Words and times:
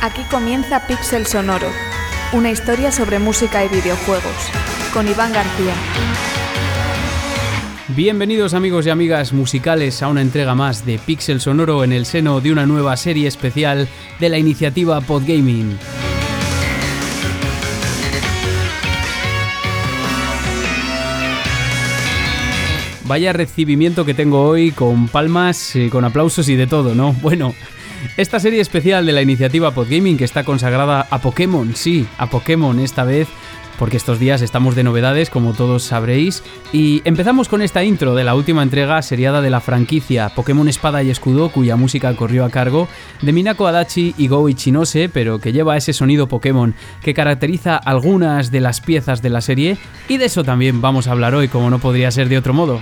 Aquí 0.00 0.22
comienza 0.30 0.86
Pixel 0.86 1.26
Sonoro, 1.26 1.66
una 2.32 2.52
historia 2.52 2.92
sobre 2.92 3.18
música 3.18 3.64
y 3.64 3.68
videojuegos, 3.68 4.32
con 4.94 5.08
Iván 5.08 5.32
García. 5.32 5.74
Bienvenidos 7.88 8.54
amigos 8.54 8.86
y 8.86 8.90
amigas 8.90 9.32
musicales 9.32 10.00
a 10.04 10.06
una 10.06 10.22
entrega 10.22 10.54
más 10.54 10.86
de 10.86 11.00
Pixel 11.00 11.40
Sonoro 11.40 11.82
en 11.82 11.92
el 11.92 12.06
seno 12.06 12.40
de 12.40 12.52
una 12.52 12.64
nueva 12.64 12.96
serie 12.96 13.26
especial 13.26 13.88
de 14.20 14.28
la 14.28 14.38
iniciativa 14.38 15.00
Podgaming. 15.00 15.76
Vaya 23.04 23.32
recibimiento 23.32 24.04
que 24.04 24.14
tengo 24.14 24.46
hoy 24.46 24.70
con 24.70 25.08
palmas, 25.08 25.74
eh, 25.74 25.88
con 25.90 26.04
aplausos 26.04 26.48
y 26.48 26.54
de 26.54 26.68
todo, 26.68 26.94
¿no? 26.94 27.14
Bueno, 27.14 27.52
esta 28.16 28.40
serie 28.40 28.60
especial 28.60 29.06
de 29.06 29.12
la 29.12 29.22
iniciativa 29.22 29.72
Podgaming 29.72 30.16
que 30.16 30.24
está 30.24 30.44
consagrada 30.44 31.06
a 31.10 31.20
Pokémon, 31.20 31.74
sí, 31.74 32.06
a 32.18 32.28
Pokémon 32.28 32.78
esta 32.80 33.04
vez, 33.04 33.28
porque 33.78 33.96
estos 33.96 34.18
días 34.18 34.42
estamos 34.42 34.74
de 34.74 34.82
novedades, 34.82 35.30
como 35.30 35.52
todos 35.52 35.84
sabréis, 35.84 36.42
y 36.72 37.00
empezamos 37.04 37.48
con 37.48 37.62
esta 37.62 37.84
intro 37.84 38.14
de 38.14 38.24
la 38.24 38.34
última 38.34 38.62
entrega 38.62 39.00
seriada 39.02 39.40
de 39.40 39.50
la 39.50 39.60
franquicia 39.60 40.30
Pokémon 40.30 40.68
Espada 40.68 41.02
y 41.02 41.10
Escudo, 41.10 41.50
cuya 41.50 41.76
música 41.76 42.14
corrió 42.14 42.44
a 42.44 42.50
cargo 42.50 42.88
de 43.22 43.32
Minako 43.32 43.66
Adachi 43.66 44.14
y 44.18 44.28
Go 44.28 44.48
Ichinose, 44.48 45.08
pero 45.08 45.38
que 45.38 45.52
lleva 45.52 45.76
ese 45.76 45.92
sonido 45.92 46.28
Pokémon 46.28 46.74
que 47.02 47.14
caracteriza 47.14 47.76
algunas 47.76 48.50
de 48.50 48.60
las 48.60 48.80
piezas 48.80 49.22
de 49.22 49.30
la 49.30 49.40
serie, 49.40 49.78
y 50.08 50.16
de 50.16 50.24
eso 50.24 50.42
también 50.44 50.80
vamos 50.80 51.06
a 51.06 51.12
hablar 51.12 51.34
hoy, 51.34 51.48
como 51.48 51.70
no 51.70 51.78
podría 51.78 52.10
ser 52.10 52.28
de 52.28 52.38
otro 52.38 52.52
modo. 52.52 52.80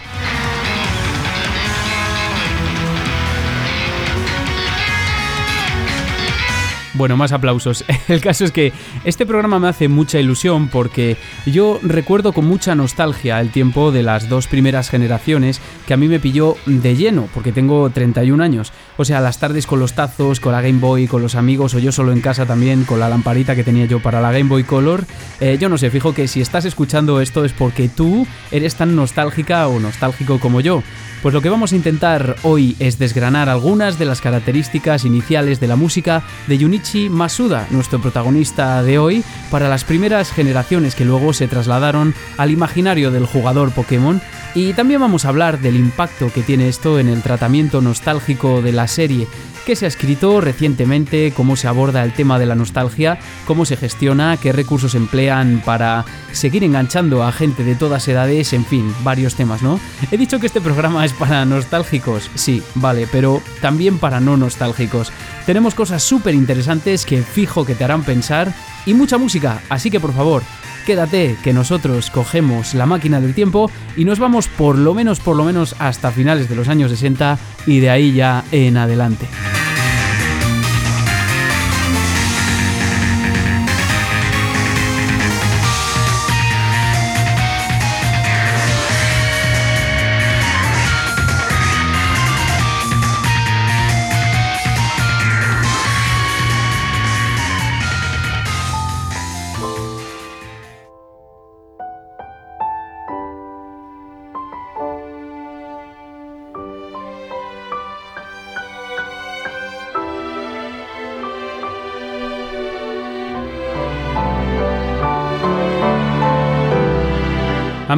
Bueno, 6.97 7.19
más 7.19 7.33
aplausos. 7.33 7.84
El 8.08 8.22
caso 8.22 8.44
es 8.44 8.52
que 8.52 8.72
este 9.05 9.27
programa 9.27 9.58
me 9.58 9.69
hace 9.69 9.86
mucha 9.86 10.19
ilusión 10.19 10.69
porque 10.69 11.19
yo 11.44 11.78
recuerdo 11.83 12.33
con 12.33 12.47
mucha 12.47 12.75
nostalgia 12.75 13.39
el 13.41 13.50
tiempo 13.50 13.92
de 13.92 14.02
las 14.02 14.30
dos 14.30 14.47
primeras 14.47 14.89
generaciones 14.89 15.61
que 15.86 15.92
a 15.92 15.98
mí 15.98 16.08
me 16.08 16.20
pilló 16.20 16.56
de 16.64 16.97
lleno, 16.97 17.28
porque 17.34 17.52
tengo 17.52 17.91
31 17.91 18.42
años. 18.42 18.72
O 18.97 19.05
sea, 19.05 19.20
las 19.20 19.39
tardes 19.39 19.67
con 19.67 19.78
los 19.78 19.92
tazos, 19.92 20.41
con 20.41 20.52
la 20.52 20.62
Game 20.62 20.78
Boy, 20.78 21.06
con 21.06 21.20
los 21.20 21.34
amigos 21.34 21.74
o 21.74 21.78
yo 21.78 21.92
solo 21.92 22.12
en 22.12 22.22
casa 22.22 22.47
también, 22.47 22.84
con 22.84 22.98
la 22.98 23.11
lamparita 23.11 23.55
que 23.55 23.64
tenía 23.64 23.84
yo 23.84 24.00
para 24.00 24.22
la 24.22 24.33
Game 24.33 24.48
Boy 24.48 24.64
Color. 24.64 25.05
Eh, 25.41 25.58
yo 25.61 25.69
no 25.69 25.77
sé, 25.77 25.91
fijo 25.91 26.14
que 26.14 26.28
si 26.28 26.41
estás 26.41 26.64
escuchando 26.64 27.20
esto 27.20 27.44
es 27.44 27.52
porque 27.52 27.91
tú 27.91 28.27
eres 28.50 28.74
tan 28.74 28.97
nostálgica 28.97 29.69
o 29.69 29.78
nostálgico 29.80 30.41
como 30.41 30.62
yo. 30.62 30.83
Pues 31.22 31.34
lo 31.34 31.42
que 31.42 31.48
vamos 31.48 31.72
a 31.72 31.77
intentar 31.77 32.36
hoy 32.42 32.77
es 32.78 32.98
desgranar 32.98 33.48
algunas 33.48 33.98
de 33.98 34.05
las 34.05 34.20
características 34.20 35.05
iniciales 35.05 35.58
de 35.58 35.67
la 35.67 35.74
música 35.74 36.22
de 36.47 36.58
Junichi 36.58 36.86
Masuda, 36.95 37.67
nuestro 37.70 38.01
protagonista 38.01 38.83
de 38.83 38.98
hoy, 38.98 39.25
para 39.51 39.69
las 39.69 39.84
primeras 39.84 40.31
generaciones 40.31 40.95
que 40.95 41.05
luego 41.05 41.33
se 41.33 41.48
trasladaron 41.48 42.15
al 42.37 42.51
imaginario 42.51 43.11
del 43.11 43.27
jugador 43.27 43.73
Pokémon. 43.73 44.20
Y 44.55 44.73
también 44.73 45.01
vamos 45.01 45.25
a 45.25 45.31
hablar 45.31 45.59
del 45.59 45.77
impacto 45.77 46.33
que 46.33 46.42
tiene 46.42 46.69
esto 46.69 46.98
en 47.01 47.09
el 47.09 47.23
tratamiento 47.23 47.81
nostálgico 47.81 48.62
de 48.62 48.73
la 48.73 48.87
serie, 48.87 49.27
que 49.67 49.77
se 49.77 49.84
ha 49.84 49.89
escrito 49.89 50.41
recientemente, 50.41 51.33
cómo 51.36 51.56
se 51.56 51.67
aborda 51.67 52.05
el 52.05 52.12
tema 52.12 52.39
de 52.39 52.47
la 52.47 52.55
nostalgia, 52.55 53.19
cómo 53.47 53.64
se 53.67 53.77
gestiona, 53.77 54.36
qué 54.36 54.53
recursos 54.53 54.95
emplean 54.95 55.61
para 55.64 56.05
seguir 56.33 56.62
enganchando 56.62 57.25
a 57.25 57.33
gente 57.33 57.64
de 57.64 57.75
todas 57.75 58.06
edades, 58.06 58.53
en 58.53 58.64
fin, 58.64 58.95
varios 59.03 59.34
temas, 59.34 59.62
¿no? 59.62 59.81
He 60.12 60.17
dicho 60.17 60.39
que 60.39 60.47
este 60.47 60.61
programa 60.61 61.05
es 61.05 61.12
para 61.12 61.45
nostálgicos, 61.45 62.31
sí, 62.36 62.62
vale, 62.77 63.08
pero 63.11 63.42
también 63.61 63.98
para 63.98 64.20
no 64.20 64.36
nostálgicos. 64.36 65.11
Tenemos 65.47 65.75
cosas 65.75 66.03
súper 66.03 66.34
interesantes 66.34 67.05
que 67.05 67.23
fijo 67.23 67.67
que 67.67 67.74
te 67.74 67.83
harán 67.83 68.05
pensar 68.05 68.55
y 68.86 68.95
mucha 68.95 69.19
música, 69.19 69.63
así 69.69 69.90
que 69.90 69.98
por 69.98 70.14
favor, 70.14 70.45
quédate 70.86 71.36
que 71.42 71.52
nosotros 71.52 72.11
cogemos 72.11 72.73
la 72.74 72.86
máquina 72.86 73.20
del 73.20 73.35
tiempo 73.35 73.69
y 73.96 74.05
nos 74.05 74.20
vamos 74.20 74.46
por 74.46 74.79
lo 74.79 74.95
menos, 74.95 75.19
por 75.19 75.35
lo 75.35 75.42
menos 75.42 75.74
hasta 75.80 76.13
finales 76.13 76.48
de 76.48 76.55
los 76.55 76.69
años 76.69 76.92
60 76.92 77.36
y 77.67 77.80
de 77.80 77.90
ahí 77.90 78.13
ya 78.13 78.45
en 78.52 78.77
adelante. 78.77 79.27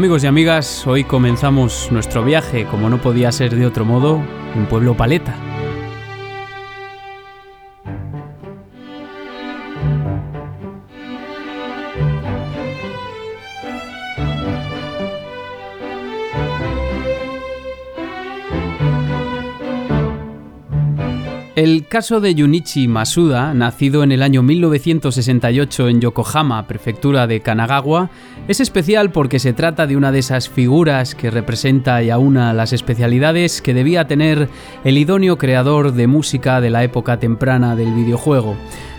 Amigos 0.09 0.25
y 0.25 0.27
amigas, 0.27 0.87
hoy 0.87 1.05
comenzamos 1.05 1.93
nuestro 1.93 2.25
viaje, 2.25 2.65
como 2.65 2.89
no 2.89 2.99
podía 2.99 3.31
ser 3.31 3.55
de 3.55 3.67
otro 3.67 3.85
modo, 3.85 4.23
en 4.55 4.65
Pueblo 4.65 4.97
Paleta. 4.97 5.37
El 21.59 21.89
caso 21.89 22.21
de 22.21 22.37
Junichi 22.39 22.87
Masuda, 22.87 23.53
nacido 23.53 24.05
en 24.05 24.13
el 24.13 24.23
año 24.23 24.45
1968 24.45 25.89
en 25.89 26.01
Yokohama, 26.01 26.69
prefectura 26.69 27.27
de 27.27 27.41
Kanagawa, 27.41 28.11
es 28.47 28.61
especial 28.61 29.11
porque 29.11 29.41
se 29.41 29.53
trata 29.55 29.89
de 29.89 29.97
una 29.97 30.13
de 30.13 30.21
esas 30.21 30.49
figuras 30.49 31.17
que 31.17 31.33
representa 31.33 32.01
y 32.01 32.11
aúna 32.11 32.53
las 32.53 32.73
especialidades 32.73 33.61
que 33.61 33.75
debía 33.75 34.07
tener 34.07 34.49
el 34.85 34.99
idóneo 34.99 35.37
creador 35.37 35.95
de 35.95 36.07
música 36.07 36.61
de 36.61 36.71
la 36.71 36.85
época 36.85 37.19
temprana 37.19 37.75
del 37.75 37.93
videojuego 37.93 38.57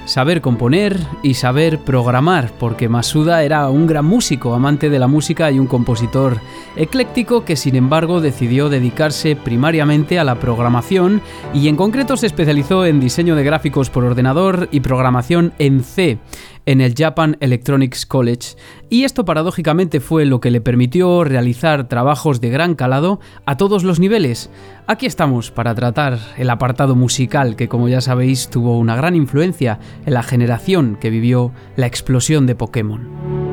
saber 0.10 0.42
componer 0.42 1.00
y 1.22 1.36
saber 1.36 1.78
programar, 1.78 2.52
porque 2.60 2.90
Masuda 2.90 3.44
era 3.44 3.70
un 3.70 3.86
gran 3.86 4.06
músico, 4.06 4.56
amante 4.56 4.90
de 4.90 4.98
la 4.98 5.06
música 5.06 5.52
y 5.52 5.60
un 5.60 5.68
compositor 5.68 6.40
ecléctico 6.76 7.46
que 7.46 7.56
sin 7.56 7.76
embargo 7.76 8.20
decidió 8.20 8.70
dedicarse 8.70 9.36
primariamente 9.36 10.18
a 10.18 10.24
la 10.24 10.40
programación 10.40 11.22
y 11.54 11.68
en 11.68 11.76
concreto 11.76 12.18
se 12.18 12.26
especializó 12.26 12.88
en 12.88 13.00
diseño 13.00 13.36
de 13.36 13.44
gráficos 13.44 13.92
por 13.92 14.04
ordenador 14.04 14.68
y 14.72 14.80
programación 14.80 15.54
en 15.60 15.84
C 15.84 16.18
en 16.66 16.82
el 16.82 16.94
Japan 16.96 17.38
Electronics 17.40 18.06
College, 18.06 18.56
y 18.90 19.04
esto 19.04 19.26
paradójicamente 19.26 20.00
fue 20.00 20.26
lo 20.26 20.40
que 20.40 20.52
le 20.52 20.62
permitió 20.62 21.24
realizar 21.24 21.88
trabajos 21.88 22.42
de 22.42 22.50
gran 22.50 22.76
calado 22.76 23.20
a 23.46 23.58
todos 23.58 23.84
los 23.84 24.00
niveles. 24.00 24.50
Aquí 24.88 25.06
estamos 25.06 25.52
para 25.52 25.76
tratar 25.76 26.20
el 26.38 26.50
apartado 26.50 26.96
musical 26.96 27.56
que 27.56 27.68
como 27.68 27.90
ya 27.90 28.02
sabéis 28.02 28.50
tuvo 28.50 28.78
una 28.78 28.96
gran 28.96 29.16
influencia 29.16 29.80
en 30.06 30.14
la 30.14 30.24
generación 30.24 30.98
que 31.00 31.10
vivió 31.10 31.52
la 31.76 31.88
explosión 31.88 32.46
de 32.46 32.56
Pokémon. 32.56 33.49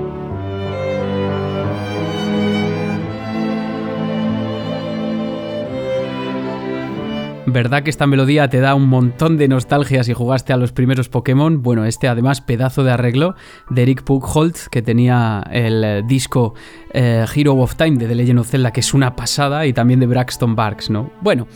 ¿Verdad 7.48 7.84
que 7.84 7.90
esta 7.90 8.08
melodía 8.08 8.48
te 8.48 8.58
da 8.58 8.74
un 8.74 8.88
montón 8.88 9.36
de 9.36 9.46
nostalgia 9.46 10.02
si 10.02 10.12
jugaste 10.12 10.52
a 10.52 10.56
los 10.56 10.72
primeros 10.72 11.08
Pokémon? 11.08 11.62
Bueno, 11.62 11.84
este 11.84 12.08
además 12.08 12.40
pedazo 12.40 12.82
de 12.82 12.90
arreglo 12.90 13.36
de 13.70 13.82
Eric 13.82 14.02
Pugholt 14.02 14.56
que 14.68 14.82
tenía 14.82 15.44
el 15.52 15.84
eh, 15.84 16.02
disco 16.04 16.54
eh, 16.92 17.24
Hero 17.32 17.54
of 17.54 17.76
Time 17.76 17.98
de 17.98 18.08
The 18.08 18.16
Legend 18.16 18.40
of 18.40 18.50
Zelda 18.50 18.72
que 18.72 18.80
es 18.80 18.92
una 18.94 19.14
pasada 19.14 19.64
y 19.64 19.72
también 19.72 20.00
de 20.00 20.06
Braxton 20.06 20.56
Barks, 20.56 20.90
¿no? 20.90 21.12
Bueno, 21.20 21.46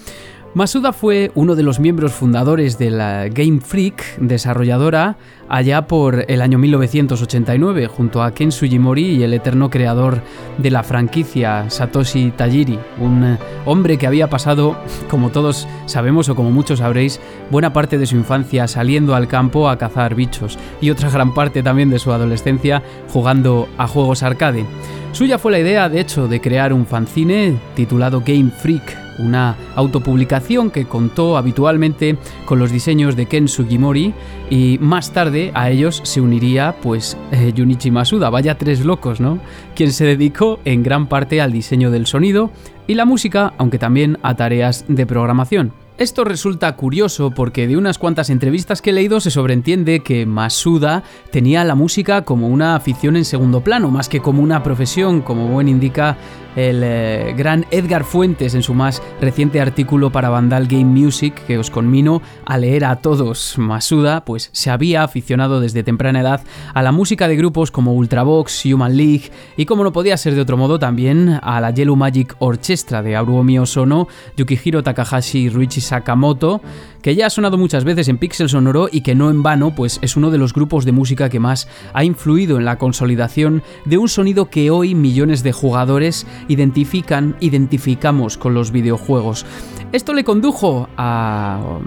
Masuda 0.53 0.93
fue 0.93 1.31
uno 1.37 1.55
de 1.55 1.63
los 1.63 1.79
miembros 1.79 2.13
fundadores 2.13 2.77
de 2.77 2.91
la 2.91 3.29
Game 3.29 3.61
Freak, 3.61 4.19
desarrolladora 4.19 5.17
allá 5.49 5.87
por 5.87 6.25
el 6.27 6.43
año 6.43 6.59
1989, 6.59 7.87
junto 7.87 8.21
a 8.21 8.33
Ken 8.35 8.51
Sugimori 8.51 9.11
y 9.11 9.23
el 9.23 9.33
eterno 9.33 9.71
creador 9.71 10.23
de 10.59 10.73
la 10.73 10.83
franquicia, 10.83 11.71
Satoshi 11.71 12.33
Tajiri, 12.33 12.81
un 12.99 13.39
hombre 13.65 13.97
que 13.97 14.09
había 14.09 14.29
pasado, 14.29 14.77
como 15.09 15.31
todos 15.31 15.69
sabemos 15.87 16.29
o 16.29 16.35
como 16.35 16.51
muchos 16.51 16.81
sabréis, 16.81 17.21
buena 17.53 17.73
parte 17.73 17.97
de 17.97 18.07
su 18.07 18.17
infancia 18.17 18.67
saliendo 18.67 19.15
al 19.15 19.29
campo 19.29 19.69
a 19.69 19.79
cazar 19.79 20.17
bichos 20.17 20.59
y 20.81 20.91
otra 20.91 21.11
gran 21.11 21.33
parte 21.33 21.63
también 21.63 21.91
de 21.91 22.01
su 22.01 22.11
adolescencia 22.13 22.83
jugando 23.13 23.69
a 23.79 23.87
juegos 23.87 24.25
arcade. 24.25 24.67
Suya 25.13 25.39
fue 25.39 25.53
la 25.53 25.61
idea, 25.61 25.89
de 25.89 26.01
hecho, 26.01 26.27
de 26.27 26.41
crear 26.41 26.73
un 26.73 26.87
fanzine 26.87 27.57
titulado 27.77 28.21
Game 28.27 28.51
Freak, 28.51 29.10
una 29.21 29.57
autopublicación 29.77 30.71
que 30.71 30.87
contó 30.87 31.37
habitualmente 31.37 32.17
con 32.45 32.59
los 32.59 32.71
diseños 32.71 33.17
de 33.17 33.27
Ken 33.27 33.49
Sugimori 33.49 34.15
y 34.51 34.79
más 34.81 35.13
tarde 35.13 35.53
a 35.55 35.71
ellos 35.71 36.01
se 36.05 36.21
uniría 36.21 36.77
pues 36.83 37.17
eh, 37.33 37.53
Junichi 37.57 37.91
Masuda, 37.91 38.31
vaya 38.31 38.59
tres 38.59 38.85
locos, 38.85 39.21
¿no? 39.21 39.39
Quien 39.75 39.93
se 39.93 40.05
dedicó 40.05 40.61
en 40.65 40.83
gran 40.83 41.07
parte 41.07 41.41
al 41.41 41.53
diseño 41.53 41.91
del 41.91 42.07
sonido 42.07 42.51
y 42.87 42.95
la 42.95 43.05
música, 43.05 43.53
aunque 43.59 43.79
también 43.79 44.19
a 44.23 44.35
tareas 44.35 44.85
de 44.89 45.07
programación. 45.07 45.73
Esto 46.01 46.25
resulta 46.25 46.75
curioso 46.77 47.31
porque 47.31 47.69
de 47.69 47.77
unas 47.77 47.99
cuantas 47.99 48.31
entrevistas 48.31 48.81
que 48.81 48.89
he 48.89 48.93
leído 48.95 49.21
se 49.21 49.31
sobreentiende 49.31 50.01
que 50.01 50.25
Masuda 50.25 51.03
tenía 51.31 51.63
la 51.63 51.75
música 51.75 52.23
como 52.23 52.49
una 52.49 52.75
afición 52.75 53.17
en 53.17 53.27
segundo 53.27 53.61
plano, 53.61 53.91
más 53.91 54.09
que 54.09 54.21
como 54.21 54.43
una 54.43 54.63
profesión, 54.63 55.21
como 55.21 55.49
buen 55.49 55.69
indica 55.69 56.17
el 56.57 56.83
eh, 56.85 57.35
gran 57.37 57.67
Edgar 57.71 58.05
Fuentes 58.05 58.55
en 58.55 58.63
su 58.63 58.75
más 58.75 59.03
reciente 59.21 59.61
artículo 59.61 60.11
para 60.11 60.29
Vandal 60.29 60.67
Game 60.67 60.85
Music, 60.85 61.35
que 61.47 61.59
os 61.59 61.71
conmino 61.71 62.23
a 62.45 62.59
leer 62.59 62.85
a 62.85 62.97
todos. 62.97 63.57
Masuda, 63.59 64.25
pues 64.25 64.51
se 64.53 64.71
había 64.71 65.03
aficionado 65.03 65.61
desde 65.61 65.83
temprana 65.83 66.21
edad 66.21 66.43
a 66.75 66.83
la 66.83 66.93
música 66.93 67.29
de 67.29 67.37
grupos 67.37 67.71
como 67.71 67.95
Ultravox, 67.95 68.65
Human 68.67 68.97
League 68.97 69.31
y 69.57 69.67
como 69.67 69.85
no 69.85 69.93
podía 69.93 70.17
ser 70.17 70.35
de 70.35 70.41
otro 70.41 70.57
modo 70.57 70.79
también 70.79 71.39
a 71.43 71.61
la 71.61 71.71
Yellow 71.71 71.97
Magic 71.97 72.35
Orchestra 72.39 73.03
de 73.03 73.17
Haruomi 73.17 73.59
Osono, 73.59 74.09
Yukihiro 74.37 74.83
Takahashi 74.83 75.39
y 75.39 75.49
Ruichi 75.49 75.81
Sakamoto, 75.81 76.61
que 77.03 77.15
ya 77.15 77.27
ha 77.27 77.31
sonado 77.31 77.57
muchas 77.57 77.85
veces 77.85 78.09
en 78.09 78.19
Pixel 78.19 78.49
Sonoro 78.49 78.89
y 78.91 79.01
que 79.01 79.15
no 79.15 79.31
en 79.31 79.43
vano, 79.43 79.75
pues 79.75 79.99
es 80.03 80.17
uno 80.17 80.31
de 80.31 80.39
los 80.39 80.53
grupos 80.53 80.85
de 80.85 80.93
música 80.93 81.29
que 81.29 81.41
más 81.41 81.69
ha 81.95 82.05
influido 82.05 82.59
en 82.59 82.65
la 82.65 82.77
consolidación 82.77 83.63
de 83.85 83.99
un 83.99 84.09
sonido 84.09 84.51
que 84.51 84.71
hoy 84.71 84.95
millones 84.95 85.43
de 85.43 85.53
jugadores 85.53 86.27
identifican, 86.49 87.37
identificamos 87.41 88.37
con 88.37 88.55
los 88.55 88.71
videojuegos. 88.71 89.47
Esto 89.93 90.13
le 90.15 90.25
condujo 90.25 90.89
a 90.97 91.79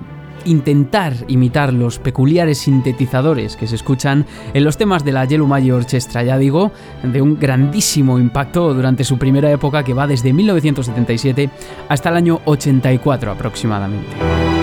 intentar 0.45 1.13
imitar 1.27 1.73
los 1.73 1.99
peculiares 1.99 2.57
sintetizadores 2.59 3.55
que 3.55 3.67
se 3.67 3.75
escuchan 3.75 4.25
en 4.53 4.63
los 4.63 4.77
temas 4.77 5.03
de 5.03 5.11
la 5.11 5.25
Yellow 5.25 5.47
Major 5.47 5.73
Orchestra, 5.73 6.23
ya 6.23 6.37
digo, 6.37 6.71
de 7.03 7.21
un 7.21 7.39
grandísimo 7.39 8.19
impacto 8.19 8.73
durante 8.73 9.03
su 9.03 9.17
primera 9.17 9.51
época 9.51 9.83
que 9.83 9.93
va 9.93 10.07
desde 10.07 10.33
1977 10.33 11.49
hasta 11.89 12.09
el 12.09 12.15
año 12.15 12.41
84 12.45 13.31
aproximadamente. 13.31 14.62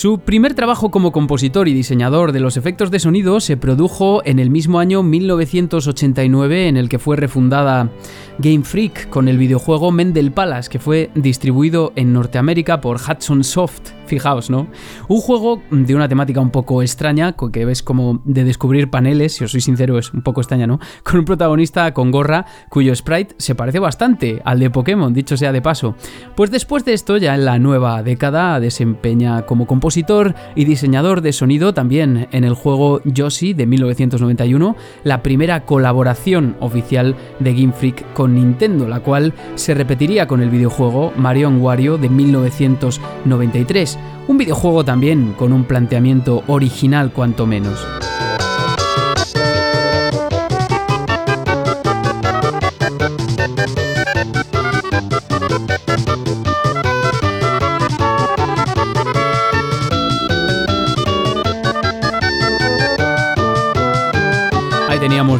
Su 0.00 0.18
primer 0.18 0.54
trabajo 0.54 0.90
como 0.90 1.12
compositor 1.12 1.68
y 1.68 1.74
diseñador 1.74 2.32
de 2.32 2.40
los 2.40 2.56
efectos 2.56 2.90
de 2.90 3.00
sonido 3.00 3.38
se 3.38 3.58
produjo 3.58 4.22
en 4.24 4.38
el 4.38 4.48
mismo 4.48 4.78
año 4.78 5.02
1989 5.02 6.68
en 6.68 6.78
el 6.78 6.88
que 6.88 6.98
fue 6.98 7.16
refundada 7.16 7.90
Game 8.38 8.64
Freak 8.64 9.10
con 9.10 9.28
el 9.28 9.36
videojuego 9.36 9.92
Mendel 9.92 10.32
Palace 10.32 10.70
que 10.70 10.78
fue 10.78 11.10
distribuido 11.14 11.92
en 11.96 12.14
Norteamérica 12.14 12.80
por 12.80 12.96
Hudson 12.96 13.44
Soft 13.44 13.90
Fijaos, 14.10 14.50
¿no? 14.50 14.66
Un 15.06 15.20
juego 15.20 15.62
de 15.70 15.94
una 15.94 16.08
temática 16.08 16.40
un 16.40 16.50
poco 16.50 16.82
extraña, 16.82 17.36
que 17.52 17.64
ves 17.64 17.84
como 17.84 18.20
de 18.24 18.42
descubrir 18.42 18.90
paneles, 18.90 19.36
si 19.36 19.44
os 19.44 19.52
soy 19.52 19.60
sincero 19.60 19.98
es 19.98 20.12
un 20.12 20.22
poco 20.22 20.40
extraña, 20.40 20.66
¿no? 20.66 20.80
Con 21.04 21.20
un 21.20 21.24
protagonista 21.24 21.94
con 21.94 22.10
gorra 22.10 22.44
cuyo 22.70 22.92
sprite 22.96 23.36
se 23.38 23.54
parece 23.54 23.78
bastante 23.78 24.42
al 24.44 24.58
de 24.58 24.68
Pokémon, 24.68 25.14
dicho 25.14 25.36
sea 25.36 25.52
de 25.52 25.62
paso. 25.62 25.94
Pues 26.34 26.50
después 26.50 26.84
de 26.84 26.92
esto, 26.92 27.18
ya 27.18 27.36
en 27.36 27.44
la 27.44 27.60
nueva 27.60 28.02
década, 28.02 28.58
desempeña 28.58 29.46
como 29.46 29.68
compositor 29.68 30.34
y 30.56 30.64
diseñador 30.64 31.20
de 31.20 31.32
sonido 31.32 31.72
también 31.72 32.26
en 32.32 32.42
el 32.42 32.54
juego 32.54 33.00
Yoshi 33.04 33.52
de 33.52 33.66
1991, 33.66 34.74
la 35.04 35.22
primera 35.22 35.64
colaboración 35.66 36.56
oficial 36.58 37.14
de 37.38 37.54
Game 37.54 37.74
Freak 37.74 38.12
con 38.14 38.34
Nintendo, 38.34 38.88
la 38.88 38.98
cual 38.98 39.34
se 39.54 39.74
repetiría 39.74 40.26
con 40.26 40.42
el 40.42 40.50
videojuego 40.50 41.12
Mario 41.16 41.48
Wario 41.60 41.96
de 41.96 42.08
1993 42.08 43.99
un 44.28 44.38
videojuego 44.38 44.84
también 44.84 45.34
con 45.36 45.52
un 45.52 45.64
planteamiento 45.64 46.42
original 46.46 47.12
cuanto 47.12 47.46
menos. 47.46 47.84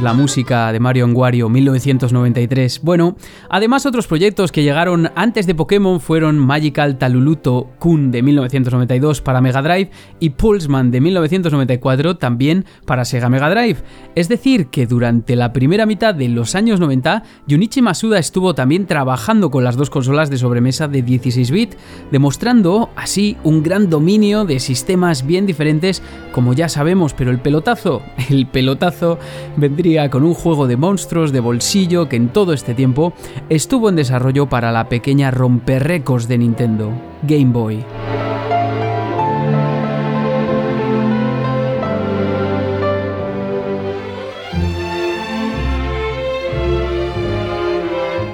La 0.02 0.14
música 0.14 0.72
de 0.72 0.80
Mario 0.80 1.06
Wario 1.06 1.48
1993. 1.48 2.80
Bueno, 2.82 3.16
además 3.48 3.84
otros 3.84 4.06
proyectos 4.06 4.50
que 4.52 4.62
llegaron 4.62 5.10
antes 5.14 5.46
de 5.46 5.54
Pokémon 5.54 6.00
fueron 6.00 6.38
Magical 6.38 6.96
Taluluto 6.96 7.70
Kun 7.78 8.10
de 8.10 8.22
1992 8.22 9.20
para 9.20 9.40
Mega 9.40 9.60
Drive 9.62 9.90
y 10.18 10.30
Pulseman 10.30 10.90
de 10.90 11.00
1994 11.00 12.16
también 12.16 12.64
para 12.86 13.04
Sega 13.04 13.28
Mega 13.28 13.50
Drive. 13.50 13.78
Es 14.14 14.28
decir, 14.28 14.68
que 14.68 14.86
durante 14.86 15.36
la 15.36 15.52
primera 15.52 15.86
mitad 15.86 16.14
de 16.14 16.28
los 16.28 16.54
años 16.54 16.80
90, 16.80 17.22
Junichi 17.48 17.82
Masuda 17.82 18.18
estuvo 18.18 18.54
también 18.54 18.86
trabajando 18.86 19.50
con 19.50 19.64
las 19.64 19.76
dos 19.76 19.90
consolas 19.90 20.30
de 20.30 20.38
sobremesa 20.38 20.88
de 20.88 21.02
16 21.02 21.50
bit, 21.50 21.74
demostrando 22.10 22.90
así 22.96 23.36
un 23.44 23.62
gran 23.62 23.90
dominio 23.90 24.44
de 24.44 24.60
sistemas 24.60 25.26
bien 25.26 25.46
diferentes, 25.46 26.02
como 26.32 26.54
ya 26.54 26.68
sabemos, 26.68 27.12
pero 27.12 27.30
el 27.30 27.40
pelotazo, 27.40 28.02
el 28.30 28.46
pelotazo 28.46 29.18
vendría 29.56 29.89
con 30.10 30.22
un 30.22 30.34
juego 30.34 30.68
de 30.68 30.76
monstruos 30.76 31.32
de 31.32 31.40
bolsillo 31.40 32.08
que 32.08 32.14
en 32.14 32.28
todo 32.28 32.52
este 32.52 32.74
tiempo 32.74 33.12
estuvo 33.48 33.88
en 33.88 33.96
desarrollo 33.96 34.48
para 34.48 34.70
la 34.70 34.88
pequeña 34.88 35.32
romperrécords 35.32 36.28
de 36.28 36.38
Nintendo, 36.38 36.92
Game 37.22 37.52
Boy. 37.52 37.84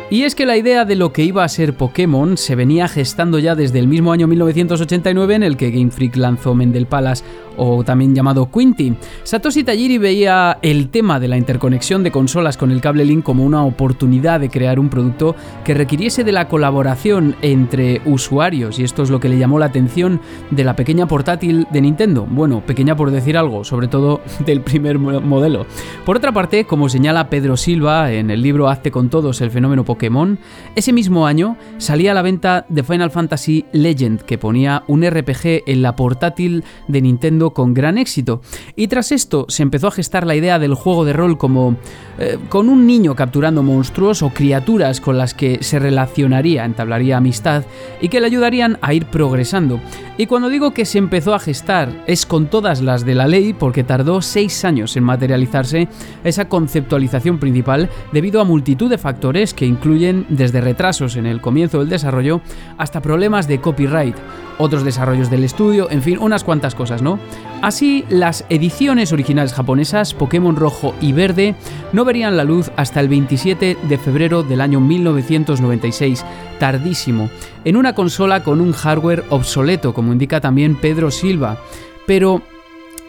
Y 0.09 0.25
es 0.25 0.35
que 0.35 0.47
la 0.47 0.57
idea 0.57 0.85
de 0.85 0.95
lo 0.95 1.13
que 1.13 1.25
iba 1.25 1.43
a 1.43 1.49
ser 1.49 1.75
Pokémon 1.75 2.37
se 2.37 2.55
venía 2.55 2.87
gestando 2.87 3.39
ya 3.39 3.55
desde 3.55 3.79
el 3.79 3.89
mismo 3.89 4.13
año 4.13 4.27
1989 4.27 5.35
en 5.35 5.43
el 5.43 5.57
que 5.57 5.71
Game 5.71 5.91
Freak 5.91 6.17
lanzó 6.17 6.55
Mendel 6.55 6.87
Palace 6.87 7.25
o 7.57 7.85
también 7.85 8.15
llamado 8.15 8.51
Quinty. 8.51 8.95
Satoshi 9.23 9.65
Tajiri 9.65 9.99
veía 9.99 10.59
el 10.63 10.89
tema 10.89 11.21
de 11.21 11.29
la 11.29 11.37
interconexión 11.37 12.03
de 12.03 12.11
consolas 12.11 12.57
con 12.57 12.71
el 12.71 12.81
cable 12.81 13.05
Link 13.05 13.25
como 13.25 13.45
una 13.45 13.65
oportunidad 13.65 14.41
de 14.41 14.51
crear 14.51 14.79
un 14.79 14.89
producto 14.89 15.35
que 15.65 15.75
requiriese 15.75 16.25
de 16.25 16.33
la 16.33 16.49
colaboración 16.49 17.37
entre 17.43 18.01
usuarios 18.05 18.79
y 18.79 18.85
esto 18.85 19.03
es 19.03 19.11
lo 19.11 19.21
que 19.21 19.29
le 19.29 19.39
llamó 19.39 19.59
la 19.59 19.67
atención 19.67 20.21
de 20.51 20.65
la 20.65 20.77
pequeña 20.77 21.07
portátil 21.07 21.67
de 21.71 21.81
Nintendo. 21.81 22.27
Bueno, 22.29 22.63
pequeña 22.65 22.97
por 22.97 23.11
decir 23.11 23.37
algo, 23.37 23.65
sobre 23.65 23.89
todo 23.89 24.21
del 24.47 24.61
primer 24.61 24.99
modelo. 24.99 25.67
Por 26.05 26.17
otra 26.17 26.33
parte, 26.33 26.65
como 26.65 26.89
señala 26.89 27.29
Pedro 27.31 27.57
Silva 27.57 28.13
en 28.13 28.31
el 28.31 28.43
libro 28.43 28.69
Hazte 28.69 28.91
con 28.91 29.11
todos 29.11 29.41
el 29.41 29.51
fenómeno 29.51 29.85
Pokémon, 29.85 30.39
ese 30.75 30.93
mismo 30.93 31.27
año 31.27 31.57
salía 31.79 32.13
a 32.13 32.15
la 32.15 32.23
venta 32.23 32.67
de 32.69 32.83
Final 32.83 33.11
Fantasy 33.11 33.65
Legend 33.73 34.23
que 34.23 34.39
ponía 34.39 34.83
un 34.87 35.09
RPG 35.09 35.65
en 35.67 35.83
la 35.83 35.97
portátil 35.97 36.65
de 36.89 37.03
Nintendo 37.03 37.46
con 37.53 37.75
gran 37.75 37.99
éxito. 37.99 38.41
Y 38.75 38.89
tras 38.89 39.13
esto 39.13 39.47
se 39.49 39.63
empezó 39.63 39.89
a 39.89 39.93
gestar 39.93 40.27
la 40.27 40.35
idea 40.35 40.59
del 40.59 40.75
juego 40.75 41.05
de 41.05 41.13
rol 41.13 41.39
como 41.39 41.77
eh, 42.19 42.39
con 42.49 42.69
un 42.69 42.87
niño 42.87 43.15
capturando 43.15 43.63
monstruos 43.63 44.23
o 44.23 44.31
criaturas 44.31 45.01
con 45.01 45.19
las 45.19 45.35
que 45.35 45.63
se 45.63 45.79
relacionaría, 45.79 46.65
entablaría 46.65 47.19
amistad 47.19 47.65
y 48.01 48.09
que 48.09 48.21
le 48.21 48.27
ayudarían 48.27 48.79
a 48.81 48.95
ir 48.95 49.07
progresando. 49.07 49.81
Y 50.19 50.27
cuando 50.27 50.49
digo 50.49 50.73
que 50.73 50.87
se 50.87 50.99
empezó 50.99 51.35
a 51.35 51.39
gestar 51.39 52.05
es 52.07 52.25
con 52.25 52.47
todas 52.47 52.81
las 52.81 53.05
de 53.05 53.15
la 53.15 53.27
ley 53.27 53.53
porque 53.53 53.85
tardó 53.85 54.23
seis 54.23 54.65
años 54.65 54.97
en 54.97 55.05
materializarse 55.05 55.89
esa 56.25 56.49
conceptualización 56.49 57.39
principal 57.39 57.91
debido 58.13 58.41
a 58.41 58.45
multitud 58.45 58.89
de 58.89 58.99
factores 58.99 59.53
que 59.53 59.67
incluyen 59.67 60.27
desde 60.29 60.61
retrasos 60.61 61.17
en 61.17 61.27
el 61.27 61.41
comienzo 61.41 61.81
del 61.81 61.91
desarrollo 61.91 62.41
hasta 62.79 63.03
problemas 63.03 63.47
de 63.47 63.61
copyright 63.61 64.17
otros 64.59 64.85
desarrollos 64.85 65.31
del 65.31 65.45
estudio, 65.45 65.91
en 65.91 66.03
fin, 66.03 66.19
unas 66.19 66.45
cuantas 66.45 66.75
cosas, 66.75 67.03
¿no? 67.03 67.19
Así, 67.63 68.05
las 68.11 68.45
ediciones 68.49 69.13
originales 69.13 69.55
japonesas, 69.55 70.15
Pokémon 70.15 70.57
Rojo 70.57 70.95
y 71.01 71.13
Verde, 71.13 71.55
no 71.93 72.05
verían 72.05 72.37
la 72.37 72.45
luz 72.45 72.71
hasta 72.77 73.01
el 73.01 73.09
27 73.09 73.79
de 73.83 73.99
febrero 73.99 74.43
del 74.43 74.61
año 74.61 74.79
1996, 74.81 76.25
tardísimo, 76.61 77.31
en 77.65 77.77
una 77.77 77.95
consola 77.95 78.45
con 78.45 78.61
un 78.61 78.73
hardware 78.73 79.25
obsoleto, 79.31 79.95
como 79.95 80.13
indica 80.13 80.41
también 80.41 80.77
Pedro 80.77 81.11
Silva. 81.11 81.59
Pero 82.07 82.43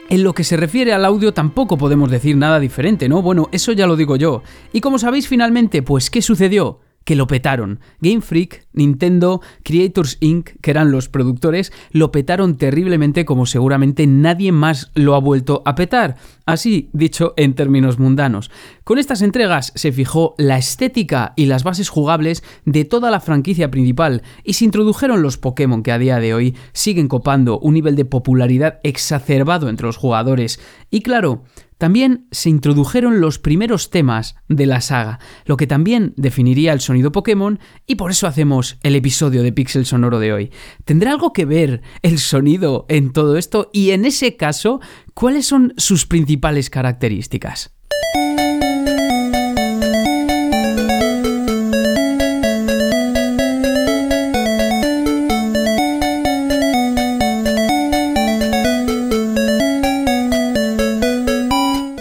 en 0.10 0.24
lo 0.24 0.34
que 0.34 0.46
se 0.46 0.56
refiere 0.56 0.94
al 0.94 1.06
audio 1.06 1.34
tampoco 1.34 1.78
podemos 1.78 2.10
decir 2.10 2.38
nada 2.38 2.60
diferente, 2.60 3.10
¿no? 3.10 3.22
Bueno, 3.22 3.50
eso 3.52 3.74
ya 3.74 3.86
lo 3.86 3.98
digo 3.98 4.16
yo. 4.16 4.42
Y 4.72 4.80
como 4.80 4.98
sabéis 4.98 5.28
finalmente, 5.28 5.84
pues 5.84 6.10
¿qué 6.10 6.22
sucedió? 6.22 6.80
Que 7.08 7.16
lo 7.16 7.26
petaron. 7.26 7.80
Game 8.02 8.20
Freak, 8.20 8.68
Nintendo, 8.74 9.40
Creators 9.64 10.18
Inc., 10.20 10.50
que 10.62 10.72
eran 10.72 10.92
los 10.92 11.08
productores, 11.08 11.72
lo 11.92 12.12
petaron 12.12 12.58
terriblemente 12.58 13.24
como 13.24 13.46
seguramente 13.46 14.06
nadie 14.08 14.52
más 14.52 14.92
lo 14.94 15.16
ha 15.16 15.20
vuelto 15.22 15.62
a 15.64 15.74
petar. 15.74 16.18
Así 16.46 16.90
dicho 16.92 17.34
en 17.38 17.54
términos 17.54 17.98
mundanos. 17.98 18.52
Con 18.84 19.00
estas 19.00 19.22
entregas 19.22 19.72
se 19.74 19.94
fijó 19.94 20.36
la 20.38 20.58
estética 20.58 21.32
y 21.38 21.46
las 21.46 21.64
bases 21.64 21.88
jugables 21.88 22.44
de 22.66 22.84
toda 22.84 23.10
la 23.10 23.22
franquicia 23.22 23.72
principal 23.72 24.22
y 24.44 24.54
se 24.54 24.66
introdujeron 24.66 25.22
los 25.22 25.38
Pokémon 25.38 25.84
que 25.84 25.94
a 25.94 26.00
día 26.00 26.20
de 26.20 26.34
hoy 26.34 26.58
siguen 26.74 27.08
copando 27.08 27.58
un 27.58 27.76
nivel 27.76 27.96
de 27.96 28.04
popularidad 28.04 28.82
exacerbado 28.84 29.70
entre 29.70 29.88
los 29.88 29.96
jugadores. 29.96 30.60
Y 30.92 31.04
claro, 31.04 31.44
también 31.78 32.28
se 32.32 32.50
introdujeron 32.50 33.22
los 33.22 33.40
primeros 33.40 33.90
temas 33.90 34.36
de 34.48 34.66
la 34.66 34.82
saga, 34.82 35.20
lo 35.46 35.58
que 35.58 35.68
también 35.68 36.14
definiría 36.18 36.74
el 36.74 36.82
sonido 36.82 37.12
Pokémon 37.12 37.60
y 37.86 37.96
por 37.96 38.12
eso 38.12 38.28
hacemos 38.28 38.78
el 38.84 38.96
episodio 38.96 39.44
de 39.44 39.54
Pixel 39.54 39.86
Sonoro 39.86 40.20
de 40.20 40.34
hoy. 40.34 40.52
¿Tendrá 40.86 41.12
algo 41.12 41.34
que 41.34 41.46
ver 41.46 41.82
el 42.02 42.20
sonido 42.20 42.86
en 42.90 43.14
todo 43.14 43.38
esto? 43.38 43.70
Y 43.74 43.92
en 43.92 44.06
ese 44.06 44.36
caso, 44.36 44.82
¿cuáles 45.14 45.46
son 45.46 45.74
sus 45.78 46.06
principales 46.06 46.70
características? 46.70 47.77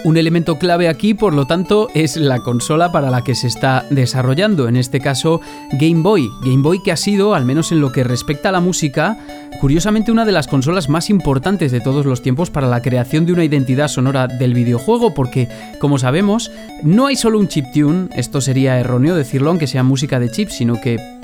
Un 0.07 0.15
elemento 0.15 0.57
clave 0.57 0.87
aquí, 0.87 1.13
por 1.13 1.33
lo 1.33 1.47
tanto, 1.47 1.89
es 1.93 2.15
la 2.15 2.39
consola 2.39 2.93
para 2.93 3.09
la 3.09 3.25
que 3.25 3.35
se 3.35 3.47
está 3.47 3.85
desarrollando, 3.89 4.69
en 4.69 4.77
este 4.77 5.01
caso 5.01 5.41
Game 5.73 6.01
Boy. 6.01 6.29
Game 6.45 6.63
Boy 6.63 6.81
que 6.81 6.93
ha 6.93 6.95
sido, 6.95 7.35
al 7.35 7.43
menos 7.43 7.73
en 7.73 7.81
lo 7.81 7.91
que 7.91 8.05
respecta 8.05 8.47
a 8.47 8.53
la 8.53 8.61
música, 8.61 9.17
curiosamente 9.59 10.13
una 10.13 10.23
de 10.23 10.31
las 10.31 10.47
consolas 10.47 10.87
más 10.87 11.09
importantes 11.09 11.73
de 11.73 11.81
todos 11.81 12.05
los 12.05 12.21
tiempos 12.21 12.49
para 12.49 12.67
la 12.67 12.81
creación 12.81 13.25
de 13.25 13.33
una 13.33 13.43
identidad 13.43 13.89
sonora 13.89 14.27
del 14.27 14.53
videojuego, 14.53 15.13
porque, 15.13 15.49
como 15.81 15.99
sabemos, 15.99 16.51
no 16.83 17.07
hay 17.07 17.17
solo 17.17 17.37
un 17.37 17.49
chip 17.49 17.65
tune, 17.73 18.07
esto 18.15 18.39
sería 18.39 18.79
erróneo 18.79 19.13
decirlo 19.13 19.49
aunque 19.49 19.67
sea 19.67 19.83
música 19.83 20.21
de 20.21 20.31
chip, 20.31 20.47
sino 20.51 20.79
que 20.79 21.16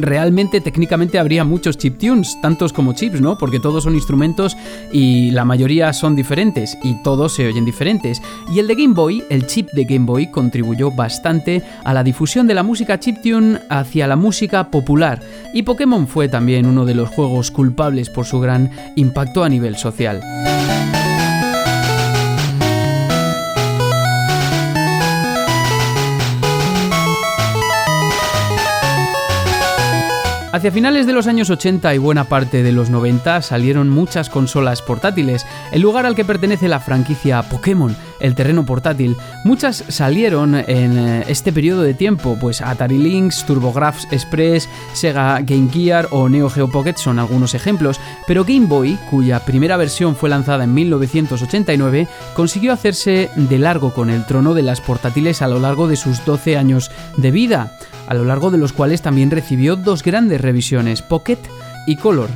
realmente 0.00 0.60
técnicamente 0.60 1.18
habría 1.18 1.44
muchos 1.44 1.78
chip 1.78 1.98
tunes, 1.98 2.38
tantos 2.40 2.72
como 2.72 2.92
chips, 2.92 3.20
¿no? 3.20 3.38
Porque 3.38 3.60
todos 3.60 3.84
son 3.84 3.94
instrumentos 3.94 4.56
y 4.92 5.30
la 5.30 5.44
mayoría 5.44 5.92
son 5.92 6.16
diferentes 6.16 6.76
y 6.82 7.02
todos 7.02 7.34
se 7.34 7.46
oyen 7.46 7.64
diferentes. 7.64 8.20
Y 8.52 8.58
el 8.58 8.66
de 8.66 8.74
Game 8.74 8.94
Boy, 8.94 9.24
el 9.30 9.46
chip 9.46 9.68
de 9.72 9.84
Game 9.84 10.06
Boy, 10.06 10.30
contribuyó 10.30 10.90
bastante 10.90 11.62
a 11.84 11.94
la 11.94 12.02
difusión 12.04 12.46
de 12.46 12.54
la 12.54 12.62
música 12.62 12.98
chiptune 12.98 13.60
hacia 13.68 14.06
la 14.06 14.16
música 14.16 14.70
popular. 14.70 15.20
Y 15.54 15.62
Pokémon 15.62 16.06
fue 16.06 16.28
también 16.28 16.66
uno 16.66 16.84
de 16.84 16.94
los 16.94 17.08
juegos 17.08 17.50
culpables 17.50 18.10
por 18.10 18.26
su 18.26 18.40
gran 18.40 18.70
impacto 18.96 19.44
a 19.44 19.48
nivel 19.48 19.76
social. 19.76 20.20
Hacia 30.52 30.70
finales 30.70 31.06
de 31.06 31.14
los 31.14 31.28
años 31.28 31.48
80 31.48 31.94
y 31.94 31.98
buena 31.98 32.24
parte 32.24 32.62
de 32.62 32.72
los 32.72 32.90
90 32.90 33.40
salieron 33.40 33.88
muchas 33.88 34.28
consolas 34.28 34.82
portátiles, 34.82 35.46
el 35.72 35.80
lugar 35.80 36.04
al 36.04 36.14
que 36.14 36.26
pertenece 36.26 36.68
la 36.68 36.78
franquicia 36.78 37.42
Pokémon, 37.42 37.96
el 38.20 38.34
terreno 38.34 38.66
portátil. 38.66 39.16
Muchas 39.46 39.82
salieron 39.88 40.54
en 40.54 40.98
eh, 40.98 41.24
este 41.28 41.54
periodo 41.54 41.80
de 41.80 41.94
tiempo, 41.94 42.36
pues 42.38 42.60
Atari 42.60 42.98
Lynx, 42.98 43.46
TurboGrafx 43.46 44.12
Express, 44.12 44.68
Sega 44.92 45.40
Game 45.40 45.70
Gear 45.72 46.08
o 46.10 46.28
Neo 46.28 46.50
Geo 46.50 46.68
Pocket 46.68 46.96
son 46.98 47.18
algunos 47.18 47.54
ejemplos, 47.54 47.98
pero 48.26 48.44
Game 48.44 48.66
Boy, 48.66 48.98
cuya 49.08 49.40
primera 49.46 49.78
versión 49.78 50.16
fue 50.16 50.28
lanzada 50.28 50.64
en 50.64 50.74
1989, 50.74 52.08
consiguió 52.34 52.74
hacerse 52.74 53.30
de 53.36 53.58
largo 53.58 53.94
con 53.94 54.10
el 54.10 54.26
trono 54.26 54.52
de 54.52 54.64
las 54.64 54.82
portátiles 54.82 55.40
a 55.40 55.48
lo 55.48 55.58
largo 55.58 55.88
de 55.88 55.96
sus 55.96 56.22
12 56.26 56.58
años 56.58 56.90
de 57.16 57.30
vida 57.30 57.72
a 58.06 58.14
lo 58.14 58.24
largo 58.24 58.50
de 58.50 58.58
los 58.58 58.72
cuales 58.72 59.02
también 59.02 59.30
recibió 59.30 59.76
dos 59.76 60.02
grandes 60.02 60.40
revisiones, 60.40 61.02
Pocket 61.02 61.38
y 61.86 61.96
Color. 61.96 62.30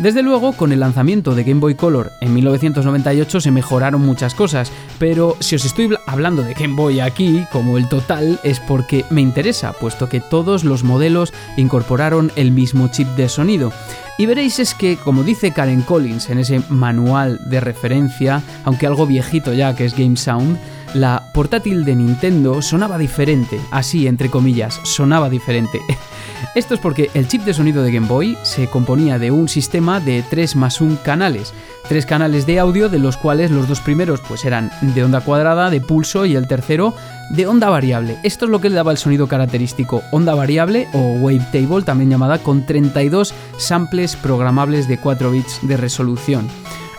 Desde 0.00 0.22
luego, 0.22 0.54
con 0.54 0.72
el 0.72 0.80
lanzamiento 0.80 1.34
de 1.34 1.44
Game 1.44 1.60
Boy 1.60 1.74
Color 1.74 2.10
en 2.22 2.32
1998 2.32 3.38
se 3.38 3.50
mejoraron 3.50 4.00
muchas 4.00 4.34
cosas, 4.34 4.72
pero 4.98 5.36
si 5.40 5.56
os 5.56 5.64
estoy 5.66 5.94
hablando 6.06 6.42
de 6.42 6.54
Game 6.54 6.74
Boy 6.74 7.00
aquí, 7.00 7.44
como 7.52 7.76
el 7.76 7.86
total, 7.86 8.40
es 8.42 8.60
porque 8.60 9.04
me 9.10 9.20
interesa, 9.20 9.74
puesto 9.74 10.08
que 10.08 10.20
todos 10.20 10.64
los 10.64 10.84
modelos 10.84 11.34
incorporaron 11.58 12.32
el 12.36 12.50
mismo 12.50 12.88
chip 12.88 13.08
de 13.08 13.28
sonido. 13.28 13.74
Y 14.16 14.24
veréis 14.24 14.58
es 14.58 14.72
que, 14.72 14.96
como 14.96 15.22
dice 15.22 15.52
Karen 15.52 15.82
Collins 15.82 16.30
en 16.30 16.38
ese 16.38 16.62
manual 16.70 17.38
de 17.50 17.60
referencia, 17.60 18.42
aunque 18.64 18.86
algo 18.86 19.06
viejito 19.06 19.52
ya 19.52 19.76
que 19.76 19.84
es 19.84 19.94
Game 19.94 20.16
Sound, 20.16 20.58
la 20.94 21.30
portátil 21.32 21.84
de 21.84 21.94
Nintendo 21.94 22.62
sonaba 22.62 22.98
diferente, 22.98 23.60
así 23.70 24.06
entre 24.06 24.30
comillas, 24.30 24.80
sonaba 24.84 25.30
diferente. 25.30 25.80
Esto 26.54 26.74
es 26.74 26.80
porque 26.80 27.10
el 27.14 27.28
chip 27.28 27.42
de 27.42 27.54
sonido 27.54 27.82
de 27.82 27.92
Game 27.92 28.08
Boy 28.08 28.36
se 28.42 28.68
componía 28.68 29.18
de 29.18 29.30
un 29.30 29.48
sistema 29.48 30.00
de 30.00 30.24
3 30.28 30.56
más 30.56 30.80
1 30.80 30.98
canales, 31.04 31.54
tres 31.88 32.06
canales 32.06 32.46
de 32.46 32.58
audio 32.58 32.88
de 32.88 32.98
los 32.98 33.16
cuales 33.16 33.50
los 33.50 33.68
dos 33.68 33.80
primeros 33.80 34.20
pues 34.20 34.44
eran 34.44 34.70
de 34.80 35.04
onda 35.04 35.20
cuadrada, 35.20 35.70
de 35.70 35.80
pulso 35.80 36.26
y 36.26 36.34
el 36.34 36.48
tercero 36.48 36.94
de 37.30 37.46
onda 37.46 37.68
variable. 37.68 38.18
Esto 38.24 38.46
es 38.46 38.50
lo 38.50 38.60
que 38.60 38.68
le 38.68 38.76
daba 38.76 38.90
el 38.90 38.98
sonido 38.98 39.28
característico, 39.28 40.02
onda 40.10 40.34
variable 40.34 40.88
o 40.92 41.14
wavetable 41.20 41.82
también 41.84 42.10
llamada 42.10 42.38
con 42.38 42.66
32 42.66 43.32
samples 43.58 44.16
programables 44.16 44.88
de 44.88 44.98
4 44.98 45.30
bits 45.30 45.60
de 45.62 45.76
resolución. 45.76 46.48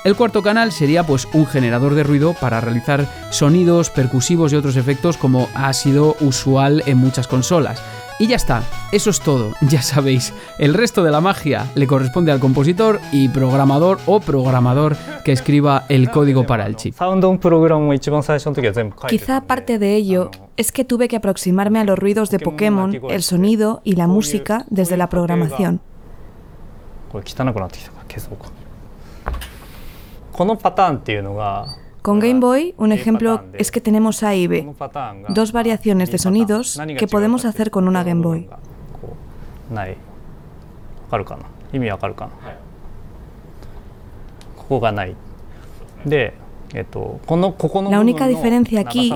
El 0.03 0.15
cuarto 0.15 0.41
canal 0.41 0.71
sería 0.71 1.05
pues 1.05 1.27
un 1.31 1.45
generador 1.45 1.93
de 1.93 2.03
ruido 2.03 2.33
para 2.33 2.59
realizar 2.59 3.05
sonidos 3.29 3.91
percusivos 3.91 4.51
y 4.51 4.55
otros 4.55 4.75
efectos 4.75 5.15
como 5.15 5.47
ha 5.53 5.71
sido 5.73 6.15
usual 6.21 6.81
en 6.87 6.97
muchas 6.97 7.27
consolas. 7.27 7.83
Y 8.17 8.27
ya 8.27 8.35
está, 8.35 8.63
eso 8.91 9.11
es 9.11 9.19
todo, 9.19 9.53
ya 9.61 9.83
sabéis, 9.83 10.33
el 10.57 10.73
resto 10.73 11.03
de 11.03 11.11
la 11.11 11.21
magia 11.21 11.67
le 11.75 11.85
corresponde 11.85 12.31
al 12.31 12.39
compositor 12.39 12.99
y 13.11 13.29
programador 13.29 13.99
o 14.07 14.19
programador 14.19 14.95
que 15.23 15.31
escriba 15.31 15.85
el 15.87 16.09
código 16.09 16.47
para 16.47 16.65
el 16.65 16.75
chip. 16.75 16.95
Quizá 19.07 19.41
parte 19.41 19.77
de 19.77 19.95
ello 19.95 20.31
es 20.57 20.71
que 20.71 20.83
tuve 20.83 21.07
que 21.07 21.15
aproximarme 21.15 21.79
a 21.79 21.83
los 21.83 21.97
ruidos 21.97 22.31
de 22.31 22.39
Pokémon, 22.39 22.99
el 23.09 23.21
sonido 23.21 23.81
y 23.83 23.93
la 23.93 24.07
música 24.07 24.65
desde 24.69 24.97
la 24.97 25.09
programación. 25.09 25.79
Con 32.01 32.19
Game 32.19 32.39
Boy, 32.39 32.73
un 32.77 32.91
ejemplo 32.91 33.43
es 33.53 33.69
que 33.69 33.79
tenemos 33.79 34.23
A 34.23 34.33
y 34.33 34.47
B, 34.47 34.73
dos 35.29 35.51
variaciones 35.51 36.11
de 36.11 36.17
sonidos 36.17 36.79
que 36.97 37.07
podemos 37.07 37.45
hacer 37.45 37.69
con 37.69 37.87
una 37.87 38.03
Game 38.03 38.23
Boy. 38.23 38.49
La 47.89 47.99
única 47.99 48.27
diferencia 48.27 48.79
aquí 48.79 49.13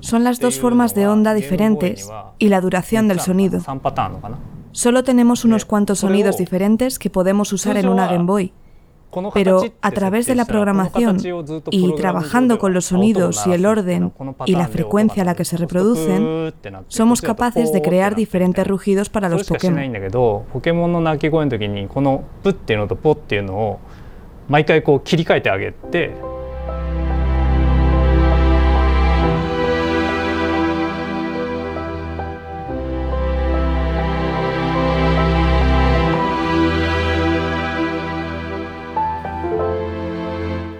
son 0.00 0.24
las 0.24 0.40
dos 0.40 0.60
formas 0.60 0.94
de 0.94 1.06
onda 1.06 1.32
diferentes 1.32 2.10
y 2.38 2.48
la 2.48 2.60
duración 2.60 3.08
del 3.08 3.20
sonido. 3.20 3.60
Solo 4.72 5.04
tenemos 5.04 5.46
unos 5.46 5.64
cuantos 5.64 6.00
sonidos 6.00 6.36
diferentes 6.36 6.98
que 6.98 7.08
podemos 7.08 7.50
usar 7.54 7.78
en 7.78 7.88
una 7.88 8.08
Game 8.08 8.24
Boy 8.24 8.52
pero 9.32 9.62
a 9.80 9.90
través 9.92 10.26
de 10.26 10.34
la 10.34 10.44
programación 10.44 11.18
y 11.70 11.94
trabajando 11.94 12.58
con 12.58 12.74
los 12.74 12.86
sonidos 12.86 13.46
y 13.46 13.52
el 13.52 13.66
orden 13.66 14.12
y 14.46 14.52
la 14.52 14.68
frecuencia 14.68 15.22
a 15.22 15.26
la 15.26 15.34
que 15.34 15.44
se 15.44 15.56
reproducen, 15.56 16.52
somos 16.88 17.22
capaces 17.22 17.72
de 17.72 17.82
crear 17.82 18.14
diferentes 18.14 18.66
rugidos 18.66 19.08
para 19.08 19.28
los 19.28 19.46
Pokémon. 19.46 19.96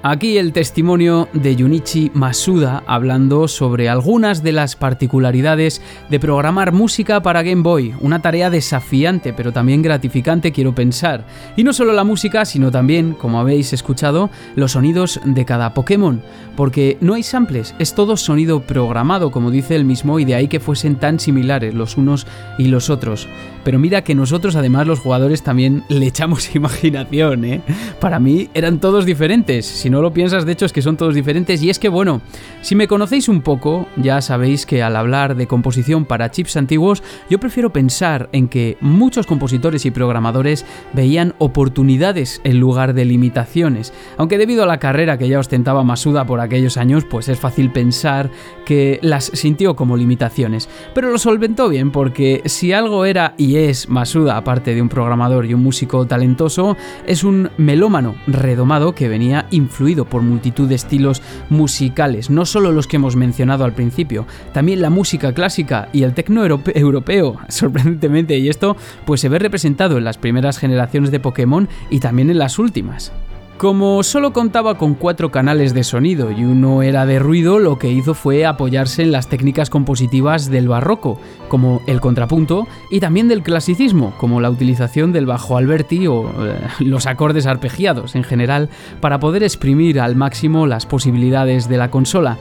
Aquí 0.09 0.39
el 0.39 0.53
testimonio 0.53 1.29
de 1.33 1.57
Junichi 1.57 2.13
Masuda 2.15 2.85
hablando 2.87 3.49
sobre 3.49 3.89
algunas 3.89 4.45
de 4.45 4.53
las 4.53 4.77
particularidades 4.77 5.83
de 6.09 6.21
programar 6.21 6.71
música 6.71 7.21
para 7.23 7.43
Game 7.43 7.63
Boy, 7.63 7.93
una 8.01 8.23
tarea 8.23 8.49
desafiante 8.49 9.33
pero 9.33 9.53
también 9.53 9.83
gratificante 9.83 10.53
quiero 10.53 10.77
pensar. 10.77 11.27
Y 11.57 11.65
no 11.65 11.73
solo 11.73 11.93
la 11.93 12.05
música, 12.05 12.45
sino 12.45 12.71
también, 12.71 13.15
como 13.15 13.41
habéis 13.41 13.73
escuchado, 13.73 14.31
los 14.55 14.71
sonidos 14.71 15.19
de 15.25 15.45
cada 15.45 15.75
Pokémon, 15.75 16.23
porque 16.57 16.97
no 17.01 17.15
hay 17.15 17.23
samples, 17.23 17.75
es 17.79 17.95
todo 17.95 18.17
sonido 18.17 18.61
programado, 18.61 19.31
como 19.31 19.51
dice 19.51 19.77
el 19.77 19.85
mismo, 19.85 20.19
y 20.19 20.25
de 20.25 20.35
ahí 20.35 20.49
que 20.49 20.61
fuesen 20.61 20.97
tan 20.97 21.21
similares 21.21 21.75
los 21.75 21.97
unos 21.97 22.27
y 22.59 22.69
los 22.69 22.91
otros. 22.91 23.29
Pero 23.65 23.79
mira 23.79 24.03
que 24.03 24.15
nosotros 24.15 24.57
además 24.57 24.87
los 24.87 25.01
jugadores 25.01 25.43
también 25.43 25.85
le 25.89 26.07
echamos 26.07 26.55
imaginación, 26.55 27.45
¿eh? 27.45 27.61
Para 28.01 28.19
mí 28.19 28.49
eran 28.55 28.79
todos 28.81 29.05
diferentes, 29.05 29.67
si 29.67 29.91
no 29.91 30.01
lo 30.01 30.13
piensas 30.13 30.47
de 30.47 30.53
hecho 30.53 30.65
es 30.67 30.73
que 30.73 30.83
son 30.83 30.97
todos 30.97 31.15
diferentes 31.15 31.63
y 31.63 31.71
es 31.71 31.79
que 31.79 31.89
bueno, 31.89 32.21
si 32.63 32.75
me 32.75 32.89
conocéis 32.89 33.29
un 33.29 33.43
poco, 33.43 33.87
ya 33.97 34.21
sabéis 34.21 34.67
que 34.67 34.83
al 34.83 34.97
hablar 34.97 35.37
de 35.37 35.47
composición 35.47 36.05
para 36.05 36.31
chips 36.31 36.57
antiguos, 36.57 37.03
yo 37.29 37.39
prefiero 37.39 37.73
pensar 37.73 38.29
en 38.33 38.49
que 38.49 38.79
muchos 38.81 39.27
compositores 39.27 39.85
y 39.85 39.91
programadores 39.91 40.65
veían 40.93 41.35
oportunidades 41.39 42.41
en 42.45 42.61
lugar 42.61 42.95
de 42.95 43.05
limitaciones, 43.05 43.93
aunque 44.17 44.39
debido 44.39 44.63
a 44.63 44.67
la 44.67 44.79
carrera 44.79 45.19
que 45.19 45.29
ya 45.29 45.39
ostentaba 45.39 45.85
Masuda 45.85 46.25
por 46.25 46.41
aquellos 46.47 46.77
años, 46.77 47.05
pues 47.05 47.29
es 47.29 47.39
fácil 47.39 47.71
pensar 47.71 48.31
que 48.65 48.99
las 49.03 49.27
sintió 49.35 49.77
como 49.77 49.97
limitaciones, 49.97 50.69
pero 50.95 51.11
lo 51.11 51.19
solventó 51.19 51.69
bien 51.69 51.91
porque 51.91 52.43
si 52.47 52.73
algo 52.73 53.05
era 53.05 53.35
y 53.37 53.57
es 53.57 53.89
Masuda, 53.89 54.37
aparte 54.37 54.75
de 54.75 54.83
un 54.83 54.89
programador 54.89 55.47
y 55.47 55.55
un 55.55 55.63
músico 55.63 56.07
talentoso, 56.07 56.77
es 57.07 57.25
un 57.25 57.51
melómano 57.57 58.17
redomado 58.27 58.95
que 58.95 59.09
venía 59.09 59.47
influido 59.51 60.05
por 60.05 60.23
multitud 60.23 60.69
de 60.69 60.75
estilos 60.75 61.23
musicales, 61.51 62.31
no 62.31 62.47
solo 62.47 62.73
los 62.73 62.87
que 62.87 62.97
hemos 62.97 63.17
mencionado 63.17 63.65
al 63.65 63.75
principio, 63.75 64.27
también 64.53 64.81
la 64.81 64.91
música 64.91 65.33
clásica 65.33 65.89
y 65.93 66.03
el 66.03 66.15
tecno 66.15 66.45
europeo, 66.45 67.37
sorprendentemente, 67.49 68.39
y 68.39 68.49
esto 68.49 68.77
pues 69.05 69.21
se 69.21 69.29
ve 69.29 69.39
representado 69.39 69.99
en 69.99 70.05
las 70.05 70.19
primeras 70.19 70.59
generaciones 70.59 71.11
de 71.11 71.21
Pokémon 71.21 71.69
y 71.91 72.01
también 72.01 72.31
en 72.31 72.39
las 72.39 72.59
últimas. 72.59 73.13
Como 73.59 74.03
solo 74.03 74.35
contaba 74.35 74.77
con 74.77 74.93
cuatro 74.93 75.31
canales 75.31 75.73
de 75.73 75.83
sonido 75.83 76.31
y 76.31 76.45
uno 76.45 76.83
era 76.83 77.07
de 77.07 77.19
ruido, 77.19 77.59
lo 77.59 77.79
que 77.79 77.91
hizo 77.91 78.13
fue 78.13 78.45
apoyarse 78.45 79.03
en 79.03 79.13
las 79.13 79.31
técnicas 79.31 79.71
compositivas 79.71 80.51
del 80.51 80.69
barroco, 80.69 81.19
como 81.49 81.81
el 81.87 82.03
contrapunto, 82.03 82.69
y 82.91 83.01
también 83.01 83.29
del 83.29 83.43
clasicismo, 83.43 84.13
como 84.19 84.43
la 84.43 84.51
utilización 84.51 85.11
del 85.11 85.25
bajo 85.25 85.57
alberti 85.57 86.07
o 86.07 86.29
eh, 86.45 86.59
los 86.81 87.07
acordes 87.07 87.47
arpegiados 87.47 88.15
en 88.15 88.25
general, 88.25 88.69
para 89.01 89.21
poder 89.21 89.43
exprimir 89.43 90.01
al 90.01 90.17
máximo 90.17 90.67
las 90.67 90.85
posibilidades 90.85 91.67
de 91.67 91.79
la 91.79 91.91
consola. 91.91 92.37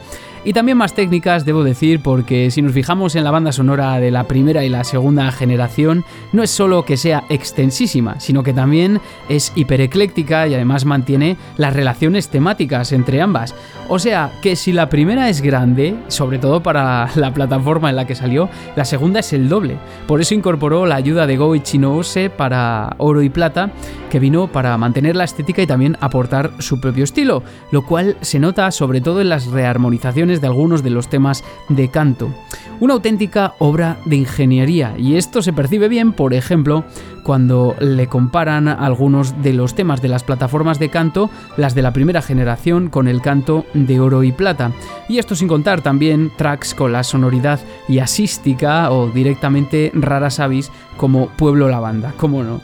Y 0.46 0.52
también 0.52 0.78
más 0.78 0.94
técnicas, 0.94 1.44
debo 1.44 1.64
decir, 1.64 1.98
porque 1.98 2.52
si 2.52 2.62
nos 2.62 2.70
fijamos 2.70 3.16
en 3.16 3.24
la 3.24 3.32
banda 3.32 3.50
sonora 3.50 3.98
de 3.98 4.12
la 4.12 4.28
primera 4.28 4.64
y 4.64 4.68
la 4.68 4.84
segunda 4.84 5.32
generación, 5.32 6.04
no 6.32 6.44
es 6.44 6.52
solo 6.52 6.84
que 6.84 6.96
sea 6.96 7.24
extensísima, 7.28 8.20
sino 8.20 8.44
que 8.44 8.52
también 8.52 9.00
es 9.28 9.50
hiperecléctica 9.56 10.46
y 10.46 10.54
además 10.54 10.84
mantiene 10.84 11.36
las 11.56 11.74
relaciones 11.74 12.28
temáticas 12.28 12.92
entre 12.92 13.20
ambas. 13.20 13.56
O 13.88 13.98
sea, 13.98 14.30
que 14.40 14.54
si 14.54 14.72
la 14.72 14.88
primera 14.88 15.28
es 15.28 15.40
grande, 15.40 15.96
sobre 16.06 16.38
todo 16.38 16.62
para 16.62 17.08
la 17.16 17.34
plataforma 17.34 17.90
en 17.90 17.96
la 17.96 18.06
que 18.06 18.14
salió, 18.14 18.48
la 18.76 18.84
segunda 18.84 19.18
es 19.18 19.32
el 19.32 19.48
doble. 19.48 19.78
Por 20.06 20.20
eso 20.20 20.34
incorporó 20.34 20.86
la 20.86 20.94
ayuda 20.94 21.26
de 21.26 21.36
Goichi 21.36 21.78
Noose 21.78 22.30
para 22.30 22.94
Oro 22.98 23.20
y 23.22 23.30
Plata, 23.30 23.72
que 24.10 24.20
vino 24.20 24.46
para 24.46 24.78
mantener 24.78 25.16
la 25.16 25.24
estética 25.24 25.62
y 25.62 25.66
también 25.66 25.96
aportar 26.00 26.52
su 26.60 26.80
propio 26.80 27.02
estilo, 27.02 27.42
lo 27.72 27.84
cual 27.84 28.16
se 28.20 28.38
nota 28.38 28.70
sobre 28.70 29.00
todo 29.00 29.20
en 29.20 29.28
las 29.28 29.46
rearmonizaciones 29.46 30.35
de 30.40 30.46
algunos 30.46 30.82
de 30.82 30.90
los 30.90 31.08
temas 31.08 31.44
de 31.68 31.88
canto. 31.88 32.30
Una 32.78 32.94
auténtica 32.94 33.54
obra 33.58 33.98
de 34.04 34.16
ingeniería 34.16 34.94
y 34.98 35.16
esto 35.16 35.40
se 35.40 35.52
percibe 35.52 35.88
bien, 35.88 36.12
por 36.12 36.34
ejemplo, 36.34 36.84
cuando 37.22 37.74
le 37.80 38.06
comparan 38.06 38.68
algunos 38.68 39.42
de 39.42 39.52
los 39.52 39.74
temas 39.74 40.02
de 40.02 40.08
las 40.08 40.22
plataformas 40.22 40.78
de 40.78 40.90
canto, 40.90 41.30
las 41.56 41.74
de 41.74 41.82
la 41.82 41.92
primera 41.92 42.22
generación, 42.22 42.88
con 42.88 43.08
el 43.08 43.22
canto 43.22 43.64
de 43.72 43.98
oro 43.98 44.22
y 44.22 44.32
plata. 44.32 44.72
Y 45.08 45.18
esto 45.18 45.34
sin 45.34 45.48
contar 45.48 45.80
también 45.80 46.30
tracks 46.36 46.74
con 46.74 46.92
la 46.92 47.02
sonoridad 47.02 47.60
asística 48.00 48.90
o 48.92 49.08
directamente 49.08 49.90
raras 49.94 50.38
avis 50.38 50.70
como 50.96 51.28
Pueblo 51.28 51.68
la 51.68 51.80
Banda, 51.80 52.14
cómo 52.16 52.42
no. 52.42 52.60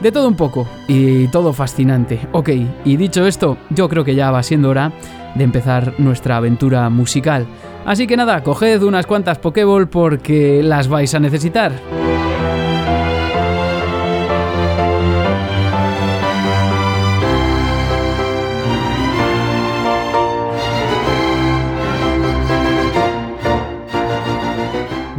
De 0.00 0.12
todo 0.12 0.28
un 0.28 0.36
poco 0.36 0.68
y 0.86 1.28
todo 1.28 1.52
fascinante. 1.52 2.20
Ok, 2.32 2.50
y 2.84 2.96
dicho 2.96 3.26
esto, 3.26 3.56
yo 3.70 3.88
creo 3.88 4.04
que 4.04 4.14
ya 4.14 4.30
va 4.30 4.42
siendo 4.42 4.68
hora 4.68 4.92
de 5.34 5.44
empezar 5.44 5.94
nuestra 5.98 6.36
aventura 6.36 6.88
musical. 6.90 7.46
Así 7.84 8.06
que 8.06 8.16
nada, 8.16 8.42
coged 8.42 8.82
unas 8.82 9.06
cuantas 9.06 9.38
Pokéball 9.38 9.88
porque 9.88 10.62
las 10.62 10.88
vais 10.88 11.14
a 11.14 11.20
necesitar. 11.20 11.72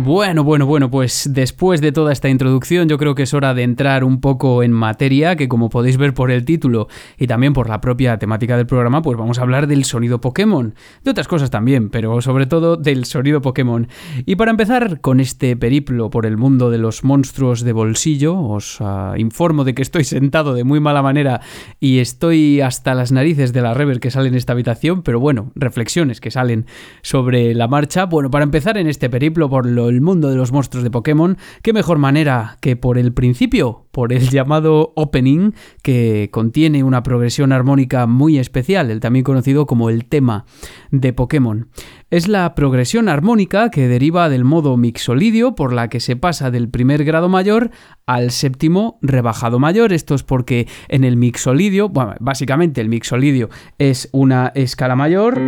Bueno, 0.05 0.43
bueno, 0.43 0.67
bueno, 0.67 0.91
pues 0.91 1.27
después 1.33 1.81
de 1.81 1.91
toda 1.91 2.13
esta 2.13 2.29
introducción 2.29 2.87
yo 2.87 2.99
creo 2.99 3.15
que 3.15 3.23
es 3.23 3.33
hora 3.33 3.55
de 3.55 3.63
entrar 3.63 4.03
un 4.03 4.21
poco 4.21 4.61
en 4.61 4.71
materia, 4.71 5.35
que 5.35 5.47
como 5.47 5.69
podéis 5.69 5.97
ver 5.97 6.13
por 6.13 6.29
el 6.29 6.45
título 6.45 6.89
y 7.17 7.25
también 7.25 7.53
por 7.53 7.67
la 7.67 7.81
propia 7.81 8.19
temática 8.19 8.55
del 8.55 8.67
programa, 8.67 9.01
pues 9.01 9.17
vamos 9.17 9.39
a 9.39 9.41
hablar 9.41 9.65
del 9.65 9.83
sonido 9.83 10.21
Pokémon, 10.21 10.75
de 11.03 11.09
otras 11.09 11.27
cosas 11.27 11.49
también, 11.49 11.89
pero 11.89 12.21
sobre 12.21 12.45
todo 12.45 12.77
del 12.77 13.05
sonido 13.05 13.41
Pokémon. 13.41 13.87
Y 14.27 14.35
para 14.35 14.51
empezar 14.51 15.01
con 15.01 15.19
este 15.19 15.57
periplo 15.57 16.11
por 16.11 16.27
el 16.27 16.37
mundo 16.37 16.69
de 16.69 16.77
los 16.77 17.03
monstruos 17.03 17.61
de 17.61 17.73
bolsillo, 17.73 18.39
os 18.39 18.77
ah, 18.81 19.15
informo 19.17 19.63
de 19.63 19.73
que 19.73 19.81
estoy 19.81 20.03
sentado 20.03 20.53
de 20.53 20.63
muy 20.63 20.79
mala 20.79 21.01
manera 21.01 21.41
y 21.79 21.97
estoy 21.97 22.61
hasta 22.61 22.93
las 22.93 23.11
narices 23.11 23.53
de 23.53 23.63
la 23.63 23.73
rever 23.73 23.99
que 23.99 24.11
sale 24.11 24.27
en 24.27 24.35
esta 24.35 24.53
habitación, 24.53 25.01
pero 25.01 25.19
bueno, 25.19 25.51
reflexiones 25.55 26.21
que 26.21 26.29
salen 26.29 26.67
sobre 27.01 27.55
la 27.55 27.67
marcha. 27.67 28.05
Bueno, 28.05 28.29
para 28.29 28.43
empezar 28.43 28.77
en 28.77 28.85
este 28.85 29.09
periplo 29.09 29.49
por 29.49 29.65
lo 29.65 29.94
el 29.95 30.01
mundo 30.01 30.29
de 30.29 30.35
los 30.35 30.51
monstruos 30.51 30.83
de 30.83 30.91
Pokémon, 30.91 31.37
qué 31.63 31.73
mejor 31.73 31.97
manera 31.97 32.57
que 32.61 32.75
por 32.75 32.97
el 32.97 33.13
principio, 33.13 33.85
por 33.91 34.13
el 34.13 34.29
llamado 34.29 34.93
opening, 34.95 35.53
que 35.81 36.29
contiene 36.31 36.83
una 36.83 37.01
progresión 37.01 37.51
armónica 37.51 38.05
muy 38.05 38.37
especial, 38.37 38.91
el 38.91 38.99
también 38.99 39.23
conocido 39.23 39.65
como 39.65 39.89
el 39.89 40.05
tema 40.05 40.45
de 40.91 41.13
Pokémon. 41.13 41.69
Es 42.11 42.27
la 42.27 42.53
progresión 42.55 43.09
armónica 43.09 43.69
que 43.69 43.87
deriva 43.87 44.29
del 44.29 44.43
modo 44.43 44.77
mixolidio, 44.77 45.55
por 45.55 45.73
la 45.73 45.89
que 45.89 45.99
se 45.99 46.15
pasa 46.15 46.51
del 46.51 46.69
primer 46.69 47.03
grado 47.03 47.29
mayor 47.29 47.71
al 48.05 48.31
séptimo 48.31 48.99
rebajado 49.01 49.59
mayor. 49.59 49.93
Esto 49.93 50.13
es 50.13 50.23
porque 50.23 50.67
en 50.87 51.03
el 51.03 51.17
mixolidio, 51.17 51.89
bueno, 51.89 52.15
básicamente 52.19 52.81
el 52.81 52.89
mixolidio 52.89 53.49
es 53.79 54.09
una 54.11 54.51
escala 54.55 54.95
mayor 54.95 55.39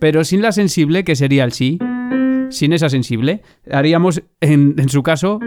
pero 0.00 0.24
sin 0.24 0.42
la 0.42 0.50
sensible, 0.50 1.04
que 1.04 1.14
sería 1.14 1.44
el 1.44 1.52
sí. 1.52 1.78
Sin 2.50 2.72
esa 2.72 2.88
sensible, 2.88 3.42
haríamos 3.70 4.22
en, 4.40 4.74
en 4.76 4.88
su 4.88 5.04
caso, 5.04 5.38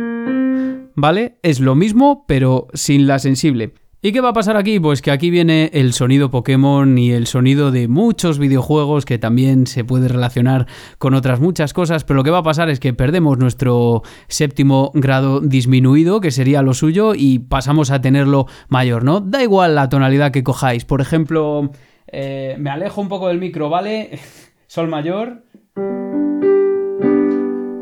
¿vale? 0.95 1.37
Es 1.43 1.59
lo 1.59 1.75
mismo, 1.75 2.23
pero 2.27 2.67
sin 2.73 3.07
la 3.07 3.19
sensible. 3.19 3.73
¿Y 4.05 4.11
qué 4.11 4.19
va 4.19 4.29
a 4.29 4.33
pasar 4.33 4.57
aquí? 4.57 4.81
Pues 4.81 5.01
que 5.01 5.11
aquí 5.11 5.29
viene 5.29 5.71
el 5.73 5.93
sonido 5.93 6.29
Pokémon 6.29 6.97
y 6.97 7.11
el 7.11 7.25
sonido 7.25 7.71
de 7.71 7.87
muchos 7.87 8.37
videojuegos 8.37 9.05
que 9.05 9.17
también 9.17 9.65
se 9.65 9.85
puede 9.85 10.09
relacionar 10.09 10.67
con 10.97 11.13
otras 11.13 11.39
muchas 11.39 11.71
cosas, 11.71 12.03
pero 12.03 12.17
lo 12.17 12.23
que 12.25 12.29
va 12.29 12.39
a 12.39 12.43
pasar 12.43 12.69
es 12.69 12.81
que 12.81 12.93
perdemos 12.93 13.37
nuestro 13.37 14.01
séptimo 14.27 14.91
grado 14.93 15.39
disminuido, 15.39 16.19
que 16.19 16.31
sería 16.31 16.61
lo 16.61 16.73
suyo, 16.73 17.13
y 17.15 17.39
pasamos 17.39 17.91
a 17.91 18.01
tenerlo 18.01 18.45
mayor, 18.67 19.05
¿no? 19.05 19.21
Da 19.21 19.41
igual 19.41 19.75
la 19.75 19.87
tonalidad 19.87 20.31
que 20.31 20.43
cojáis. 20.43 20.83
Por 20.83 20.99
ejemplo, 20.99 21.71
eh, 22.13 22.55
me 22.59 22.69
alejo 22.69 23.01
un 23.01 23.09
poco 23.09 23.27
del 23.27 23.39
micro, 23.39 23.69
¿vale? 23.69 24.19
Sol 24.67 24.87
mayor. 24.87 25.43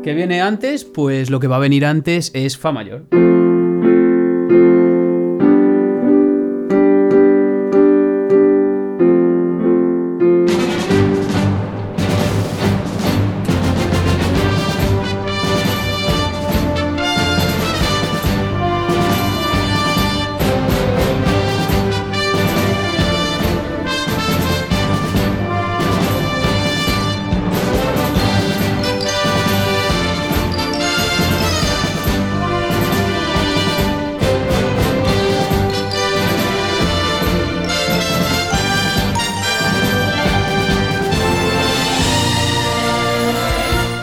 ¿Qué 0.02 0.14
viene 0.14 0.40
antes? 0.40 0.84
Pues 0.84 1.30
lo 1.30 1.38
que 1.38 1.46
va 1.46 1.56
a 1.56 1.60
venir 1.60 1.86
antes 1.86 2.32
es 2.34 2.58
Fa 2.58 2.72
mayor. 2.72 3.06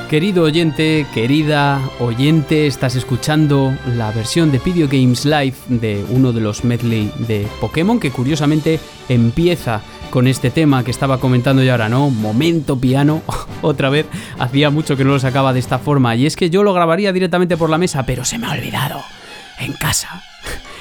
Querido 0.10 0.45
oyente, 0.45 1.06
querida 1.13 1.80
oyente, 2.00 2.65
estás 2.65 2.95
escuchando 2.95 3.78
la 3.95 4.12
versión 4.12 4.52
de 4.52 4.58
Video 4.58 4.88
Games 4.88 5.24
Live 5.24 5.54
de 5.67 6.04
uno 6.10 6.34
de 6.34 6.41
los 6.41 6.63
medley 6.63 7.12
de 7.28 7.48
Pokémon 7.62 8.00
que 8.00 8.10
curiosamente 8.10 8.80
empieza 9.08 9.84
con 10.10 10.26
este 10.26 10.50
tema 10.50 10.84
que 10.84 10.89
estaba 10.89 11.19
comentando 11.19 11.62
yo 11.62 11.74
ahora, 11.74 11.89
¿no? 11.89 12.10
Momento 12.10 12.80
piano, 12.80 13.22
otra 13.62 13.91
vez, 13.91 14.08
hacía 14.39 14.72
mucho 14.72 14.98
que 14.98 15.04
no 15.04 15.12
lo 15.12 15.19
sacaba 15.19 15.54
de 15.54 15.60
esta 15.60 15.78
forma. 15.78 16.15
Y 16.15 16.26
es 16.26 16.36
que 16.36 16.50
yo 16.50 16.63
lo 16.63 16.74
grabaría 16.74 17.13
directamente 17.13 17.56
por 17.56 17.69
la 17.69 17.78
mesa, 17.78 18.02
pero 18.08 18.26
se 18.26 18.39
me 18.39 18.48
ha 18.48 18.54
olvidado, 18.54 19.04
en 19.60 19.74
casa 19.74 20.24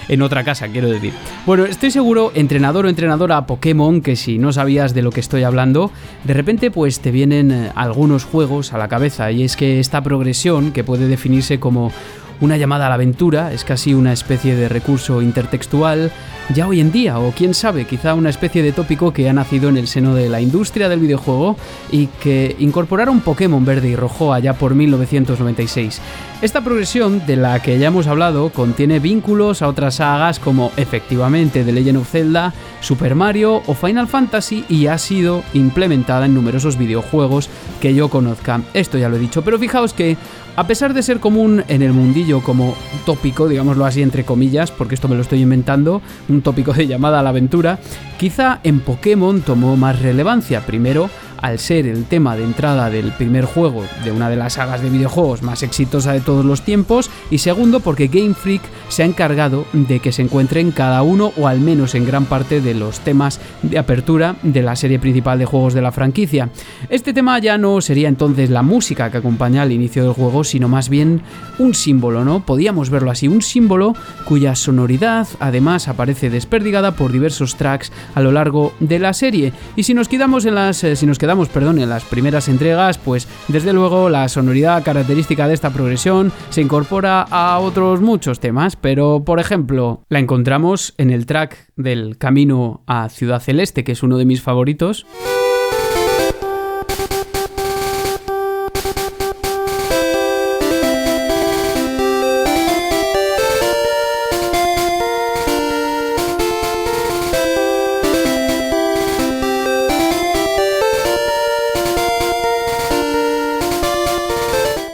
en 0.09 0.23
otra 0.23 0.45
casa, 0.45 0.69
quiero 0.69 0.89
decir. 0.89 1.13
Bueno, 1.47 1.65
estoy 1.65 1.91
seguro, 1.91 2.33
entrenador 2.35 2.87
o 2.87 2.89
entrenadora 2.89 3.47
Pokémon, 3.47 4.01
que 4.01 4.17
si 4.17 4.39
no 4.39 4.53
sabías 4.53 4.95
de 4.95 5.03
lo 5.03 5.11
que 5.11 5.21
estoy 5.21 5.43
hablando, 5.45 5.91
de 6.25 6.35
repente 6.35 6.71
pues 6.71 7.01
te 7.01 7.11
vienen 7.11 7.53
eh, 7.53 7.73
algunos 7.75 8.25
juegos 8.25 8.73
a 8.73 8.79
la 8.79 8.89
cabeza 8.89 9.31
y 9.31 9.43
es 9.45 9.57
que 9.57 9.81
esta 9.81 10.03
progresión, 10.03 10.73
que 10.73 10.85
puede 10.85 11.09
definirse 11.09 11.61
como 11.61 11.93
una 12.41 12.57
llamada 12.57 12.87
a 12.87 12.89
la 12.89 12.95
aventura, 12.95 13.53
es 13.53 13.65
casi 13.65 13.95
una 13.95 14.13
especie 14.13 14.55
de 14.55 14.69
recurso 14.69 15.23
intertextual, 15.23 16.13
ya 16.55 16.67
hoy 16.67 16.81
en 16.81 16.91
día, 16.91 17.19
o 17.19 17.33
quién 17.33 17.53
sabe, 17.53 17.85
quizá 17.85 18.15
una 18.15 18.31
especie 18.31 18.63
de 18.63 18.73
tópico 18.73 19.13
que 19.13 19.29
ha 19.29 19.33
nacido 19.33 19.69
en 19.69 19.77
el 19.77 19.87
seno 19.87 20.15
de 20.15 20.29
la 20.29 20.41
industria 20.41 20.89
del 20.89 21.01
videojuego 21.01 21.57
y 21.91 22.07
que 22.07 22.57
incorporaron 22.59 23.21
Pokémon 23.21 23.65
verde 23.65 23.89
y 23.89 23.97
rojo 23.97 24.33
allá 24.33 24.55
por 24.55 24.75
1996. 24.75 26.01
Esta 26.41 26.63
progresión, 26.63 27.27
de 27.27 27.37
la 27.37 27.61
que 27.61 27.79
ya 27.79 27.89
hemos 27.89 28.07
hablado, 28.07 28.51
contiene 28.51 28.99
vínculos 28.99 29.61
a 29.61 29.69
otras 29.69 29.97
sagas 29.97 30.39
como 30.39 30.73
efectivamente 30.77 31.65
The 31.65 31.73
Legend 31.73 31.99
of 31.99 32.11
Zelda, 32.11 32.55
Super 32.81 33.15
Mario 33.15 33.63
o 33.67 33.75
Final 33.75 34.07
Fantasy 34.07 34.65
y 34.69 34.87
ha 34.87 34.97
sido 34.99 35.43
implementada 35.53 36.27
en 36.27 36.35
numerosos 36.35 36.79
videojuegos 36.79 37.51
que 37.81 37.95
yo 37.95 38.09
conozca. 38.09 38.63
Esto 38.73 38.99
ya 38.99 39.09
lo 39.09 39.17
he 39.17 39.21
dicho, 39.21 39.43
pero 39.43 39.59
fijaos 39.59 39.93
que 39.93 40.17
a 40.59 40.67
pesar 40.67 40.93
de 40.93 41.05
ser 41.05 41.21
común 41.21 41.63
en 41.69 41.83
el 41.83 41.93
mundillo 41.93 42.43
como 42.43 42.75
tópico, 43.07 43.47
digámoslo 43.47 43.85
así 43.85 44.03
entre 44.03 44.25
comillas, 44.25 44.73
porque 44.73 44.97
esto 44.97 45.07
me 45.07 45.15
lo 45.15 45.23
estoy 45.23 45.41
inventando, 45.41 46.03
un 46.29 46.43
tópico 46.43 46.73
de 46.73 46.89
llamada 46.89 47.21
a 47.21 47.23
la 47.23 47.29
aventura, 47.29 47.79
quizá 48.19 48.59
en 48.65 48.81
Pokémon 48.81 49.41
tomó 49.43 49.77
más 49.77 50.03
relevancia. 50.03 50.67
Primero, 50.67 51.11
al 51.41 51.59
ser 51.59 51.87
el 51.87 52.05
tema 52.05 52.37
de 52.37 52.45
entrada 52.45 52.91
del 52.91 53.13
primer 53.13 53.45
juego 53.45 53.85
de 54.05 54.13
una 54.13 54.29
de 54.29 54.37
las 54.37 54.55
sagas 54.55 54.83
de 54.83 54.91
videojuegos 54.91 55.43
más 55.43 55.63
exitosa 55.63 56.13
de 56.13 56.21
todos 56.21 56.45
los 56.45 56.63
tiempos 56.63 57.11
y 57.31 57.39
segundo 57.39 57.81
porque 57.81 58.09
Game 58.09 58.35
Freak 58.35 58.63
se 58.89 59.03
ha 59.03 59.07
encargado 59.07 59.65
de 59.73 60.01
que 60.01 60.13
se 60.13 60.23
encuentre 60.23 60.61
en 60.61 60.73
cada 60.73 61.03
uno 61.03 61.33
o 61.37 61.49
al 61.49 61.61
menos 61.61 61.95
en 61.95 62.07
gran 62.07 62.25
parte 62.25 62.61
de 62.61 62.75
los 62.75 63.01
temas 63.01 63.41
de 63.63 63.79
apertura 63.79 64.37
de 64.43 64.63
la 64.63 64.77
serie 64.77 64.99
principal 64.99 65.39
de 65.39 65.45
juegos 65.45 65.75
de 65.75 65.83
la 65.83 65.93
franquicia. 65.93 66.51
Este 66.89 67.13
tema 67.13 67.39
ya 67.39 67.59
no 67.59 67.81
sería 67.81 68.09
entonces 68.09 68.51
la 68.51 68.63
música 68.63 69.11
que 69.11 69.19
acompaña 69.19 69.63
al 69.63 69.73
inicio 69.73 70.05
del 70.05 70.13
juego, 70.13 70.45
sino 70.45 70.69
más 70.69 70.89
bien 70.89 71.23
un 71.59 71.75
símbolo, 71.75 72.25
¿no? 72.25 72.45
Podíamos 72.45 72.91
verlo 72.91 73.11
así, 73.11 73.29
un 73.29 73.43
símbolo 73.43 73.95
cuya 74.25 74.55
sonoridad 74.55 75.27
además 75.41 75.89
aparece 75.89 76.31
desperdigada 76.31 76.93
por 76.93 77.13
diversos 77.13 77.57
tracks 77.57 77.93
a 78.15 78.21
lo 78.21 78.33
largo 78.33 78.73
de 78.81 78.99
la 78.99 79.13
serie. 79.13 79.53
Y 79.77 79.83
si 79.83 79.95
nos 79.95 80.09
quedamos 80.09 80.45
en 80.45 80.55
las 80.55 80.83
eh, 80.85 80.97
si 80.97 81.07
nos 81.07 81.19
perdón, 81.49 81.79
en 81.79 81.91
las 81.91 82.05
primeras 82.05 82.49
entregas, 82.49 82.97
pues 82.97 83.29
desde 83.49 83.75
luego 83.75 84.09
la 84.09 84.29
sonoridad 84.29 84.83
característica 84.83 85.47
de 85.47 85.55
esta 85.55 85.71
progresión 85.71 86.33
se 86.49 86.63
incorpora 86.63 87.23
a 87.23 87.59
otros 87.59 88.01
muchos 88.01 88.41
temas, 88.41 88.77
pero 88.77 89.23
por 89.25 89.39
ejemplo, 89.39 90.05
la 90.09 90.21
encontramos 90.21 90.95
en 90.97 91.11
el 91.11 91.27
track 91.27 91.71
del 91.77 92.17
Camino 92.17 92.83
a 92.87 93.11
Ciudad 93.11 93.41
Celeste, 93.41 93.85
que 93.85 93.93
es 93.93 94.03
uno 94.03 94.17
de 94.17 94.25
mis 94.25 94.41
favoritos. 94.41 95.07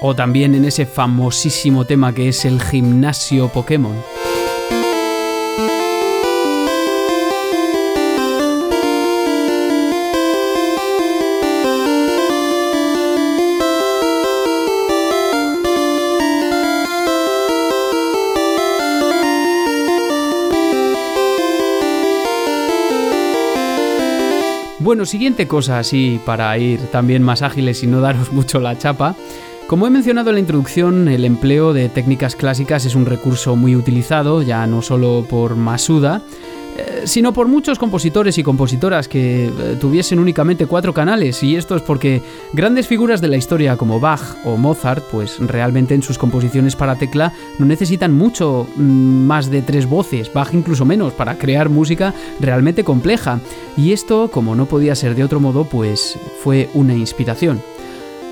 O 0.06 0.14
también 0.14 0.54
en 0.54 0.66
ese 0.66 0.84
famosísimo 0.84 1.86
tema 1.86 2.12
que 2.12 2.28
es 2.28 2.44
el 2.44 2.60
gimnasio 2.60 3.48
Pokémon. 3.48 3.96
Bueno, 24.80 25.06
siguiente 25.06 25.48
cosa 25.48 25.78
así 25.78 26.20
para 26.26 26.58
ir 26.58 26.78
también 26.88 27.22
más 27.22 27.40
ágiles 27.40 27.82
y 27.82 27.86
no 27.86 28.02
daros 28.02 28.32
mucho 28.34 28.60
la 28.60 28.76
chapa. 28.76 29.16
Como 29.66 29.87
he 29.87 29.90
mencionado 29.90 30.29
en 30.29 30.35
la 30.35 30.40
introducción, 30.40 31.09
el 31.09 31.24
empleo 31.24 31.72
de 31.72 31.88
técnicas 31.88 32.37
clásicas 32.37 32.85
es 32.85 32.94
un 32.94 33.07
recurso 33.07 33.57
muy 33.57 33.74
utilizado, 33.74 34.42
ya 34.42 34.66
no 34.66 34.83
solo 34.83 35.27
por 35.29 35.57
Masuda, 35.57 36.20
eh, 36.77 37.03
sino 37.07 37.33
por 37.33 37.48
muchos 37.48 37.79
compositores 37.79 38.37
y 38.37 38.42
compositoras 38.42 39.09
que 39.09 39.46
eh, 39.46 39.77
tuviesen 39.81 40.18
únicamente 40.18 40.66
cuatro 40.66 40.92
canales, 40.92 41.42
y 41.42 41.57
esto 41.57 41.77
es 41.77 41.83
porque 41.83 42.20
grandes 42.53 42.87
figuras 42.87 43.22
de 43.22 43.29
la 43.29 43.38
historia 43.38 43.79
como 43.79 44.00
Bach 44.00 44.37
o 44.44 44.59
Mozart, 44.59 45.03
pues 45.11 45.38
realmente 45.40 45.94
en 45.94 46.03
sus 46.03 46.18
composiciones 46.18 46.77
para 46.77 46.96
tecla 46.96 47.33
no 47.59 47.64
necesitan 47.64 48.12
mucho 48.12 48.66
mm, 48.77 48.83
más 48.83 49.50
de 49.50 49.62
tres 49.62 49.87
voces, 49.87 50.31
Bach 50.31 50.53
incluso 50.53 50.85
menos, 50.85 51.14
para 51.14 51.38
crear 51.38 51.70
música 51.70 52.12
realmente 52.38 52.85
compleja. 52.85 53.40
Y 53.79 53.92
esto, 53.92 54.31
como 54.31 54.55
no 54.55 54.66
podía 54.66 54.94
ser 54.94 55.14
de 55.14 55.24
otro 55.24 55.40
modo, 55.40 55.64
pues 55.64 56.18
fue 56.42 56.68
una 56.74 56.94
inspiración. 56.94 57.73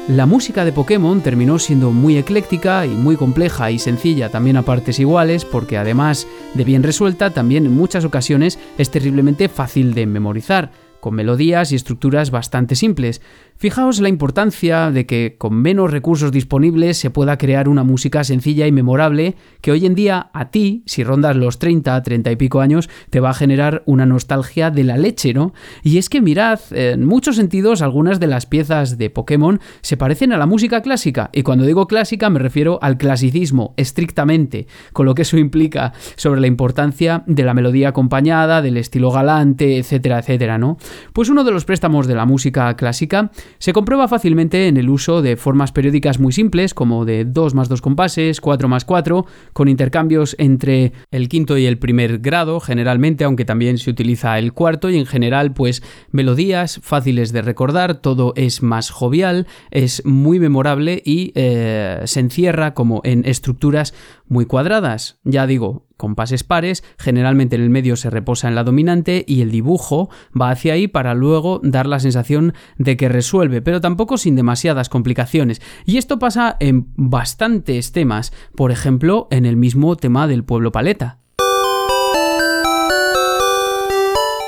La 0.08 0.26
música 0.26 0.64
de 0.64 0.72
Pokémon 0.72 1.20
terminó 1.20 1.60
siendo 1.60 1.92
muy 1.92 2.16
ecléctica 2.16 2.84
y 2.86 2.88
muy 2.88 3.14
compleja 3.14 3.70
y 3.70 3.78
sencilla 3.78 4.30
también 4.30 4.56
a 4.56 4.62
partes 4.62 4.98
iguales 4.98 5.44
porque 5.44 5.78
además 5.78 6.26
de 6.54 6.64
bien 6.64 6.82
resuelta 6.82 7.30
también 7.30 7.66
en 7.66 7.72
muchas 7.72 8.04
ocasiones 8.04 8.58
es 8.78 8.90
terriblemente 8.90 9.48
fácil 9.48 9.94
de 9.94 10.06
memorizar, 10.06 10.72
con 10.98 11.14
melodías 11.14 11.70
y 11.70 11.76
estructuras 11.76 12.32
bastante 12.32 12.74
simples, 12.74 13.22
Fijaos 13.62 14.00
la 14.00 14.08
importancia 14.08 14.90
de 14.90 15.06
que 15.06 15.36
con 15.38 15.54
menos 15.54 15.92
recursos 15.92 16.32
disponibles 16.32 16.96
se 16.96 17.10
pueda 17.10 17.38
crear 17.38 17.68
una 17.68 17.84
música 17.84 18.24
sencilla 18.24 18.66
y 18.66 18.72
memorable 18.72 19.36
que 19.60 19.70
hoy 19.70 19.86
en 19.86 19.94
día 19.94 20.30
a 20.32 20.50
ti, 20.50 20.82
si 20.84 21.04
rondas 21.04 21.36
los 21.36 21.60
30, 21.60 22.02
30 22.02 22.32
y 22.32 22.34
pico 22.34 22.60
años, 22.60 22.90
te 23.10 23.20
va 23.20 23.30
a 23.30 23.34
generar 23.34 23.84
una 23.86 24.04
nostalgia 24.04 24.72
de 24.72 24.82
la 24.82 24.96
leche, 24.96 25.32
¿no? 25.32 25.54
Y 25.84 25.98
es 25.98 26.08
que 26.08 26.20
mirad, 26.20 26.58
en 26.72 27.06
muchos 27.06 27.36
sentidos 27.36 27.82
algunas 27.82 28.18
de 28.18 28.26
las 28.26 28.46
piezas 28.46 28.98
de 28.98 29.10
Pokémon 29.10 29.60
se 29.80 29.96
parecen 29.96 30.32
a 30.32 30.38
la 30.38 30.46
música 30.46 30.82
clásica, 30.82 31.30
y 31.32 31.44
cuando 31.44 31.64
digo 31.64 31.86
clásica 31.86 32.30
me 32.30 32.40
refiero 32.40 32.80
al 32.82 32.98
clasicismo, 32.98 33.74
estrictamente, 33.76 34.66
con 34.92 35.06
lo 35.06 35.14
que 35.14 35.22
eso 35.22 35.38
implica 35.38 35.92
sobre 36.16 36.40
la 36.40 36.48
importancia 36.48 37.22
de 37.28 37.44
la 37.44 37.54
melodía 37.54 37.90
acompañada, 37.90 38.60
del 38.60 38.76
estilo 38.76 39.12
galante, 39.12 39.78
etcétera, 39.78 40.18
etcétera, 40.18 40.58
¿no? 40.58 40.78
Pues 41.12 41.28
uno 41.28 41.44
de 41.44 41.52
los 41.52 41.64
préstamos 41.64 42.08
de 42.08 42.16
la 42.16 42.26
música 42.26 42.74
clásica 42.74 43.30
se 43.58 43.72
comprueba 43.72 44.08
fácilmente 44.08 44.68
en 44.68 44.76
el 44.76 44.88
uso 44.88 45.22
de 45.22 45.36
formas 45.36 45.72
periódicas 45.72 46.18
muy 46.18 46.32
simples, 46.32 46.74
como 46.74 47.04
de 47.04 47.24
2 47.24 47.54
más 47.54 47.68
2 47.68 47.80
compases, 47.80 48.40
4 48.40 48.68
más 48.68 48.84
4, 48.84 49.26
con 49.52 49.68
intercambios 49.68 50.36
entre 50.38 50.92
el 51.10 51.28
quinto 51.28 51.58
y 51.58 51.66
el 51.66 51.78
primer 51.78 52.18
grado, 52.18 52.60
generalmente, 52.60 53.24
aunque 53.24 53.44
también 53.44 53.78
se 53.78 53.90
utiliza 53.90 54.38
el 54.38 54.52
cuarto, 54.52 54.90
y 54.90 54.98
en 54.98 55.06
general, 55.06 55.52
pues 55.52 55.82
melodías 56.10 56.80
fáciles 56.82 57.32
de 57.32 57.42
recordar, 57.42 57.94
todo 57.94 58.32
es 58.36 58.62
más 58.62 58.90
jovial, 58.90 59.46
es 59.70 60.04
muy 60.04 60.38
memorable 60.38 61.02
y 61.04 61.32
eh, 61.34 62.00
se 62.04 62.20
encierra 62.20 62.74
como 62.74 63.00
en 63.04 63.24
estructuras 63.24 63.94
muy 64.28 64.46
cuadradas. 64.46 65.18
Ya 65.24 65.46
digo, 65.46 65.86
compases 66.02 66.42
pares, 66.42 66.82
generalmente 66.98 67.54
en 67.54 67.62
el 67.62 67.70
medio 67.70 67.94
se 67.94 68.10
reposa 68.10 68.48
en 68.48 68.56
la 68.56 68.64
dominante 68.64 69.24
y 69.24 69.40
el 69.40 69.52
dibujo 69.52 70.10
va 70.38 70.50
hacia 70.50 70.72
ahí 70.72 70.88
para 70.88 71.14
luego 71.14 71.60
dar 71.62 71.86
la 71.86 72.00
sensación 72.00 72.54
de 72.76 72.96
que 72.96 73.08
resuelve, 73.08 73.62
pero 73.62 73.80
tampoco 73.80 74.18
sin 74.18 74.34
demasiadas 74.34 74.88
complicaciones. 74.88 75.62
Y 75.86 75.98
esto 75.98 76.18
pasa 76.18 76.56
en 76.58 76.88
bastantes 76.96 77.92
temas, 77.92 78.32
por 78.56 78.72
ejemplo, 78.72 79.28
en 79.30 79.46
el 79.46 79.56
mismo 79.56 79.94
tema 79.94 80.26
del 80.26 80.42
pueblo 80.42 80.72
paleta. 80.72 81.18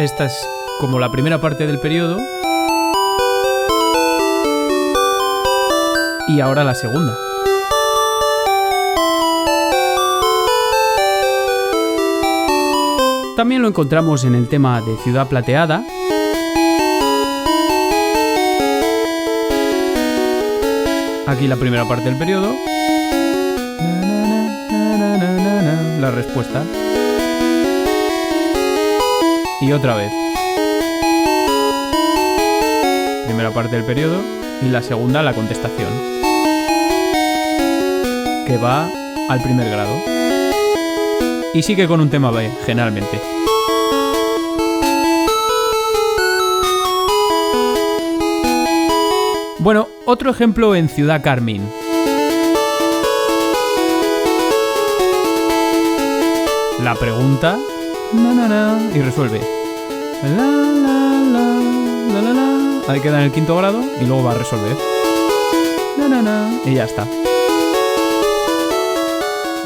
Esta 0.00 0.24
es 0.24 0.48
como 0.80 0.98
la 0.98 1.12
primera 1.12 1.40
parte 1.40 1.68
del 1.68 1.78
periodo. 1.78 2.18
Y 6.26 6.40
ahora 6.40 6.64
la 6.64 6.74
segunda. 6.74 7.16
También 13.36 13.62
lo 13.62 13.68
encontramos 13.68 14.22
en 14.24 14.36
el 14.36 14.48
tema 14.48 14.80
de 14.80 14.96
Ciudad 14.98 15.28
Plateada. 15.28 15.84
Aquí 21.26 21.48
la 21.48 21.56
primera 21.56 21.84
parte 21.84 22.04
del 22.04 22.16
periodo. 22.16 22.54
La 26.00 26.12
respuesta. 26.12 26.62
Y 29.60 29.72
otra 29.72 29.96
vez. 29.96 30.12
Primera 33.26 33.50
parte 33.50 33.74
del 33.74 33.84
periodo 33.84 34.22
y 34.62 34.68
la 34.68 34.80
segunda 34.80 35.24
la 35.24 35.32
contestación. 35.32 35.90
Que 38.46 38.58
va 38.62 38.88
al 39.28 39.42
primer 39.42 39.68
grado. 39.70 40.23
Y 41.54 41.62
sigue 41.62 41.86
con 41.86 42.00
un 42.00 42.10
tema 42.10 42.32
B, 42.32 42.50
generalmente. 42.66 43.20
Bueno, 49.60 49.88
otro 50.04 50.32
ejemplo 50.32 50.74
en 50.74 50.88
Ciudad 50.88 51.22
Carmín. 51.22 51.62
La 56.82 56.96
pregunta 56.96 57.56
y 58.92 59.00
resuelve. 59.00 59.40
Ahí 62.88 63.00
queda 63.00 63.20
en 63.20 63.24
el 63.26 63.32
quinto 63.32 63.56
grado 63.56 63.80
y 64.00 64.04
luego 64.04 64.24
va 64.24 64.32
a 64.32 64.34
resolver. 64.34 64.76
Y 66.66 66.74
ya 66.74 66.84
está. 66.84 67.06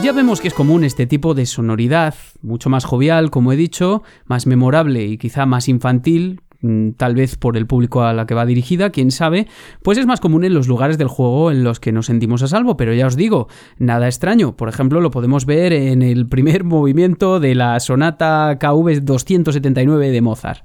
Ya 0.03 0.13
vemos 0.13 0.41
que 0.41 0.49
es 0.49 0.55
común 0.55 0.85
este 0.85 1.07
tipo 1.07 1.35
de 1.35 1.45
sonoridad, 1.45 2.15
mucho 2.41 2.71
más 2.71 2.85
jovial, 2.85 3.31
como 3.31 3.53
he 3.53 3.57
dicho, 3.57 4.03
más 4.27 4.47
memorable 4.47 5.05
y 5.05 5.19
quizá 5.19 5.45
más 5.45 5.69
infantil, 5.69 6.41
Mm, 6.61 6.93
tal 6.97 7.15
vez 7.15 7.37
por 7.37 7.57
el 7.57 7.69
público 7.69 8.03
a 8.03 8.13
la 8.13 8.27
que 8.27 8.35
va 8.35 8.45
dirigida, 8.45 8.91
quién 8.91 9.13
sabe, 9.13 9.47
pues 9.83 9.97
es 9.97 10.07
más 10.07 10.19
común 10.19 10.43
en 10.45 10.55
los 10.55 10.67
lugares 10.67 10.99
del 10.99 11.07
juego 11.07 11.53
en 11.53 11.63
los 11.63 11.79
que 11.79 11.93
nos 11.93 12.07
sentimos 12.07 12.43
a 12.43 12.49
salvo, 12.49 12.77
pero 12.77 12.93
ya 12.95 13.07
os 13.07 13.15
digo, 13.15 13.47
nada 13.79 14.09
extraño. 14.09 14.57
Por 14.57 14.69
ejemplo, 14.69 15.01
lo 15.01 15.13
podemos 15.13 15.47
ver 15.47 15.73
en 15.73 16.03
el 16.03 16.27
primer 16.27 16.65
movimiento 16.65 17.39
de 17.39 17.55
la 17.55 17.79
sonata 17.79 18.59
KV 18.59 19.03
279 19.03 20.11
de 20.11 20.21
Mozart. 20.21 20.65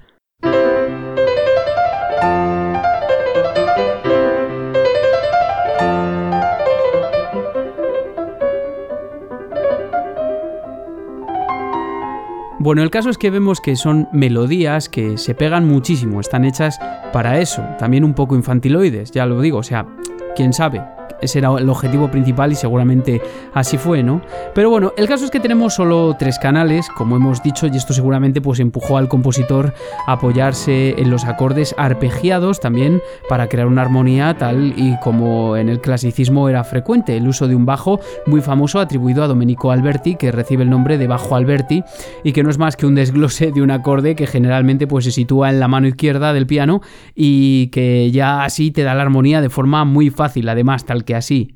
Bueno, 12.63 12.82
el 12.82 12.91
caso 12.91 13.10
es 13.10 13.17
que 13.17 13.30
vemos 13.30 13.60
que 13.60 13.76
son 13.76 14.08
melodías 14.13 14.88
que 14.88 15.17
se 15.17 15.36
pegan 15.36 15.67
muchísimo, 15.67 16.21
están 16.21 16.45
hechas 16.45 16.80
para 17.12 17.41
eso, 17.41 17.62
también 17.78 18.06
un 18.06 18.13
poco 18.13 18.38
infantiloides, 18.38 19.12
ya 19.12 19.26
lo 19.26 19.41
digo, 19.41 19.58
o 19.58 19.63
sea, 19.63 19.86
quién 20.34 20.54
sabe, 20.54 20.82
ese 21.24 21.40
era 21.40 21.50
el 21.58 21.70
objetivo 21.70 22.10
principal 22.12 22.52
y 22.52 22.56
seguramente 22.56 23.22
así 23.54 23.78
fue, 23.78 24.04
¿no? 24.04 24.22
Pero 24.54 24.70
bueno, 24.70 24.94
el 24.98 25.08
caso 25.08 25.26
es 25.26 25.32
que 25.32 25.40
tenemos 25.40 25.74
solo 25.74 26.16
tres 26.18 26.40
canales, 26.40 26.88
como 26.96 27.16
hemos 27.16 27.42
dicho, 27.42 27.68
y 27.68 27.78
esto 27.78 27.94
seguramente 27.94 28.42
pues 28.42 28.60
empujó 28.60 28.98
al 28.98 29.08
compositor 29.08 29.74
a 30.08 30.14
apoyarse 30.14 30.96
en 30.98 31.10
los 31.10 31.26
acordes 31.26 31.74
arpegiados 31.78 32.60
también 32.60 33.02
para 33.30 33.48
crear 33.48 33.68
una 33.68 33.82
armonía 33.82 34.36
tal 34.38 34.74
y 34.78 34.98
como 35.00 35.58
en 35.58 35.70
el 35.70 35.82
clasicismo 35.82 36.50
era 36.50 36.64
frecuente, 36.64 37.18
el 37.18 37.28
uso 37.28 37.48
de 37.48 37.56
un 37.56 37.66
bajo 37.66 38.00
muy 38.26 38.42
famoso 38.42 38.80
atribuido 38.80 39.24
a 39.24 39.28
Domenico 39.28 39.72
Alberti, 39.72 40.16
que 40.16 40.32
recibe 40.32 40.64
el 40.64 40.70
nombre 40.70 40.98
de 40.98 41.08
bajo 41.08 41.36
Alberti 41.36 41.84
y 42.24 42.34
que 42.34 42.44
no 42.44 42.50
es 42.50 42.58
más 42.58 42.76
que 42.76 42.86
un 42.86 42.96
desglose 42.96 43.52
de 43.52 43.62
un 43.62 43.72
acorde 43.72 44.16
que 44.16 44.28
generalmente 44.28 44.88
pues 44.88 45.06
se 45.06 45.12
sitúa 45.12 45.50
en 45.50 45.60
la 45.60 45.68
mano 45.68 45.88
izquierda 45.88 46.34
del 46.34 46.48
piano 46.48 46.82
y 47.16 47.68
que 47.68 48.12
ya 48.12 48.44
así 48.44 48.72
te 48.72 48.84
da 48.84 48.94
la 48.94 49.04
armonía 49.04 49.42
de 49.42 49.50
forma 49.50 49.86
muy 49.86 50.10
fácil, 50.10 50.50
además 50.50 50.86
tal 50.86 51.04
que 51.04 51.12
así. 51.15 51.56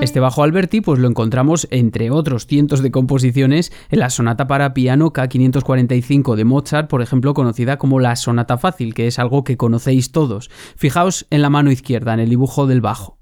Este 0.00 0.20
bajo 0.20 0.42
Alberti 0.42 0.80
pues 0.80 0.98
lo 1.00 1.06
encontramos 1.06 1.68
entre 1.70 2.10
otros 2.10 2.46
cientos 2.46 2.82
de 2.82 2.90
composiciones 2.90 3.72
en 3.90 3.98
la 3.98 4.08
sonata 4.08 4.46
para 4.46 4.72
piano 4.72 5.12
K545 5.12 6.34
de 6.34 6.44
Mozart, 6.46 6.88
por 6.88 7.02
ejemplo, 7.02 7.34
conocida 7.34 7.76
como 7.76 8.00
la 8.00 8.16
sonata 8.16 8.56
fácil, 8.56 8.94
que 8.94 9.06
es 9.06 9.18
algo 9.18 9.44
que 9.44 9.58
conocéis 9.58 10.10
todos. 10.10 10.50
Fijaos 10.76 11.26
en 11.28 11.42
la 11.42 11.50
mano 11.50 11.70
izquierda, 11.70 12.14
en 12.14 12.20
el 12.20 12.30
dibujo 12.30 12.66
del 12.66 12.80
bajo. 12.80 13.17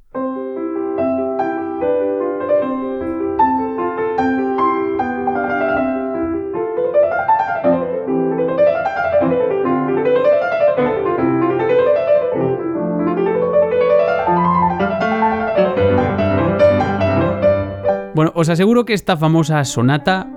Os 18.36 18.50
aseguro 18.50 18.84
que 18.84 18.92
esta 18.92 19.16
famosa 19.16 19.64
sonata 19.64 20.28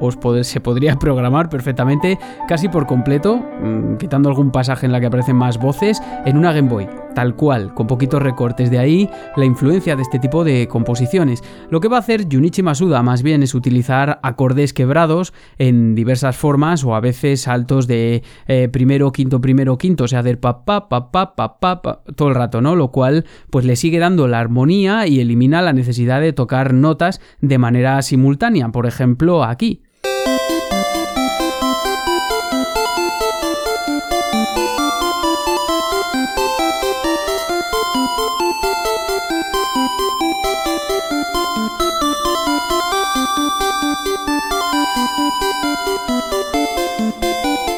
se 0.43 0.61
podría 0.61 0.95
programar 0.99 1.49
perfectamente, 1.49 2.17
casi 2.47 2.69
por 2.69 2.87
completo, 2.87 3.37
mm, 3.37 3.97
quitando 3.97 4.29
algún 4.29 4.51
pasaje 4.51 4.85
en 4.85 4.93
la 4.93 4.99
que 4.99 5.07
aparecen 5.07 5.35
más 5.35 5.59
voces, 5.59 6.01
en 6.25 6.37
una 6.37 6.53
Game 6.53 6.69
Boy 6.69 6.87
tal 7.13 7.35
cual, 7.35 7.73
con 7.73 7.87
poquitos 7.87 8.21
recortes. 8.21 8.71
De 8.71 8.79
ahí 8.79 9.09
la 9.35 9.45
influencia 9.45 9.95
de 9.95 10.01
este 10.01 10.19
tipo 10.19 10.43
de 10.43 10.67
composiciones. 10.67 11.43
Lo 11.69 11.79
que 11.79 11.87
va 11.87 11.97
a 11.97 11.99
hacer 11.99 12.27
Junichi 12.31 12.63
Masuda 12.63 13.03
más 13.03 13.23
bien 13.23 13.43
es 13.43 13.55
utilizar 13.55 14.19
acordes 14.23 14.73
quebrados 14.73 15.33
en 15.57 15.95
diversas 15.95 16.37
formas 16.37 16.83
o 16.83 16.95
a 16.95 16.99
veces 16.99 17.41
saltos 17.41 17.87
de 17.87 18.23
eh, 18.47 18.69
primero, 18.71 19.11
quinto, 19.11 19.41
primero, 19.41 19.77
quinto, 19.77 20.05
o 20.05 20.07
sea, 20.07 20.19
hacer 20.19 20.39
pa 20.39 20.65
pa 20.65 20.89
pa 20.89 21.11
pa 21.11 21.35
pa 21.35 21.59
pa 21.59 22.03
todo 22.15 22.29
el 22.29 22.35
rato, 22.35 22.61
¿no? 22.61 22.75
Lo 22.75 22.91
cual 22.91 23.25
pues 23.49 23.65
le 23.65 23.75
sigue 23.75 23.99
dando 23.99 24.27
la 24.27 24.39
armonía 24.39 25.07
y 25.07 25.19
elimina 25.19 25.61
la 25.61 25.73
necesidad 25.73 26.21
de 26.21 26.33
tocar 26.33 26.73
notas 26.73 27.21
de 27.41 27.57
manera 27.57 28.01
simultánea, 28.01 28.69
por 28.69 28.85
ejemplo, 28.85 29.43
aquí. 29.43 29.83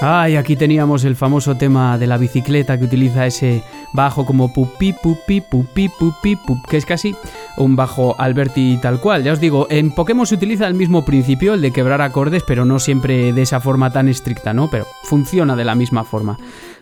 Ay, 0.04 0.36
aquí 0.36 0.56
teníamos 0.56 1.04
el 1.04 1.16
famoso 1.16 1.58
tema 1.58 1.96
de 2.00 2.08
la 2.08 2.18
bicicleta 2.18 2.76
que 2.76 2.86
utiliza 2.86 3.28
ese 3.28 3.64
bajo 3.94 4.26
como 4.26 4.52
pupi 4.52 4.94
pupi 4.94 5.42
pupi 5.42 5.90
pupi 5.90 6.36
pup, 6.36 6.68
que 6.68 6.78
es 6.78 6.88
casi 6.88 7.16
un 7.58 7.76
bajo 7.76 8.16
Alberti 8.18 8.80
tal 8.82 9.00
cual. 9.00 9.24
Ya 9.24 9.34
os 9.34 9.40
digo, 9.40 9.68
en 9.70 9.92
Pokémon 9.92 10.26
se 10.26 10.34
utiliza 10.34 10.66
el 10.66 10.74
mismo 10.74 11.06
principio, 11.06 11.54
el 11.54 11.62
de 11.62 11.72
quebrar 11.72 12.02
acordes, 12.02 12.42
pero 12.48 12.66
no 12.66 12.80
siempre 12.80 13.32
de 13.32 13.44
esa 13.44 13.60
forma 13.60 13.92
tan 13.92 14.08
estricta, 14.08 14.56
¿no? 14.56 14.72
Pero 14.72 14.88
funciona 15.04 15.56
de 15.56 15.66
la 15.66 15.76
misma 15.76 16.04
forma. 16.04 16.40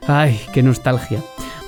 Ay, 0.07 0.39
qué 0.53 0.63
nostalgia. 0.63 1.19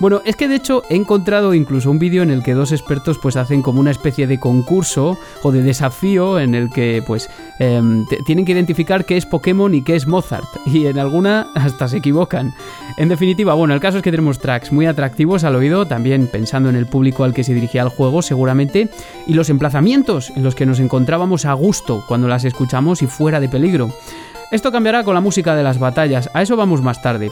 Bueno, 0.01 0.23
es 0.25 0.35
que 0.35 0.47
de 0.47 0.55
hecho 0.55 0.81
he 0.89 0.95
encontrado 0.95 1.53
incluso 1.53 1.91
un 1.91 1.99
vídeo 1.99 2.23
en 2.23 2.31
el 2.31 2.41
que 2.41 2.55
dos 2.55 2.71
expertos 2.71 3.19
pues 3.21 3.35
hacen 3.35 3.61
como 3.61 3.79
una 3.79 3.91
especie 3.91 4.25
de 4.25 4.39
concurso 4.39 5.15
o 5.43 5.51
de 5.51 5.61
desafío 5.61 6.39
en 6.39 6.55
el 6.55 6.71
que 6.71 7.03
pues 7.05 7.29
em, 7.59 8.07
tienen 8.25 8.43
que 8.43 8.53
identificar 8.53 9.05
qué 9.05 9.15
es 9.15 9.27
Pokémon 9.27 9.75
y 9.75 9.83
qué 9.83 9.95
es 9.95 10.07
Mozart 10.07 10.47
y 10.65 10.87
en 10.87 10.97
alguna 10.97 11.51
hasta 11.53 11.87
se 11.87 11.97
equivocan. 11.97 12.51
En 12.97 13.09
definitiva, 13.09 13.53
bueno, 13.53 13.75
el 13.75 13.79
caso 13.79 13.97
es 13.97 14.03
que 14.03 14.09
tenemos 14.09 14.39
tracks 14.39 14.71
muy 14.71 14.87
atractivos 14.87 15.43
al 15.43 15.55
oído, 15.55 15.85
también 15.85 16.25
pensando 16.25 16.69
en 16.69 16.77
el 16.77 16.87
público 16.87 17.23
al 17.23 17.35
que 17.35 17.43
se 17.43 17.53
dirigía 17.53 17.83
el 17.83 17.89
juego 17.89 18.23
seguramente, 18.23 18.89
y 19.27 19.35
los 19.35 19.51
emplazamientos 19.51 20.31
en 20.31 20.41
los 20.41 20.55
que 20.55 20.65
nos 20.65 20.79
encontrábamos 20.79 21.45
a 21.45 21.53
gusto 21.53 22.03
cuando 22.07 22.27
las 22.27 22.43
escuchamos 22.43 23.03
y 23.03 23.05
fuera 23.05 23.39
de 23.39 23.49
peligro. 23.49 23.93
Esto 24.51 24.71
cambiará 24.71 25.03
con 25.03 25.13
la 25.13 25.21
música 25.21 25.55
de 25.55 25.61
las 25.61 25.77
batallas, 25.77 26.31
a 26.33 26.41
eso 26.41 26.57
vamos 26.57 26.81
más 26.81 27.03
tarde. 27.03 27.31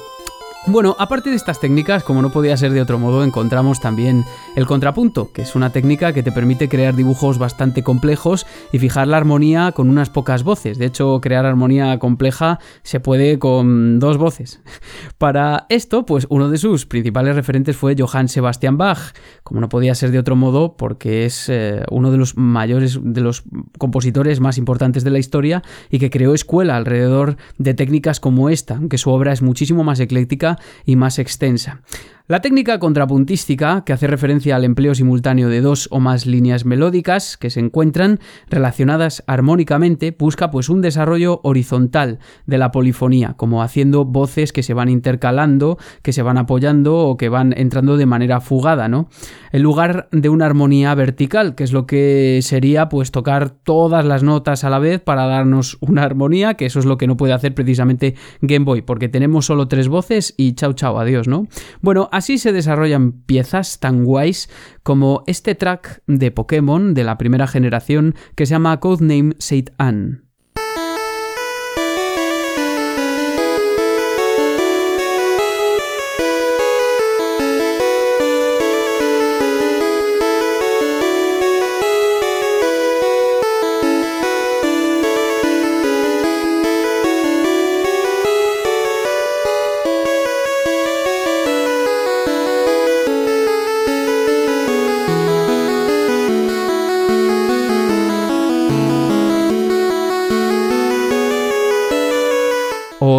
Bueno, 0.68 0.96
aparte 1.00 1.30
de 1.30 1.38
estas 1.38 1.62
técnicas, 1.62 2.04
como 2.04 2.22
no 2.22 2.32
podía 2.32 2.58
ser 2.58 2.74
de 2.74 2.82
otro 2.82 3.00
modo, 3.00 3.24
encontramos 3.24 3.80
también 3.80 4.26
el 4.58 4.68
contrapunto, 4.68 5.32
que 5.32 5.42
es 5.44 5.56
una 5.56 5.72
técnica 5.72 6.12
que 6.12 6.22
te 6.22 6.34
permite 6.34 6.68
crear 6.68 6.98
dibujos 6.98 7.38
bastante 7.38 7.82
complejos 7.82 8.46
y 8.74 8.78
fijar 8.78 9.08
la 9.08 9.16
armonía 9.16 9.72
con 9.72 9.90
unas 9.90 10.10
pocas 10.10 10.44
voces. 10.44 10.78
De 10.78 10.86
hecho, 10.86 11.22
crear 11.22 11.46
armonía 11.46 11.98
compleja 11.98 12.60
se 12.84 13.00
puede 13.00 13.40
con 13.40 14.00
dos 14.00 14.18
voces. 14.18 14.62
Para 15.18 15.66
esto, 15.70 16.06
pues 16.06 16.28
uno 16.30 16.50
de 16.50 16.58
sus 16.58 16.86
principales 16.86 17.36
referentes 17.36 17.78
fue 17.78 17.96
Johann 17.98 18.28
Sebastian 18.28 18.78
Bach, 18.78 19.14
como 19.44 19.62
no 19.62 19.70
podía 19.70 19.96
ser 19.96 20.12
de 20.12 20.20
otro 20.20 20.36
modo, 20.36 20.76
porque 20.76 21.26
es 21.26 21.48
eh, 21.48 21.84
uno 21.90 22.12
de 22.12 22.18
los 22.18 22.36
mayores, 22.36 23.00
de 23.02 23.22
los 23.22 23.44
compositores 23.78 24.42
más 24.42 24.58
importantes 24.58 25.06
de 25.06 25.12
la 25.12 25.20
historia 25.20 25.64
y 25.90 26.00
que 26.00 26.10
creó 26.10 26.34
escuela 26.34 26.76
alrededor 26.76 27.38
de 27.58 27.74
técnicas 27.74 28.20
como 28.20 28.50
esta, 28.50 28.76
aunque 28.76 28.98
su 28.98 29.10
obra 29.10 29.32
es 29.32 29.42
muchísimo 29.42 29.86
más 29.86 30.02
ecléctica 30.02 30.49
y 30.86 30.96
más 30.96 31.20
extensa. 31.20 31.82
La 32.30 32.42
técnica 32.42 32.78
contrapuntística, 32.78 33.84
que 33.84 33.92
hace 33.92 34.06
referencia 34.06 34.56
al 34.56 34.64
empleo 34.64 34.94
simultáneo 34.94 35.50
de 35.50 35.62
dos 35.62 35.88
o 35.90 36.00
más 36.00 36.28
líneas 36.28 36.64
melódicas 36.64 37.38
que 37.38 37.50
se 37.50 37.60
encuentran 37.60 38.20
relacionadas 38.52 39.24
armónicamente, 39.26 40.16
busca 40.16 40.52
pues 40.52 40.70
un 40.70 40.82
desarrollo 40.82 41.42
horizontal 41.42 42.20
de 42.46 42.60
la 42.60 42.70
polifonía, 42.70 43.34
como 43.36 43.64
haciendo 43.64 44.06
voces 44.06 44.54
que 44.54 44.62
se 44.62 44.76
van 44.76 44.90
intercalando, 44.90 45.80
que 46.04 46.14
se 46.14 46.22
van 46.22 46.38
apoyando 46.38 46.98
o 46.98 47.18
que 47.18 47.30
van 47.30 47.52
entrando 47.58 47.98
de 47.98 48.06
manera 48.06 48.42
fugada, 48.42 48.88
¿no? 48.88 49.10
En 49.52 49.64
lugar 49.64 50.08
de 50.12 50.30
una 50.30 50.46
armonía 50.46 50.94
vertical, 50.94 51.56
que 51.56 51.64
es 51.64 51.74
lo 51.74 51.88
que 51.88 52.42
sería 52.44 52.90
pues 52.90 53.10
tocar 53.10 53.50
todas 53.50 54.06
las 54.06 54.22
notas 54.22 54.64
a 54.64 54.70
la 54.70 54.78
vez 54.78 55.02
para 55.02 55.26
darnos 55.26 55.80
una 55.80 56.04
armonía, 56.04 56.54
que 56.54 56.68
eso 56.68 56.78
es 56.78 56.86
lo 56.86 57.00
que 57.00 57.08
no 57.08 57.18
puede 57.18 57.34
hacer 57.34 57.56
precisamente 57.56 58.14
Game 58.42 58.66
Boy, 58.66 58.84
porque 58.84 59.10
tenemos 59.10 59.48
solo 59.48 59.68
tres 59.68 59.88
voces 59.88 60.36
y 60.38 60.54
chao 60.54 60.74
chao, 60.74 61.00
adiós, 61.00 61.28
¿no? 61.28 61.48
Bueno, 61.82 62.08
Así 62.20 62.38
se 62.38 62.52
desarrollan 62.52 63.14
piezas 63.14 63.80
tan 63.80 64.04
guays 64.04 64.50
como 64.84 65.24
este 65.26 65.56
track 65.56 66.04
de 66.06 66.32
Pokémon 66.32 66.94
de 66.94 67.06
la 67.06 67.18
primera 67.18 67.48
generación 67.48 68.14
que 68.36 68.46
se 68.46 68.52
llama 68.52 68.78
Codename 68.82 69.36
Saint 69.40 69.70
Anne. 69.78 70.29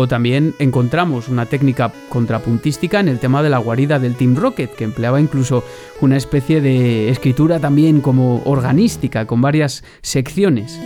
También 0.08 0.54
encontramos 0.58 1.28
una 1.28 1.46
técnica 1.46 1.92
contrapuntística 2.08 3.00
en 3.00 3.08
el 3.08 3.18
tema 3.18 3.42
de 3.42 3.50
la 3.50 3.58
guarida 3.58 3.98
del 3.98 4.14
Team 4.14 4.36
Rocket, 4.36 4.74
que 4.74 4.84
empleaba 4.84 5.20
incluso 5.20 5.64
una 6.00 6.16
especie 6.16 6.60
de 6.60 7.08
escritura 7.10 7.58
también 7.58 8.00
como 8.00 8.42
organística, 8.44 9.26
con 9.26 9.40
varias 9.40 9.82
secciones. 10.02 10.78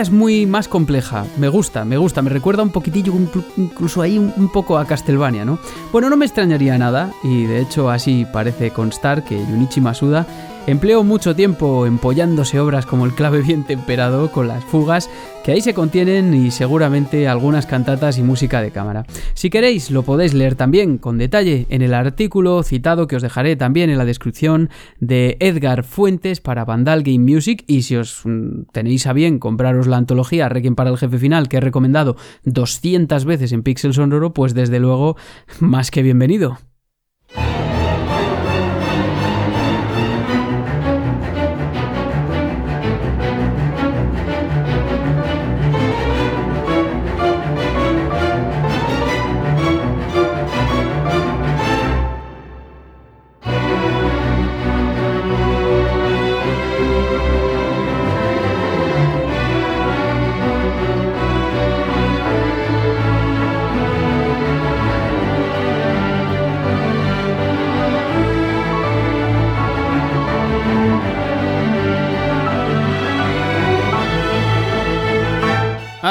Es 0.00 0.10
muy 0.10 0.46
más 0.46 0.68
compleja, 0.68 1.24
me 1.38 1.48
gusta, 1.48 1.84
me 1.84 1.96
gusta, 1.96 2.22
me 2.22 2.30
recuerda 2.30 2.62
un 2.62 2.70
poquitillo, 2.70 3.12
incluso 3.56 4.02
ahí 4.02 4.18
un, 4.18 4.50
poco 4.52 4.78
a 4.78 4.86
Castlevania, 4.86 5.44
¿no? 5.44 5.58
Bueno, 5.92 6.10
no 6.10 6.16
me 6.16 6.26
extrañaría 6.26 6.78
nada, 6.78 7.12
y 7.22 7.44
de 7.44 7.60
hecho 7.60 7.90
así 7.90 8.26
parece 8.32 8.70
constar 8.70 9.24
que 9.24 9.38
Junichi 9.44 9.80
Masuda 9.80 10.26
Empleó 10.66 11.04
mucho 11.04 11.36
tiempo 11.36 11.86
empollándose 11.86 12.58
obras 12.58 12.86
como 12.86 13.06
el 13.06 13.14
clave 13.14 13.40
bien 13.40 13.62
temperado 13.62 14.32
con 14.32 14.48
las 14.48 14.64
fugas, 14.64 15.08
que 15.44 15.52
ahí 15.52 15.60
se 15.60 15.74
contienen 15.74 16.34
y 16.34 16.50
seguramente 16.50 17.28
algunas 17.28 17.66
cantatas 17.66 18.18
y 18.18 18.24
música 18.24 18.60
de 18.60 18.72
cámara. 18.72 19.06
Si 19.34 19.48
queréis, 19.48 19.92
lo 19.92 20.02
podéis 20.02 20.34
leer 20.34 20.56
también 20.56 20.98
con 20.98 21.18
detalle 21.18 21.66
en 21.68 21.82
el 21.82 21.94
artículo 21.94 22.64
citado 22.64 23.06
que 23.06 23.14
os 23.14 23.22
dejaré 23.22 23.54
también 23.54 23.90
en 23.90 23.98
la 23.98 24.04
descripción 24.04 24.68
de 24.98 25.36
Edgar 25.38 25.84
Fuentes 25.84 26.40
para 26.40 26.64
Vandal 26.64 27.04
Game 27.04 27.32
Music 27.32 27.62
y 27.68 27.82
si 27.82 27.94
os 27.94 28.22
mm, 28.24 28.62
tenéis 28.72 29.06
a 29.06 29.12
bien 29.12 29.38
compraros 29.38 29.86
la 29.86 29.98
antología 29.98 30.48
Requiem 30.48 30.74
para 30.74 30.90
el 30.90 30.98
jefe 30.98 31.18
final 31.18 31.48
que 31.48 31.58
he 31.58 31.60
recomendado 31.60 32.16
200 32.42 33.24
veces 33.24 33.52
en 33.52 33.62
Pixel 33.62 33.94
Sonoro, 33.94 34.34
pues 34.34 34.52
desde 34.52 34.80
luego 34.80 35.16
más 35.60 35.92
que 35.92 36.02
bienvenido. 36.02 36.58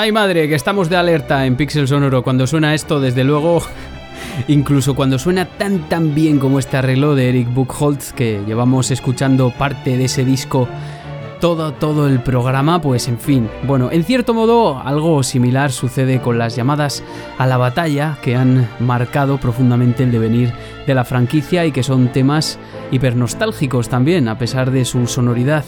Ay 0.06 0.12
madre, 0.12 0.48
que 0.48 0.54
estamos 0.54 0.88
de 0.88 0.98
alerta 0.98 1.48
en 1.48 1.56
Pixel 1.56 1.88
Sonoro. 1.88 2.22
Cuando 2.22 2.46
suena 2.46 2.76
esto, 2.76 3.00
desde 3.00 3.24
luego, 3.24 3.64
incluso 4.48 4.94
cuando 4.94 5.18
suena 5.18 5.46
tan 5.46 5.90
tan 5.90 6.14
bien 6.14 6.38
como 6.38 6.60
este 6.60 6.78
arreglo 6.78 7.16
de 7.16 7.30
Eric 7.30 7.52
Buchholz, 7.52 8.14
que 8.14 8.44
llevamos 8.46 8.92
escuchando 8.92 9.50
parte 9.50 9.98
de 9.98 10.06
ese 10.06 10.24
disco 10.24 10.68
todo, 11.46 11.74
todo 11.74 12.08
el 12.08 12.22
programa, 12.22 12.82
pues 12.82 13.08
en 13.08 13.20
fin. 13.20 13.48
Bueno, 13.68 13.90
en 13.92 14.04
cierto 14.04 14.34
modo 14.34 14.80
algo 14.80 15.22
similar 15.22 15.72
sucede 15.72 16.20
con 16.20 16.40
las 16.40 16.56
llamadas 16.56 17.04
a 17.38 17.46
la 17.46 17.58
batalla 17.58 18.18
que 18.24 18.36
han 18.36 18.68
marcado 18.80 19.38
profundamente 19.38 20.02
el 20.02 20.12
devenir 20.12 20.52
de 20.88 20.96
la 20.96 21.06
franquicia 21.06 21.64
y 21.64 21.72
que 21.72 21.84
son 21.84 22.08
temas 22.08 22.58
hipernostálgicos 22.90 23.90
también, 23.90 24.28
a 24.28 24.40
pesar 24.40 24.72
de 24.72 24.86
su 24.86 25.06
sonoridad. 25.06 25.64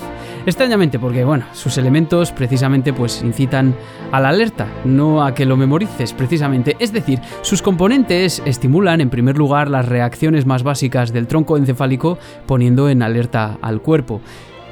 Extrañamente, 0.48 0.98
porque 0.98 1.24
bueno, 1.24 1.46
sus 1.54 1.78
elementos 1.78 2.32
precisamente 2.32 2.92
pues 2.92 3.22
incitan 3.22 3.76
a 4.12 4.20
la 4.20 4.30
alerta, 4.30 4.66
no 4.84 5.24
a 5.24 5.36
que 5.36 5.46
lo 5.46 5.58
memorices 5.58 6.12
precisamente. 6.12 6.76
Es 6.80 6.92
decir, 6.92 7.22
sus 7.44 7.62
componentes 7.62 8.42
estimulan 8.48 9.00
en 9.00 9.12
primer 9.12 9.38
lugar 9.38 9.70
las 9.70 9.88
reacciones 9.88 10.48
más 10.48 10.64
básicas 10.64 11.14
del 11.14 11.28
tronco 11.28 11.56
encefálico 11.56 12.18
poniendo 12.48 12.90
en 12.90 13.04
alerta 13.04 13.60
al 13.62 13.80
cuerpo. 13.80 14.22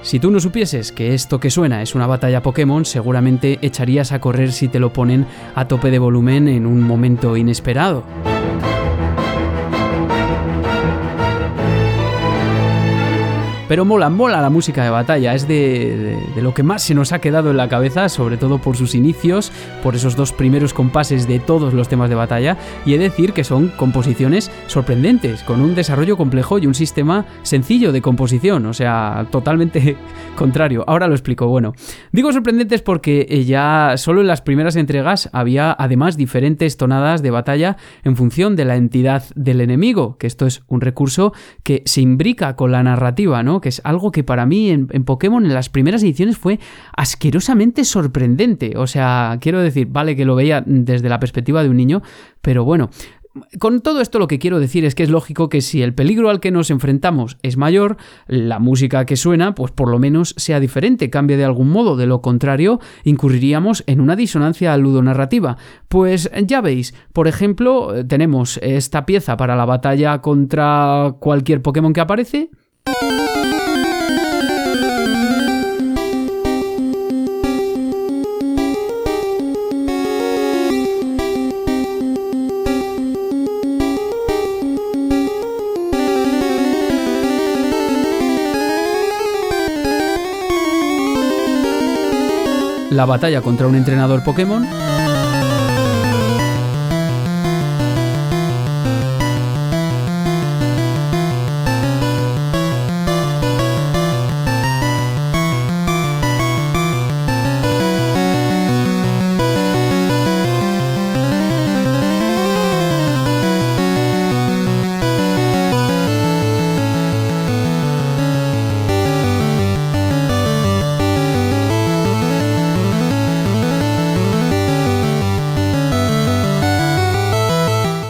Si 0.06 0.20
tú 0.20 0.30
no 0.30 0.40
supieses 0.40 0.92
que 0.92 1.16
esto 1.16 1.40
que 1.40 1.50
suena 1.50 1.82
es 1.82 1.96
una 1.96 2.06
batalla 2.06 2.44
Pokémon, 2.44 2.86
seguramente 2.86 3.58
echarías 3.64 4.12
a 4.12 4.20
correr 4.20 4.52
si 4.52 4.68
te 4.68 4.80
lo 4.80 4.94
ponen 4.94 5.26
a 5.56 5.68
tope 5.68 5.90
de 5.90 5.98
volumen 5.98 6.48
en 6.48 6.68
un 6.68 6.84
momento 6.84 7.36
inesperado. 7.36 8.04
Pero 13.68 13.84
mola, 13.84 14.10
mola 14.12 14.42
la 14.42 14.52
música 14.52 14.84
de 14.84 14.92
batalla, 14.92 15.34
es 15.34 15.48
de, 15.48 16.20
lo 16.40 16.54
que 16.54 16.62
más 16.62 16.84
se 16.84 16.94
nos 16.94 17.12
ha 17.12 17.20
quedado 17.20 17.50
en 17.50 17.58
la 17.58 17.68
cabeza, 17.68 18.10
sobre 18.10 18.38
todo 18.38 18.60
por 18.60 18.78
sus 18.78 18.94
inicios, 18.94 19.52
por 19.82 19.96
esos 19.96 20.16
dos 20.16 20.34
primeros 20.34 20.74
compases 20.74 21.28
de 21.28 21.40
todos 21.40 21.74
los 21.74 21.88
temas 21.88 22.10
de 22.10 22.16
batalla, 22.16 22.58
y 22.86 22.94
he 22.94 22.98
de 23.00 23.06
decir 23.06 23.34
que 23.34 23.44
son 23.44 23.70
composiciones 23.70 24.52
sorprendentes, 24.68 25.42
con 25.44 25.62
un 25.62 25.74
desarrollo 25.74 26.16
complejo 26.16 26.60
y 26.60 26.68
un 26.68 26.76
sistema 26.76 27.26
sencillo 27.42 27.92
de 27.92 28.02
composición, 28.02 28.68
o 28.68 28.74
sea, 28.74 29.28
totalmente 29.32 29.98
contrario. 30.36 30.84
Ahora 30.88 31.08
lo 31.08 31.16
explico, 31.16 31.48
bueno. 31.48 31.74
Digo 32.12 32.32
sorprendentes 32.32 32.84
porque 32.84 33.26
eh, 33.30 33.46
ya 33.46 33.94
solo 33.98 34.22
en 34.22 34.28
las 34.28 34.42
primeras 34.42 34.76
entregas 34.76 35.30
había 35.34 35.76
además 35.78 36.18
diferentes 36.18 36.78
tonadas 36.78 37.24
de 37.24 37.32
batalla 37.32 37.78
en 38.04 38.16
función 38.16 38.56
de 38.56 38.66
la 38.66 38.76
entidad 38.76 39.24
del 39.36 39.62
enemigo, 39.62 40.18
que 40.18 40.28
esto 40.28 40.46
es 40.46 40.64
un 40.68 40.82
recurso 40.82 41.34
que 41.64 41.82
se 41.86 42.02
imbrica 42.02 42.56
con 42.56 42.72
la 42.72 42.84
narrativa, 42.84 43.42
¿no? 43.42 43.55
Que 43.62 43.70
es 43.70 43.82
algo 43.84 44.12
que 44.12 44.24
para 44.24 44.46
mí 44.46 44.70
en, 44.70 44.88
Pokémon 45.06 45.46
en 45.46 45.54
las 45.54 45.70
primeras 45.70 46.04
ediciones 46.04 46.38
fue 46.38 46.60
asquerosamente 46.96 47.84
sorprendente. 47.84 48.74
O 48.78 48.88
sea, 48.88 49.38
quiero 49.42 49.62
decir, 49.62 49.88
vale 49.90 50.16
que 50.16 50.26
lo 50.26 50.36
veía 50.36 50.64
desde 50.66 51.10
la 51.10 51.20
perspectiva 51.20 51.64
de 51.64 51.70
un 51.70 51.78
niño, 51.78 52.02
pero 52.42 52.64
bueno, 52.64 52.90
con 53.60 53.82
todo 53.82 54.02
esto 54.02 54.20
lo 54.20 54.28
que 54.28 54.40
quiero 54.40 54.60
decir 54.60 54.86
es 54.86 54.96
que 54.96 55.04
es 55.04 55.10
lógico 55.10 55.50
que 55.50 55.62
si 55.62 55.82
el 55.82 55.94
peligro 55.94 56.30
al 56.30 56.40
que 56.40 56.52
nos 56.52 56.70
enfrentamos 56.72 57.38
es 57.44 57.58
mayor, 57.58 57.98
la 58.28 58.60
música 58.60 59.06
que 59.06 59.18
suena, 59.18 59.56
pues 59.56 59.72
por 59.72 59.90
lo 59.90 60.00
menos 60.00 60.34
sea 60.38 60.60
diferente, 60.60 61.10
cambie 61.10 61.38
de 61.38 61.44
algún 61.44 61.70
modo, 61.70 61.98
de 61.98 62.06
lo 62.06 62.22
contrario, 62.22 62.80
incurriríamos 63.04 63.84
en 63.88 64.00
una 64.00 64.16
disonancia 64.16 64.76
ludonarrativa. 64.78 65.58
Pues 65.90 66.32
ya 66.46 66.62
veis, 66.62 66.94
por 67.12 67.28
ejemplo, 67.28 68.06
tenemos 68.08 68.58
esta 68.62 69.06
pieza 69.06 69.36
para 69.36 69.56
la 69.56 69.66
batalla 69.66 70.22
contra 70.22 71.16
cualquier 71.20 71.62
Pokémon 71.62 71.94
que 71.94 72.02
aparece, 72.02 72.50
la 92.96 93.04
batalla 93.04 93.42
contra 93.42 93.68
un 93.68 93.76
entrenador 93.76 94.24
Pokémon. 94.24 94.66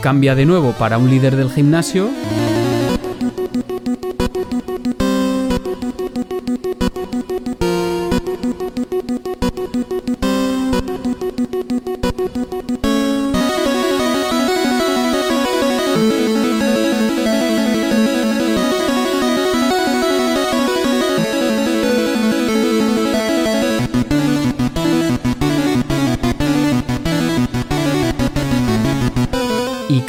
Cambia 0.05 0.35
de 0.35 0.45
nuevo 0.45 0.73
para 0.73 0.99
un 0.99 1.09
líder 1.09 1.35
del 1.35 1.49
gimnasio 1.49 2.11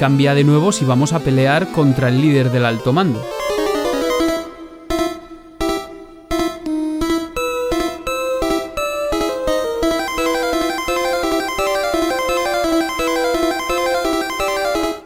cambia 0.06 0.36
de 0.36 0.44
nuevo 0.44 0.70
si 0.70 0.84
vamos 0.84 1.12
a 1.12 1.18
pelear 1.18 1.72
contra 1.72 2.10
el 2.10 2.20
líder 2.20 2.52
del 2.52 2.64
alto 2.64 2.92
mando. 2.92 3.20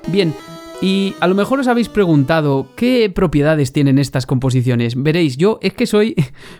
Bien, 0.08 0.34
y 0.82 1.14
a 1.20 1.26
lo 1.28 1.34
mejor 1.34 1.60
os 1.60 1.68
habéis 1.68 1.88
preguntado 1.88 2.66
qué 2.76 3.08
propiedades 3.08 3.72
tienen 3.72 3.98
estas 3.98 4.26
composiciones. 4.26 5.02
Veréis, 5.02 5.38
yo 5.38 5.58
es 5.62 5.72
que 5.72 5.86
soy 5.86 6.14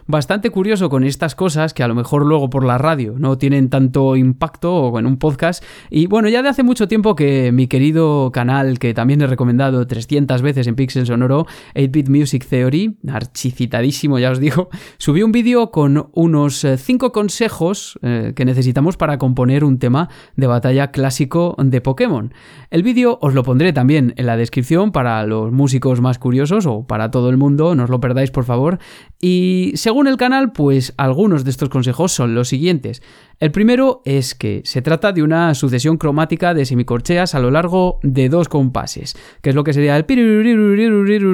bastante 0.07 0.51
curioso 0.51 0.89
con 0.89 1.05
estas 1.05 1.35
cosas 1.35 1.75
que 1.75 1.83
a 1.83 1.89
lo 1.89 1.95
mejor 1.95 2.27
luego 2.27 2.51
por 2.51 2.65
la 2.65 2.79
radio 2.79 3.15
no 3.19 3.39
tienen 3.39 3.71
tanto 3.71 4.17
impacto 4.17 4.75
o 4.75 4.99
en 4.99 5.07
un 5.07 5.17
podcast. 5.17 5.65
Y 5.91 6.07
bueno, 6.07 6.29
ya 6.29 6.43
de 6.43 6.49
hace 6.49 6.63
mucho 6.63 6.89
tiempo 6.89 7.15
que 7.15 7.53
mi 7.53 7.67
querido 7.67 8.31
canal, 8.33 8.79
que 8.79 8.95
también 8.95 9.21
he 9.23 9.27
recomendado 9.27 9.87
300 9.87 10.43
veces 10.43 10.67
en 10.67 10.75
Pixel 10.75 11.07
Sonoro, 11.07 11.47
8-Bit 11.75 12.09
Music 12.09 12.47
Theory, 12.47 12.99
archicitadísimo 13.09 14.19
ya 14.19 14.31
os 14.31 14.41
digo, 14.41 14.69
subí 14.99 15.23
un 15.23 15.33
vídeo 15.33 15.71
con 15.71 16.11
unos 16.13 16.67
5 16.77 17.07
eh, 17.07 17.13
consejos 17.13 17.99
eh, 18.03 18.33
que 18.35 18.45
necesitamos 18.45 18.97
para 18.97 19.19
componer 19.19 19.65
un 19.65 19.79
tema 19.79 20.09
de 20.37 20.47
batalla 20.47 20.91
clásico 20.91 21.57
de 21.59 21.81
Pokémon. 21.81 22.33
El 22.71 22.83
vídeo 22.83 23.19
os 23.21 23.35
lo 23.35 23.43
pondré 23.43 23.73
también 23.73 24.15
en 24.17 24.27
la 24.27 24.37
descripción 24.37 24.93
para 24.93 25.25
los 25.27 25.53
músicos 25.53 26.01
más 26.01 26.19
curiosos 26.19 26.67
o 26.67 26.87
para 26.87 27.11
todo 27.11 27.31
el 27.31 27.37
mundo, 27.37 27.75
no 27.75 27.85
os 27.85 27.91
lo 27.91 28.01
perdáis 28.01 28.31
por 28.31 28.45
favor. 28.45 28.79
Y 29.21 29.70
según 29.77 30.07
el 30.07 30.17
canal, 30.17 30.53
pues 30.53 30.95
algunos 30.97 31.45
de 31.45 31.51
estos 31.51 31.69
consejos 31.69 32.13
son 32.13 32.35
los 32.35 32.49
siguientes. 32.49 33.03
El 33.41 33.53
primero 33.53 34.03
es 34.05 34.35
que 34.35 34.61
se 34.65 34.83
trata 34.83 35.13
de 35.13 35.23
una 35.23 35.55
sucesión 35.55 35.97
cromática 35.97 36.53
de 36.53 36.67
semicorcheas 36.67 37.35
a 37.35 37.41
lo 37.41 37.51
largo 37.51 37.99
de 38.03 38.29
dos 38.29 38.51
compases, 38.51 39.17
que 39.41 39.49
es 39.51 39.57
lo 39.57 39.65
que 39.65 39.73
sería 39.73 39.97
el 39.97 40.05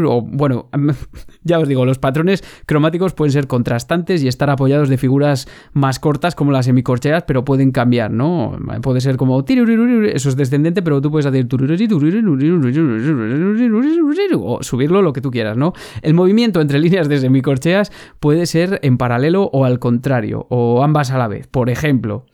o 0.06 0.22
bueno, 0.22 0.68
ya 1.42 1.58
os 1.58 1.66
digo, 1.66 1.84
los 1.84 1.98
patrones 1.98 2.44
cromáticos 2.64 3.12
pueden 3.12 3.32
ser 3.32 3.48
contrastantes 3.48 4.22
y 4.22 4.28
estar 4.28 4.50
apoyados 4.50 4.88
de 4.88 4.98
figuras 4.98 5.48
más 5.72 5.98
cortas 5.98 6.36
como 6.36 6.52
las 6.52 6.66
semicorcheas, 6.66 7.24
pero 7.24 7.44
pueden 7.44 7.72
cambiar, 7.72 8.12
¿no? 8.12 8.56
Puede 8.82 9.00
ser 9.00 9.16
como 9.16 9.44
eso 9.44 10.28
es 10.28 10.36
descendente, 10.36 10.82
pero 10.82 11.00
tú 11.00 11.10
puedes 11.10 11.26
hacer 11.26 11.48
o 14.38 14.62
subirlo 14.62 15.02
lo 15.02 15.12
que 15.12 15.20
tú 15.20 15.30
quieras, 15.32 15.56
¿no? 15.56 15.72
El 16.02 16.14
movimiento 16.14 16.60
entre 16.60 16.78
líneas 16.78 17.08
de 17.08 17.18
semicorcheas 17.18 17.90
puede 18.26 18.46
ser 18.46 18.80
en 18.82 18.98
paralelo 18.98 19.48
o 19.52 19.64
al 19.64 19.78
contrario, 19.78 20.48
o 20.50 20.82
ambas 20.82 21.12
a 21.12 21.16
la 21.16 21.28
vez. 21.28 21.46
Por 21.46 21.70
ejemplo, 21.70 22.26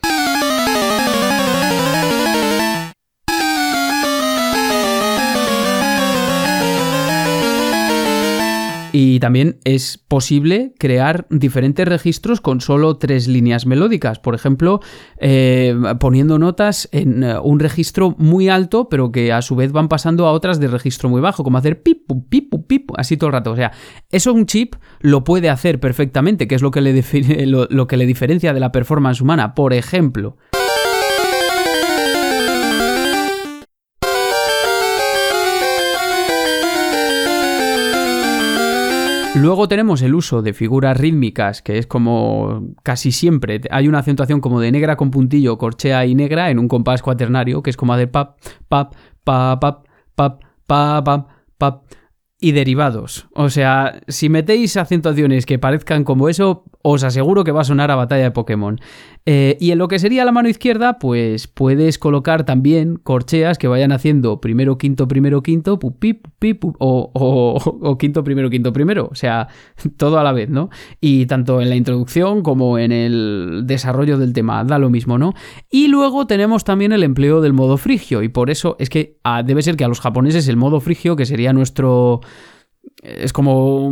Y 8.94 9.20
también 9.20 9.58
es 9.64 9.96
posible 9.96 10.74
crear 10.78 11.26
diferentes 11.30 11.88
registros 11.88 12.42
con 12.42 12.60
solo 12.60 12.98
tres 12.98 13.26
líneas 13.26 13.64
melódicas. 13.64 14.18
Por 14.18 14.34
ejemplo, 14.34 14.80
eh, 15.18 15.74
poniendo 15.98 16.38
notas 16.38 16.90
en 16.92 17.24
eh, 17.24 17.38
un 17.42 17.58
registro 17.58 18.14
muy 18.18 18.50
alto, 18.50 18.90
pero 18.90 19.10
que 19.10 19.32
a 19.32 19.40
su 19.40 19.56
vez 19.56 19.72
van 19.72 19.88
pasando 19.88 20.26
a 20.26 20.32
otras 20.32 20.60
de 20.60 20.68
registro 20.68 21.08
muy 21.08 21.22
bajo, 21.22 21.42
como 21.42 21.56
hacer 21.56 21.82
pipu, 21.82 22.28
pipu, 22.28 22.66
pipu, 22.66 22.92
así 22.98 23.16
todo 23.16 23.28
el 23.28 23.32
rato. 23.32 23.52
O 23.52 23.56
sea, 23.56 23.72
eso 24.10 24.34
un 24.34 24.44
chip 24.44 24.74
lo 25.00 25.24
puede 25.24 25.48
hacer 25.48 25.80
perfectamente, 25.80 26.46
que 26.46 26.54
es 26.54 26.60
lo 26.60 26.70
que 26.70 26.82
le, 26.82 27.02
lo 27.46 27.86
que 27.86 27.96
le 27.96 28.04
diferencia 28.04 28.52
de 28.52 28.60
la 28.60 28.72
performance 28.72 29.22
humana. 29.22 29.54
Por 29.54 29.72
ejemplo, 29.72 30.36
Luego 39.34 39.66
tenemos 39.66 40.02
el 40.02 40.14
uso 40.14 40.42
de 40.42 40.52
figuras 40.52 40.96
rítmicas, 40.96 41.62
que 41.62 41.78
es 41.78 41.86
como 41.86 42.74
casi 42.82 43.12
siempre 43.12 43.62
hay 43.70 43.88
una 43.88 44.00
acentuación 44.00 44.40
como 44.40 44.60
de 44.60 44.70
negra 44.70 44.96
con 44.96 45.10
puntillo, 45.10 45.56
corchea 45.56 46.04
y 46.04 46.14
negra 46.14 46.50
en 46.50 46.58
un 46.58 46.68
compás 46.68 47.02
cuaternario, 47.02 47.62
que 47.62 47.70
es 47.70 47.76
como 47.76 47.96
de 47.96 48.06
pap, 48.06 48.38
pap, 48.68 48.94
pap, 49.24 49.60
pap, 49.60 49.86
pap, 50.14 50.42
pap, 50.66 51.04
pap, 51.04 51.28
pap 51.56 51.84
y 52.38 52.52
derivados. 52.52 53.26
O 53.32 53.48
sea, 53.48 54.00
si 54.06 54.28
metéis 54.28 54.76
acentuaciones 54.76 55.46
que 55.46 55.58
parezcan 55.58 56.04
como 56.04 56.28
eso, 56.28 56.64
os 56.82 57.04
aseguro 57.04 57.44
que 57.44 57.52
va 57.52 57.62
a 57.62 57.64
sonar 57.64 57.90
a 57.90 57.96
batalla 57.96 58.24
de 58.24 58.30
Pokémon. 58.30 58.80
Eh, 59.24 59.56
y 59.60 59.70
en 59.70 59.78
lo 59.78 59.86
que 59.86 60.00
sería 60.00 60.24
la 60.24 60.32
mano 60.32 60.48
izquierda, 60.48 60.98
pues 60.98 61.46
puedes 61.46 61.98
colocar 61.98 62.44
también 62.44 62.96
corcheas 62.96 63.56
que 63.56 63.68
vayan 63.68 63.92
haciendo 63.92 64.40
primero, 64.40 64.78
quinto, 64.78 65.06
primero, 65.06 65.42
quinto, 65.42 65.78
pupi, 65.78 66.14
pupi, 66.14 66.58
o, 66.78 67.10
o, 67.82 67.98
quinto, 67.98 68.24
primero, 68.24 68.50
quinto, 68.50 68.72
primero. 68.72 69.08
O 69.10 69.14
sea, 69.14 69.48
todo 69.96 70.18
a 70.18 70.24
la 70.24 70.32
vez, 70.32 70.50
¿no? 70.50 70.70
Y 71.00 71.26
tanto 71.26 71.60
en 71.60 71.68
la 71.68 71.76
introducción 71.76 72.42
como 72.42 72.78
en 72.78 72.90
el 72.90 73.62
desarrollo 73.64 74.18
del 74.18 74.32
tema, 74.32 74.64
da 74.64 74.78
lo 74.78 74.90
mismo, 74.90 75.18
¿no? 75.18 75.34
Y 75.70 75.86
luego 75.86 76.26
tenemos 76.26 76.64
también 76.64 76.92
el 76.92 77.04
empleo 77.04 77.40
del 77.40 77.52
modo 77.52 77.76
frigio. 77.76 78.22
Y 78.22 78.28
por 78.28 78.50
eso 78.50 78.76
es 78.80 78.90
que 78.90 79.18
ah, 79.22 79.44
debe 79.44 79.62
ser 79.62 79.76
que 79.76 79.84
a 79.84 79.88
los 79.88 80.00
japoneses 80.00 80.48
el 80.48 80.56
modo 80.56 80.80
frigio, 80.80 81.14
que 81.14 81.26
sería 81.26 81.52
nuestro 81.52 82.20
es 83.02 83.32
como, 83.32 83.90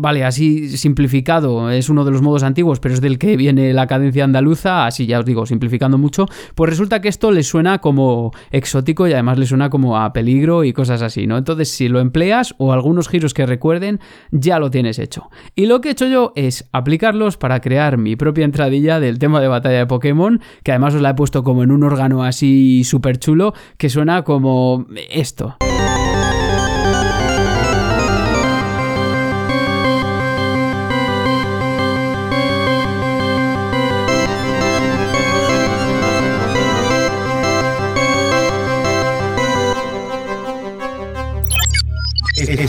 vale, 0.00 0.22
así 0.22 0.76
simplificado, 0.76 1.70
es 1.70 1.88
uno 1.88 2.04
de 2.04 2.10
los 2.10 2.20
modos 2.20 2.42
antiguos, 2.42 2.78
pero 2.78 2.94
es 2.94 3.00
del 3.00 3.18
que 3.18 3.36
viene 3.36 3.72
la 3.72 3.86
cadencia 3.86 4.24
andaluza, 4.24 4.86
así 4.86 5.06
ya 5.06 5.18
os 5.18 5.24
digo, 5.24 5.46
simplificando 5.46 5.96
mucho, 5.96 6.26
pues 6.54 6.68
resulta 6.68 7.00
que 7.00 7.08
esto 7.08 7.30
le 7.30 7.42
suena 7.42 7.78
como 7.78 8.32
exótico 8.50 9.08
y 9.08 9.14
además 9.14 9.38
le 9.38 9.46
suena 9.46 9.70
como 9.70 9.98
a 9.98 10.12
peligro 10.12 10.64
y 10.64 10.74
cosas 10.74 11.00
así, 11.00 11.26
¿no? 11.26 11.38
Entonces, 11.38 11.70
si 11.70 11.88
lo 11.88 12.00
empleas 12.00 12.54
o 12.58 12.72
algunos 12.72 13.08
giros 13.08 13.32
que 13.32 13.46
recuerden, 13.46 13.98
ya 14.30 14.58
lo 14.58 14.70
tienes 14.70 14.98
hecho. 14.98 15.30
Y 15.54 15.64
lo 15.64 15.80
que 15.80 15.88
he 15.88 15.92
hecho 15.92 16.06
yo 16.06 16.32
es 16.36 16.68
aplicarlos 16.72 17.38
para 17.38 17.60
crear 17.60 17.96
mi 17.96 18.14
propia 18.14 18.44
entradilla 18.44 19.00
del 19.00 19.18
tema 19.18 19.40
de 19.40 19.48
batalla 19.48 19.78
de 19.78 19.86
Pokémon, 19.86 20.40
que 20.62 20.72
además 20.72 20.94
os 20.94 21.00
la 21.00 21.10
he 21.10 21.14
puesto 21.14 21.42
como 21.42 21.62
en 21.62 21.70
un 21.70 21.82
órgano 21.82 22.24
así 22.24 22.84
súper 22.84 23.18
chulo, 23.18 23.54
que 23.78 23.88
suena 23.88 24.22
como 24.22 24.86
esto. 25.10 25.56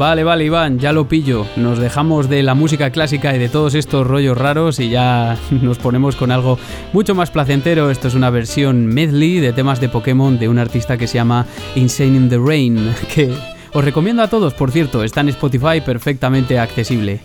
Vale, 0.00 0.24
vale, 0.24 0.46
Iván, 0.46 0.78
ya 0.78 0.94
lo 0.94 1.08
pillo. 1.08 1.44
Nos 1.56 1.78
dejamos 1.78 2.30
de 2.30 2.42
la 2.42 2.54
música 2.54 2.88
clásica 2.88 3.36
y 3.36 3.38
de 3.38 3.50
todos 3.50 3.74
estos 3.74 4.06
rollos 4.06 4.38
raros 4.38 4.80
y 4.80 4.88
ya 4.88 5.36
nos 5.50 5.76
ponemos 5.76 6.16
con 6.16 6.32
algo 6.32 6.58
mucho 6.94 7.14
más 7.14 7.30
placentero. 7.30 7.90
Esto 7.90 8.08
es 8.08 8.14
una 8.14 8.30
versión 8.30 8.86
medley 8.86 9.40
de 9.40 9.52
temas 9.52 9.78
de 9.78 9.90
Pokémon 9.90 10.38
de 10.38 10.48
un 10.48 10.58
artista 10.58 10.96
que 10.96 11.06
se 11.06 11.16
llama 11.16 11.44
Insane 11.74 12.16
in 12.16 12.30
the 12.30 12.38
Rain, 12.38 12.94
que 13.14 13.30
os 13.74 13.84
recomiendo 13.84 14.22
a 14.22 14.28
todos, 14.28 14.54
por 14.54 14.70
cierto, 14.70 15.04
está 15.04 15.20
en 15.20 15.28
Spotify 15.28 15.82
perfectamente 15.84 16.58
accesible. 16.58 17.20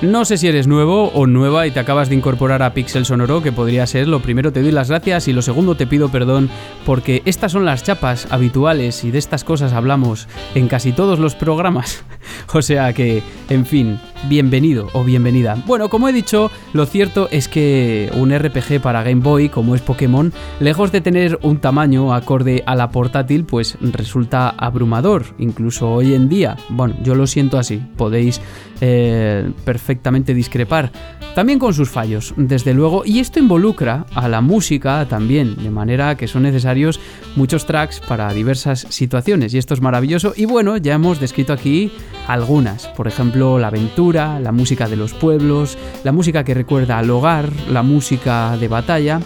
No 0.00 0.24
sé 0.24 0.38
si 0.38 0.46
eres 0.46 0.68
nuevo 0.68 1.08
o 1.08 1.26
nueva 1.26 1.66
y 1.66 1.72
te 1.72 1.80
acabas 1.80 2.08
de 2.08 2.14
incorporar 2.14 2.62
a 2.62 2.72
Pixel 2.72 3.04
Sonoro, 3.04 3.42
que 3.42 3.50
podría 3.50 3.84
ser 3.84 4.06
lo 4.06 4.20
primero 4.20 4.52
te 4.52 4.62
doy 4.62 4.70
las 4.70 4.90
gracias 4.90 5.26
y 5.26 5.32
lo 5.32 5.42
segundo 5.42 5.74
te 5.74 5.88
pido 5.88 6.08
perdón 6.08 6.48
porque 6.86 7.20
estas 7.24 7.50
son 7.50 7.64
las 7.64 7.82
chapas 7.82 8.28
habituales 8.30 9.02
y 9.02 9.10
de 9.10 9.18
estas 9.18 9.42
cosas 9.42 9.72
hablamos 9.72 10.28
en 10.54 10.68
casi 10.68 10.92
todos 10.92 11.18
los 11.18 11.34
programas. 11.34 12.04
o 12.52 12.62
sea 12.62 12.92
que, 12.92 13.24
en 13.48 13.66
fin, 13.66 13.98
bienvenido 14.28 14.88
o 14.92 15.02
bienvenida. 15.02 15.60
Bueno, 15.66 15.88
como 15.88 16.08
he 16.08 16.12
dicho, 16.12 16.48
lo 16.72 16.86
cierto 16.86 17.28
es 17.32 17.48
que 17.48 18.08
un 18.14 18.32
RPG 18.32 18.80
para 18.80 19.02
Game 19.02 19.22
Boy, 19.22 19.48
como 19.48 19.74
es 19.74 19.80
Pokémon, 19.80 20.32
lejos 20.60 20.92
de 20.92 21.00
tener 21.00 21.40
un 21.42 21.58
tamaño 21.58 22.14
acorde 22.14 22.62
a 22.66 22.76
la 22.76 22.92
portátil, 22.92 23.44
pues 23.44 23.76
resulta 23.80 24.50
abrumador, 24.50 25.24
incluso 25.38 25.90
hoy 25.90 26.14
en 26.14 26.28
día. 26.28 26.56
Bueno, 26.68 26.94
yo 27.02 27.16
lo 27.16 27.26
siento 27.26 27.58
así, 27.58 27.82
podéis 27.96 28.40
eh, 28.80 29.50
perfectamente 29.64 30.34
discrepar. 30.34 30.90
También 31.34 31.58
con 31.58 31.74
sus 31.74 31.90
fallos, 31.90 32.34
desde 32.36 32.74
luego, 32.74 33.02
y 33.04 33.20
esto 33.20 33.38
involucra 33.38 34.06
a 34.14 34.28
la 34.28 34.40
música 34.40 35.06
también, 35.08 35.56
de 35.56 35.70
manera 35.70 36.16
que 36.16 36.26
son 36.26 36.42
necesarios 36.42 36.98
muchos 37.36 37.66
tracks 37.66 38.00
para 38.00 38.32
diversas 38.32 38.86
situaciones, 38.88 39.54
y 39.54 39.58
esto 39.58 39.74
es 39.74 39.80
maravilloso. 39.80 40.32
Y 40.36 40.46
bueno, 40.46 40.76
ya 40.76 40.94
hemos 40.94 41.20
descrito 41.20 41.52
aquí 41.52 41.92
algunas, 42.26 42.88
por 42.88 43.06
ejemplo, 43.06 43.58
la 43.58 43.68
aventura, 43.68 44.40
la 44.40 44.52
música 44.52 44.88
de 44.88 44.96
los 44.96 45.12
pueblos, 45.12 45.78
la 46.04 46.12
música 46.12 46.44
que 46.44 46.54
recuerda 46.54 46.98
al 46.98 47.10
hogar, 47.10 47.50
la 47.70 47.82
música 47.82 48.56
de 48.56 48.68
batalla, 48.68 49.20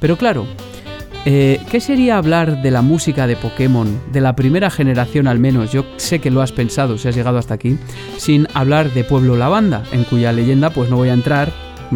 pero 0.00 0.16
claro, 0.16 0.46
eh, 1.26 1.60
¿Qué 1.70 1.80
sería 1.80 2.18
hablar 2.18 2.62
de 2.62 2.70
la 2.70 2.82
música 2.82 3.26
de 3.26 3.34
Pokémon, 3.34 4.00
de 4.12 4.20
la 4.20 4.36
primera 4.36 4.70
generación 4.70 5.26
al 5.26 5.40
menos? 5.40 5.72
Yo 5.72 5.84
sé 5.96 6.20
que 6.20 6.30
lo 6.30 6.40
has 6.40 6.52
pensado 6.52 6.98
si 6.98 7.08
has 7.08 7.16
llegado 7.16 7.36
hasta 7.36 7.54
aquí, 7.54 7.76
sin 8.16 8.46
hablar 8.54 8.92
de 8.92 9.02
Pueblo 9.02 9.36
Lavanda, 9.36 9.82
en 9.90 10.04
cuya 10.04 10.32
leyenda 10.32 10.70
pues 10.70 10.88
no 10.88 10.96
voy 10.96 11.08
a 11.08 11.14
entrar, 11.14 11.52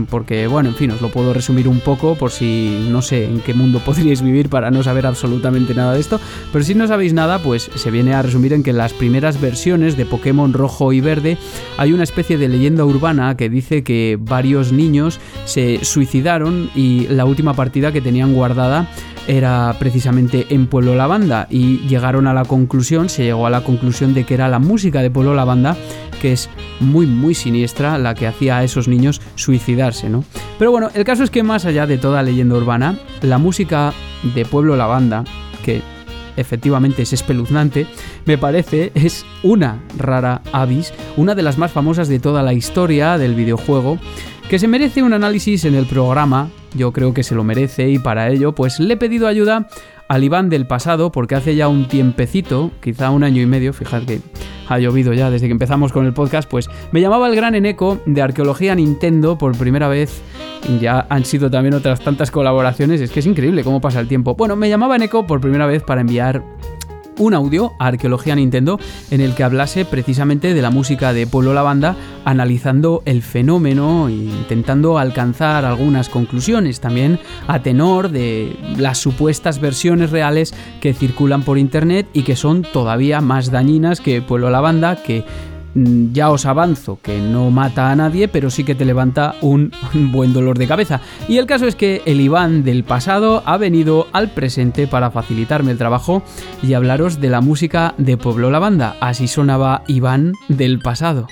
porque 0.08 0.46
bueno, 0.46 0.70
en 0.70 0.74
fin, 0.74 0.90
os 0.90 1.00
lo 1.00 1.10
puedo 1.10 1.32
resumir 1.32 1.68
un 1.68 1.80
poco 1.80 2.14
por 2.14 2.30
si 2.30 2.86
no 2.90 3.02
sé 3.02 3.24
en 3.24 3.40
qué 3.40 3.54
mundo 3.54 3.78
podríais 3.84 4.22
vivir 4.22 4.48
para 4.48 4.70
no 4.70 4.82
saber 4.82 5.06
absolutamente 5.06 5.74
nada 5.74 5.94
de 5.94 6.00
esto, 6.00 6.20
pero 6.52 6.64
si 6.64 6.74
no 6.74 6.86
sabéis 6.86 7.12
nada, 7.12 7.38
pues 7.38 7.70
se 7.74 7.90
viene 7.90 8.14
a 8.14 8.22
resumir 8.22 8.52
en 8.52 8.62
que 8.62 8.70
en 8.70 8.78
las 8.78 8.92
primeras 8.92 9.40
versiones 9.40 9.96
de 9.96 10.06
Pokémon 10.06 10.52
rojo 10.52 10.92
y 10.92 11.00
verde 11.00 11.38
hay 11.78 11.92
una 11.92 12.04
especie 12.04 12.38
de 12.38 12.48
leyenda 12.48 12.84
urbana 12.84 13.36
que 13.36 13.48
dice 13.48 13.82
que 13.82 14.18
varios 14.20 14.72
niños 14.72 15.20
se 15.44 15.84
suicidaron 15.84 16.70
y 16.74 17.06
la 17.08 17.24
última 17.24 17.54
partida 17.54 17.92
que 17.92 18.00
tenían 18.00 18.34
guardada 18.34 18.88
era 19.26 19.74
precisamente 19.78 20.46
en 20.50 20.66
Pueblo 20.66 20.94
Lavanda 20.94 21.46
y 21.50 21.78
llegaron 21.86 22.26
a 22.26 22.34
la 22.34 22.44
conclusión, 22.44 23.08
se 23.08 23.24
llegó 23.24 23.46
a 23.46 23.50
la 23.50 23.62
conclusión 23.62 24.14
de 24.14 24.24
que 24.24 24.34
era 24.34 24.48
la 24.48 24.58
música 24.58 25.02
de 25.02 25.10
Pueblo 25.10 25.34
Lavanda 25.34 25.76
que 26.20 26.32
es 26.32 26.48
muy 26.78 27.06
muy 27.06 27.34
siniestra 27.34 27.98
la 27.98 28.14
que 28.14 28.26
hacía 28.26 28.58
a 28.58 28.64
esos 28.64 28.86
niños 28.86 29.20
suicidarse, 29.34 30.08
¿no? 30.08 30.24
Pero 30.58 30.70
bueno, 30.70 30.90
el 30.94 31.04
caso 31.04 31.24
es 31.24 31.30
que 31.30 31.42
más 31.42 31.64
allá 31.64 31.86
de 31.86 31.98
toda 31.98 32.22
leyenda 32.22 32.56
urbana, 32.56 32.98
la 33.22 33.38
música 33.38 33.92
de 34.34 34.44
Pueblo 34.44 34.76
Lavanda, 34.76 35.24
que 35.64 35.82
efectivamente 36.36 37.02
es 37.02 37.12
espeluznante, 37.12 37.86
me 38.24 38.38
parece 38.38 38.92
es 38.94 39.24
una 39.42 39.82
rara 39.96 40.42
avis, 40.52 40.92
una 41.16 41.34
de 41.34 41.42
las 41.42 41.58
más 41.58 41.72
famosas 41.72 42.08
de 42.08 42.20
toda 42.20 42.42
la 42.42 42.52
historia 42.52 43.18
del 43.18 43.34
videojuego, 43.34 43.98
que 44.48 44.58
se 44.58 44.68
merece 44.68 45.02
un 45.02 45.12
análisis 45.12 45.64
en 45.64 45.74
el 45.74 45.86
programa, 45.86 46.50
yo 46.74 46.92
creo 46.92 47.14
que 47.14 47.22
se 47.22 47.34
lo 47.34 47.44
merece 47.44 47.88
y 47.88 47.98
para 47.98 48.28
ello 48.28 48.54
pues 48.54 48.80
le 48.80 48.94
he 48.94 48.96
pedido 48.96 49.26
ayuda 49.26 49.68
al 50.10 50.24
Iván 50.24 50.48
del 50.48 50.66
pasado 50.66 51.12
porque 51.12 51.36
hace 51.36 51.54
ya 51.54 51.68
un 51.68 51.86
tiempecito, 51.86 52.72
quizá 52.82 53.10
un 53.10 53.22
año 53.22 53.40
y 53.40 53.46
medio, 53.46 53.72
fijad 53.72 54.02
que 54.02 54.20
ha 54.68 54.76
llovido 54.80 55.12
ya 55.12 55.30
desde 55.30 55.46
que 55.46 55.52
empezamos 55.52 55.92
con 55.92 56.04
el 56.04 56.12
podcast, 56.12 56.50
pues 56.50 56.68
me 56.90 57.00
llamaba 57.00 57.28
el 57.28 57.36
gran 57.36 57.54
Eneco 57.54 58.00
de 58.06 58.20
Arqueología 58.20 58.74
Nintendo 58.74 59.38
por 59.38 59.56
primera 59.56 59.86
vez. 59.86 60.20
Ya 60.80 61.06
han 61.08 61.24
sido 61.24 61.48
también 61.48 61.74
otras 61.74 62.00
tantas 62.00 62.32
colaboraciones, 62.32 63.00
es 63.00 63.12
que 63.12 63.20
es 63.20 63.26
increíble 63.26 63.62
cómo 63.62 63.80
pasa 63.80 64.00
el 64.00 64.08
tiempo. 64.08 64.34
Bueno, 64.34 64.56
me 64.56 64.68
llamaba 64.68 64.96
Eneco 64.96 65.28
por 65.28 65.40
primera 65.40 65.66
vez 65.66 65.84
para 65.84 66.00
enviar 66.00 66.42
un 67.20 67.34
audio 67.34 67.74
a 67.78 67.88
Arqueología 67.88 68.34
Nintendo 68.34 68.80
en 69.10 69.20
el 69.20 69.34
que 69.34 69.44
hablase 69.44 69.84
precisamente 69.84 70.54
de 70.54 70.62
la 70.62 70.70
música 70.70 71.12
de 71.12 71.26
Pueblo 71.26 71.54
Lavanda, 71.54 71.94
analizando 72.24 73.02
el 73.04 73.22
fenómeno 73.22 74.08
e 74.08 74.12
intentando 74.12 74.98
alcanzar 74.98 75.64
algunas 75.64 76.08
conclusiones 76.08 76.80
también 76.80 77.18
a 77.46 77.60
tenor 77.62 78.10
de 78.10 78.56
las 78.78 78.98
supuestas 78.98 79.60
versiones 79.60 80.10
reales 80.10 80.54
que 80.80 80.94
circulan 80.94 81.42
por 81.42 81.58
internet 81.58 82.08
y 82.12 82.22
que 82.22 82.36
son 82.36 82.62
todavía 82.62 83.20
más 83.20 83.50
dañinas 83.50 84.00
que 84.00 84.22
Pueblo 84.22 84.50
Lavanda, 84.50 84.96
que 84.96 85.24
ya 85.74 86.30
os 86.30 86.46
avanzo 86.46 86.98
que 87.02 87.18
no 87.18 87.50
mata 87.50 87.90
a 87.90 87.96
nadie, 87.96 88.28
pero 88.28 88.50
sí 88.50 88.64
que 88.64 88.74
te 88.74 88.84
levanta 88.84 89.34
un 89.40 89.72
buen 89.92 90.32
dolor 90.32 90.58
de 90.58 90.66
cabeza. 90.66 91.00
Y 91.28 91.38
el 91.38 91.46
caso 91.46 91.66
es 91.66 91.76
que 91.76 92.02
el 92.06 92.20
Iván 92.20 92.64
del 92.64 92.84
pasado 92.84 93.42
ha 93.46 93.56
venido 93.56 94.06
al 94.12 94.30
presente 94.30 94.86
para 94.86 95.10
facilitarme 95.10 95.72
el 95.72 95.78
trabajo 95.78 96.22
y 96.62 96.74
hablaros 96.74 97.20
de 97.20 97.30
la 97.30 97.40
música 97.40 97.94
de 97.98 98.16
Pueblo 98.16 98.50
La 98.50 98.58
Banda. 98.58 98.96
Así 99.00 99.28
sonaba 99.28 99.82
Iván 99.86 100.32
del 100.48 100.78
pasado. 100.78 101.26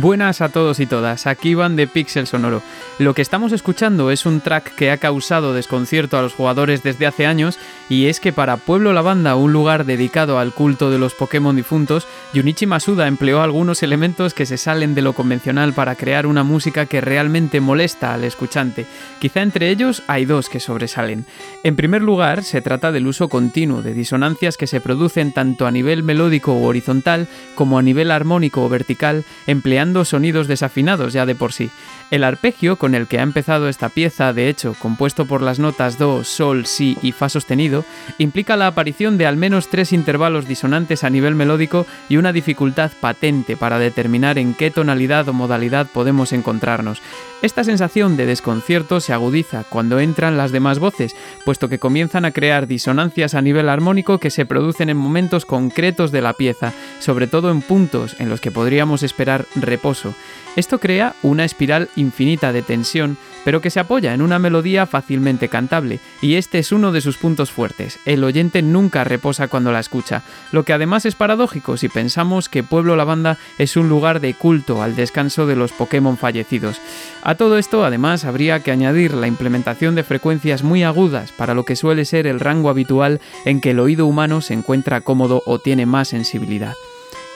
Buenas 0.00 0.40
a 0.40 0.48
todos 0.48 0.80
y 0.80 0.86
todas, 0.86 1.26
aquí 1.26 1.52
van 1.52 1.76
de 1.76 1.86
Pixel 1.86 2.26
Sonoro. 2.26 2.62
Lo 2.98 3.12
que 3.12 3.20
estamos 3.20 3.52
escuchando 3.52 4.10
es 4.10 4.24
un 4.24 4.40
track 4.40 4.74
que 4.74 4.90
ha 4.90 4.96
causado 4.96 5.52
desconcierto 5.52 6.16
a 6.16 6.22
los 6.22 6.32
jugadores 6.32 6.82
desde 6.82 7.06
hace 7.06 7.26
años 7.26 7.58
y 7.90 8.06
es 8.06 8.18
que 8.18 8.32
para 8.32 8.56
Pueblo 8.56 8.94
La 8.94 9.02
Banda, 9.02 9.36
un 9.36 9.52
lugar 9.52 9.84
dedicado 9.84 10.38
al 10.38 10.54
culto 10.54 10.90
de 10.90 10.98
los 10.98 11.12
Pokémon 11.12 11.54
difuntos, 11.54 12.06
Junichi 12.32 12.64
Masuda 12.64 13.06
empleó 13.06 13.42
algunos 13.42 13.82
elementos 13.82 14.32
que 14.32 14.46
se 14.46 14.56
salen 14.56 14.94
de 14.94 15.02
lo 15.02 15.12
convencional 15.12 15.74
para 15.74 15.94
crear 15.94 16.26
una 16.26 16.42
música 16.42 16.86
que 16.86 17.02
realmente 17.02 17.60
molesta 17.60 18.14
al 18.14 18.24
escuchante. 18.24 18.86
Quizá 19.20 19.42
entre 19.42 19.68
ellos 19.68 20.04
hay 20.06 20.24
dos 20.24 20.48
que 20.48 20.60
sobresalen. 20.60 21.26
En 21.64 21.76
primer 21.76 22.00
lugar, 22.00 22.44
se 22.44 22.62
trata 22.62 22.92
del 22.92 23.06
uso 23.06 23.28
continuo 23.28 23.82
de 23.82 23.92
disonancias 23.92 24.56
que 24.56 24.66
se 24.66 24.80
producen 24.80 25.32
tanto 25.32 25.66
a 25.66 25.70
nivel 25.70 26.02
melódico 26.02 26.54
o 26.54 26.64
horizontal 26.64 27.28
como 27.54 27.78
a 27.78 27.82
nivel 27.82 28.10
armónico 28.10 28.64
o 28.64 28.70
vertical, 28.70 29.26
empleando 29.46 29.81
sonidos 30.04 30.48
desafinados 30.48 31.12
ya 31.12 31.26
de 31.26 31.34
por 31.34 31.52
sí. 31.52 31.70
El 32.10 32.24
arpegio 32.24 32.76
con 32.76 32.94
el 32.94 33.06
que 33.06 33.18
ha 33.18 33.22
empezado 33.22 33.68
esta 33.68 33.88
pieza, 33.88 34.32
de 34.32 34.48
hecho, 34.48 34.76
compuesto 34.78 35.26
por 35.26 35.42
las 35.42 35.58
notas 35.58 35.98
Do, 35.98 36.24
Sol, 36.24 36.66
Si 36.66 36.98
y 37.02 37.12
Fa 37.12 37.28
sostenido, 37.28 37.84
implica 38.18 38.56
la 38.56 38.66
aparición 38.66 39.18
de 39.18 39.26
al 39.26 39.36
menos 39.36 39.68
tres 39.68 39.92
intervalos 39.92 40.46
disonantes 40.46 41.04
a 41.04 41.10
nivel 41.10 41.34
melódico 41.34 41.86
y 42.08 42.18
una 42.18 42.32
dificultad 42.32 42.92
patente 43.00 43.56
para 43.56 43.78
determinar 43.78 44.38
en 44.38 44.54
qué 44.54 44.70
tonalidad 44.70 45.28
o 45.28 45.32
modalidad 45.32 45.86
podemos 45.86 46.32
encontrarnos. 46.32 47.00
Esta 47.40 47.64
sensación 47.64 48.16
de 48.16 48.26
desconcierto 48.26 49.00
se 49.00 49.12
agudiza 49.12 49.64
cuando 49.68 49.98
entran 49.98 50.36
las 50.36 50.52
demás 50.52 50.78
voces, 50.78 51.16
puesto 51.44 51.68
que 51.68 51.80
comienzan 51.80 52.24
a 52.24 52.30
crear 52.30 52.68
disonancias 52.68 53.34
a 53.34 53.42
nivel 53.42 53.68
armónico 53.68 54.18
que 54.18 54.30
se 54.30 54.46
producen 54.46 54.90
en 54.90 54.96
momentos 54.96 55.44
concretos 55.44 56.12
de 56.12 56.22
la 56.22 56.34
pieza, 56.34 56.72
sobre 57.00 57.26
todo 57.26 57.50
en 57.50 57.62
puntos 57.62 58.14
en 58.20 58.28
los 58.28 58.40
que 58.40 58.52
podríamos 58.52 59.02
esperar 59.02 59.46
reposo. 59.72 60.14
Esto 60.54 60.78
crea 60.78 61.14
una 61.22 61.46
espiral 61.46 61.88
infinita 61.96 62.52
de 62.52 62.60
tensión, 62.60 63.16
pero 63.42 63.62
que 63.62 63.70
se 63.70 63.80
apoya 63.80 64.12
en 64.12 64.20
una 64.20 64.38
melodía 64.38 64.84
fácilmente 64.84 65.48
cantable, 65.48 65.98
y 66.20 66.34
este 66.34 66.58
es 66.58 66.72
uno 66.72 66.92
de 66.92 67.00
sus 67.00 67.16
puntos 67.16 67.50
fuertes. 67.50 67.98
El 68.04 68.22
oyente 68.22 68.60
nunca 68.60 69.02
reposa 69.02 69.48
cuando 69.48 69.72
la 69.72 69.80
escucha, 69.80 70.22
lo 70.52 70.64
que 70.64 70.74
además 70.74 71.06
es 71.06 71.14
paradójico 71.14 71.78
si 71.78 71.88
pensamos 71.88 72.50
que 72.50 72.62
Pueblo 72.62 72.96
Lavanda 72.96 73.38
es 73.56 73.78
un 73.78 73.88
lugar 73.88 74.20
de 74.20 74.34
culto 74.34 74.82
al 74.82 74.94
descanso 74.94 75.46
de 75.46 75.56
los 75.56 75.72
Pokémon 75.72 76.18
fallecidos. 76.18 76.82
A 77.22 77.34
todo 77.34 77.56
esto, 77.56 77.86
además, 77.86 78.26
habría 78.26 78.60
que 78.60 78.72
añadir 78.72 79.14
la 79.14 79.28
implementación 79.28 79.94
de 79.94 80.04
frecuencias 80.04 80.62
muy 80.62 80.82
agudas 80.84 81.32
para 81.32 81.54
lo 81.54 81.64
que 81.64 81.76
suele 81.76 82.04
ser 82.04 82.26
el 82.26 82.40
rango 82.40 82.68
habitual 82.68 83.22
en 83.46 83.62
que 83.62 83.70
el 83.70 83.80
oído 83.80 84.06
humano 84.06 84.42
se 84.42 84.52
encuentra 84.52 85.00
cómodo 85.00 85.42
o 85.46 85.58
tiene 85.58 85.86
más 85.86 86.08
sensibilidad. 86.08 86.74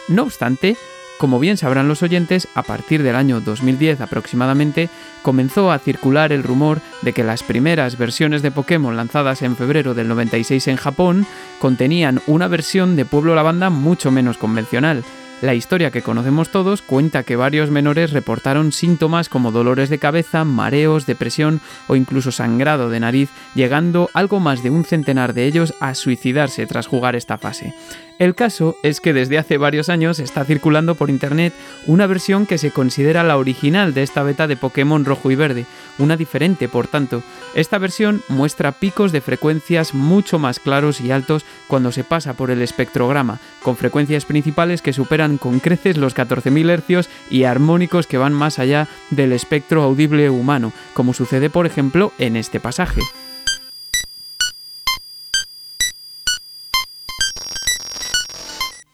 No 0.09 0.23
obstante, 0.23 0.77
como 1.19 1.39
bien 1.39 1.57
sabrán 1.57 1.89
los 1.89 2.03
oyentes, 2.03 2.49
a 2.55 2.63
partir 2.63 3.03
del 3.03 3.17
año 3.17 3.41
2010 3.41 4.01
aproximadamente, 4.01 4.91
comenzó 5.23 5.73
a 5.73 5.79
circular 5.79 6.33
el 6.33 6.43
rumor 6.43 6.81
de 7.03 7.13
que 7.13 7.25
las 7.25 7.43
primeras 7.43 7.97
versiones 7.97 8.43
de 8.43 8.51
Pokémon 8.51 8.97
lanzadas 8.97 9.43
en 9.43 9.57
febrero 9.57 9.95
del 9.95 10.09
96 10.09 10.69
en 10.69 10.77
Japón 10.77 11.27
contenían 11.59 12.21
una 12.27 12.49
versión 12.49 12.97
de 12.97 13.05
Pueblo 13.05 13.35
Lavanda 13.35 13.71
mucho 13.71 14.11
menos 14.11 14.39
convencional, 14.39 15.05
la 15.43 15.55
historia 15.55 15.91
que 15.91 16.03
conocemos 16.03 16.49
todos 16.49 16.81
cuenta 16.81 17.23
que 17.23 17.37
varios 17.37 17.71
menores 17.71 18.13
reportaron 18.13 18.73
síntomas 18.73 19.29
como 19.29 19.53
dolores 19.53 19.91
de 19.91 19.99
cabeza, 19.99 20.45
mareos, 20.45 21.05
depresión 21.05 21.61
o 21.89 21.97
incluso 21.97 22.33
sangrado 22.33 22.89
de 22.89 23.01
nariz, 23.01 23.31
llegando 23.55 24.09
algo 24.15 24.41
más 24.41 24.63
de 24.63 24.71
un 24.71 24.85
centenar 24.85 25.35
de 25.35 25.47
ellos 25.47 25.75
a 25.81 25.95
suicidarse 25.95 26.67
tras 26.67 26.87
jugar 26.87 27.17
esta 27.17 27.37
fase. 27.37 27.75
El 28.19 28.35
caso 28.35 28.77
es 28.83 29.01
que 29.01 29.13
desde 29.13 29.37
hace 29.37 29.59
varios 29.59 29.91
años 29.91 30.21
está 30.21 30.45
circulando 30.47 30.95
por 30.95 31.11
internet 31.11 31.53
una 31.87 32.07
versión 32.07 32.47
que 32.47 32.57
se 32.57 32.71
considera 32.71 33.23
la 33.23 33.37
original 33.37 33.93
de 33.93 34.03
esta 34.03 34.23
beta 34.23 34.47
de 34.47 34.57
Pokémon 34.57 35.05
rojo 35.05 35.31
y 35.31 35.35
verde, 35.35 35.67
una 35.99 36.17
diferente 36.17 36.67
por 36.67 36.89
tanto. 36.89 37.23
Esta 37.55 37.77
versión 37.77 38.23
muestra 38.29 38.73
picos 38.73 39.13
de 39.13 39.21
frecuencias 39.21 39.93
mucho 39.93 40.39
más 40.39 40.61
claros 40.61 41.03
y 41.03 41.11
altos 41.11 41.45
cuando 41.69 41.93
se 41.93 42.05
pasa 42.05 42.33
por 42.33 42.51
el 42.51 42.63
espectrograma, 42.63 43.39
con 43.63 43.77
frecuencias 43.77 44.25
principales 44.25 44.81
que 44.81 44.95
superan 44.95 45.26
con 45.37 45.61
creces 45.61 45.97
los 45.97 46.15
14.000 46.15 47.03
Hz 47.03 47.09
y 47.31 47.45
armónicos 47.45 48.07
que 48.07 48.19
van 48.19 48.33
más 48.33 48.59
allá 48.59 48.89
del 49.11 49.33
espectro 49.33 49.83
audible 49.83 50.31
humano, 50.31 50.73
como 50.95 51.13
sucede 51.13 51.51
por 51.51 51.67
ejemplo 51.67 52.13
en 52.19 52.37
este 52.37 52.61
pasaje. 52.61 53.01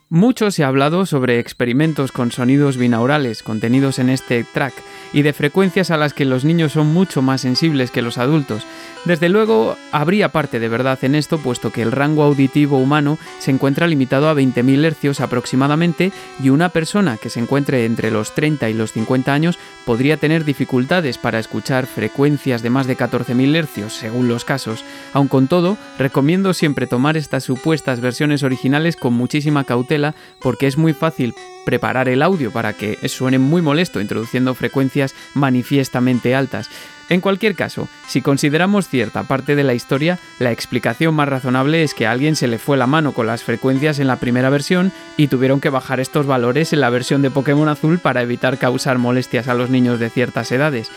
Mucho 0.09 0.51
se 0.51 0.63
ha 0.63 0.69
hablado 0.69 1.07
sobre 1.07 1.39
experimentos 1.39 2.13
con 2.13 2.33
sonidos 2.33 2.77
binaurales 2.77 3.43
contenidos 3.43 3.99
en 3.99 4.11
este 4.11 4.45
track 4.45 4.75
y 5.13 5.23
de 5.23 5.33
frecuencias 5.33 5.91
a 5.91 5.97
las 5.97 6.15
que 6.15 6.25
los 6.25 6.45
niños 6.45 6.73
son 6.73 6.93
mucho 6.93 7.23
más 7.23 7.43
sensibles 7.43 7.91
que 7.91 8.03
los 8.03 8.19
adultos, 8.19 8.67
desde 9.05 9.29
luego, 9.29 9.77
habría 9.91 10.29
parte 10.29 10.61
de 10.61 10.69
verdad 10.69 10.97
en 11.03 11.17
esto, 11.17 11.39
puesto 11.39 11.73
que 11.73 11.83
el 11.83 11.91
rango 11.91 12.23
auditivo 12.23 12.79
humano 12.79 13.19
se 13.41 13.51
encuentra 13.51 13.89
limitado 13.89 14.29
a 14.29 14.35
20.000 14.35 14.85
hercios 14.85 15.21
aproximadamente 15.21 16.13
y 16.41 16.51
una 16.51 16.69
persona 16.69 17.17
que 17.17 17.29
se 17.29 17.41
encuentre 17.41 17.85
entre 17.85 18.13
los 18.13 18.33
30 18.33 18.71
y 18.71 18.75
los 18.75 18.93
50 18.93 19.35
años 19.35 19.59
podría 19.85 20.19
tener 20.19 20.45
dificultades 20.45 21.19
para 21.19 21.41
escuchar 21.41 21.87
frecuencias 21.87 22.63
de 22.63 22.71
más 22.71 22.87
de 22.87 22.97
14.000 22.97 23.57
hercios, 23.57 23.93
según 23.93 24.29
los 24.29 24.45
casos. 24.45 24.85
Aun 25.13 25.27
con 25.27 25.49
todo, 25.49 25.77
recomiendo 25.99 26.55
siempre 26.55 26.87
tomar 26.87 27.17
estas 27.17 27.43
supuestas 27.43 27.99
versiones 27.99 28.45
originales 28.45 28.95
con 28.95 29.15
muchísima 29.15 29.65
cautela 29.65 30.15
porque 30.41 30.69
es 30.69 30.79
muy 30.79 30.93
fácil 30.93 31.35
preparar 31.65 32.09
el 32.09 32.23
audio 32.23 32.53
para 32.53 32.73
que 32.73 32.97
suene 33.09 33.39
muy 33.39 33.63
molesto 33.63 34.01
introduciendo 34.01 34.55
frecuencias 34.55 35.02
manifiestamente 35.35 36.35
altas. 36.35 36.69
En 37.09 37.21
cualquier 37.21 37.55
caso, 37.55 37.89
si 38.07 38.23
consideramos 38.23 38.89
cierta 38.89 39.25
parte 39.25 39.55
de 39.55 39.65
la 39.65 39.75
historia, 39.75 40.19
la 40.39 40.51
explicación 40.51 41.15
más 41.15 41.29
razonable 41.29 41.83
es 41.83 41.93
que 41.93 42.07
a 42.07 42.11
alguien 42.11 42.37
se 42.37 42.47
le 42.47 42.59
fue 42.59 42.79
la 42.79 42.87
mano 42.87 43.13
con 43.13 43.27
las 43.27 43.43
frecuencias 43.43 43.99
en 43.99 44.07
la 44.07 44.17
primera 44.17 44.49
versión 44.49 44.93
y 45.19 45.29
tuvieron 45.29 45.61
que 45.61 45.69
bajar 45.69 46.01
estos 46.01 46.27
valores 46.27 46.73
en 46.73 46.81
la 46.81 46.91
versión 46.91 47.21
de 47.21 47.31
Pokémon 47.31 47.69
Azul 47.69 47.99
para 47.99 48.23
evitar 48.23 48.57
causar 48.57 48.99
molestias 48.99 49.49
a 49.49 49.55
los 49.55 49.69
niños 49.69 50.01
de 50.01 50.09
ciertas 50.09 50.51
edades. 50.53 50.91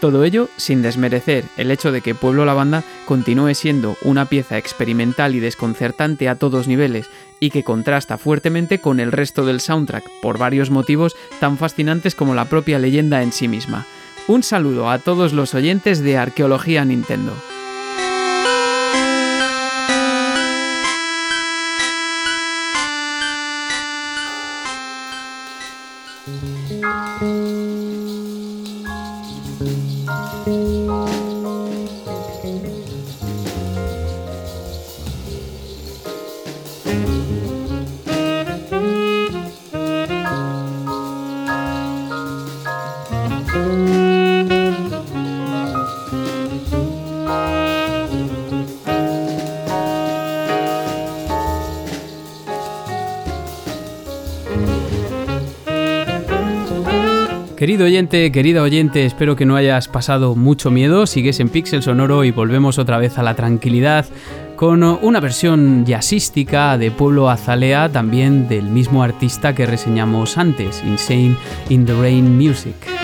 Todo 0.00 0.24
ello 0.24 0.48
sin 0.56 0.82
desmerecer 0.82 1.44
el 1.56 1.70
hecho 1.70 1.92
de 1.92 2.00
que 2.00 2.16
Pueblo 2.16 2.44
Lavanda 2.44 2.82
continúe 3.04 3.54
siendo 3.54 3.96
una 4.02 4.24
pieza 4.24 4.58
experimental 4.58 5.36
y 5.36 5.38
desconcertante 5.38 6.28
a 6.28 6.34
todos 6.34 6.66
niveles 6.66 7.08
y 7.42 7.50
que 7.50 7.64
contrasta 7.64 8.18
fuertemente 8.18 8.78
con 8.78 9.00
el 9.00 9.10
resto 9.10 9.44
del 9.44 9.58
soundtrack 9.58 10.08
por 10.22 10.38
varios 10.38 10.70
motivos 10.70 11.16
tan 11.40 11.58
fascinantes 11.58 12.14
como 12.14 12.36
la 12.36 12.44
propia 12.44 12.78
leyenda 12.78 13.20
en 13.20 13.32
sí 13.32 13.48
misma. 13.48 13.84
Un 14.28 14.44
saludo 14.44 14.88
a 14.88 15.00
todos 15.00 15.32
los 15.32 15.52
oyentes 15.52 16.04
de 16.04 16.16
Arqueología 16.16 16.84
Nintendo. 16.84 17.34
Querido 57.82 57.96
oyente, 57.96 58.30
querida 58.30 58.62
oyente, 58.62 59.04
espero 59.04 59.34
que 59.34 59.44
no 59.44 59.56
hayas 59.56 59.88
pasado 59.88 60.36
mucho 60.36 60.70
miedo. 60.70 61.04
Sigues 61.04 61.40
en 61.40 61.48
Pixel 61.48 61.82
Sonoro 61.82 62.22
y 62.22 62.30
volvemos 62.30 62.78
otra 62.78 62.96
vez 62.96 63.18
a 63.18 63.24
la 63.24 63.34
tranquilidad 63.34 64.06
con 64.54 64.84
una 64.84 65.18
versión 65.18 65.84
jazzística 65.84 66.78
de 66.78 66.92
Pueblo 66.92 67.28
Azalea, 67.28 67.88
también 67.88 68.46
del 68.46 68.66
mismo 68.66 69.02
artista 69.02 69.56
que 69.56 69.66
reseñamos 69.66 70.38
antes, 70.38 70.80
Insane 70.86 71.34
in 71.70 71.84
the 71.84 71.94
Rain 71.94 72.38
Music. 72.38 73.01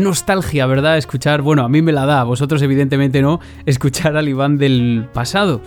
Nostalgia, 0.00 0.66
¿verdad? 0.66 0.98
Escuchar, 0.98 1.42
bueno, 1.42 1.64
a 1.64 1.68
mí 1.68 1.82
me 1.82 1.92
la 1.92 2.06
da, 2.06 2.20
a 2.20 2.24
vosotros 2.24 2.62
evidentemente 2.62 3.22
no, 3.22 3.40
escuchar 3.66 4.16
al 4.16 4.28
Iván 4.28 4.58
del 4.58 5.06
pasado. 5.12 5.60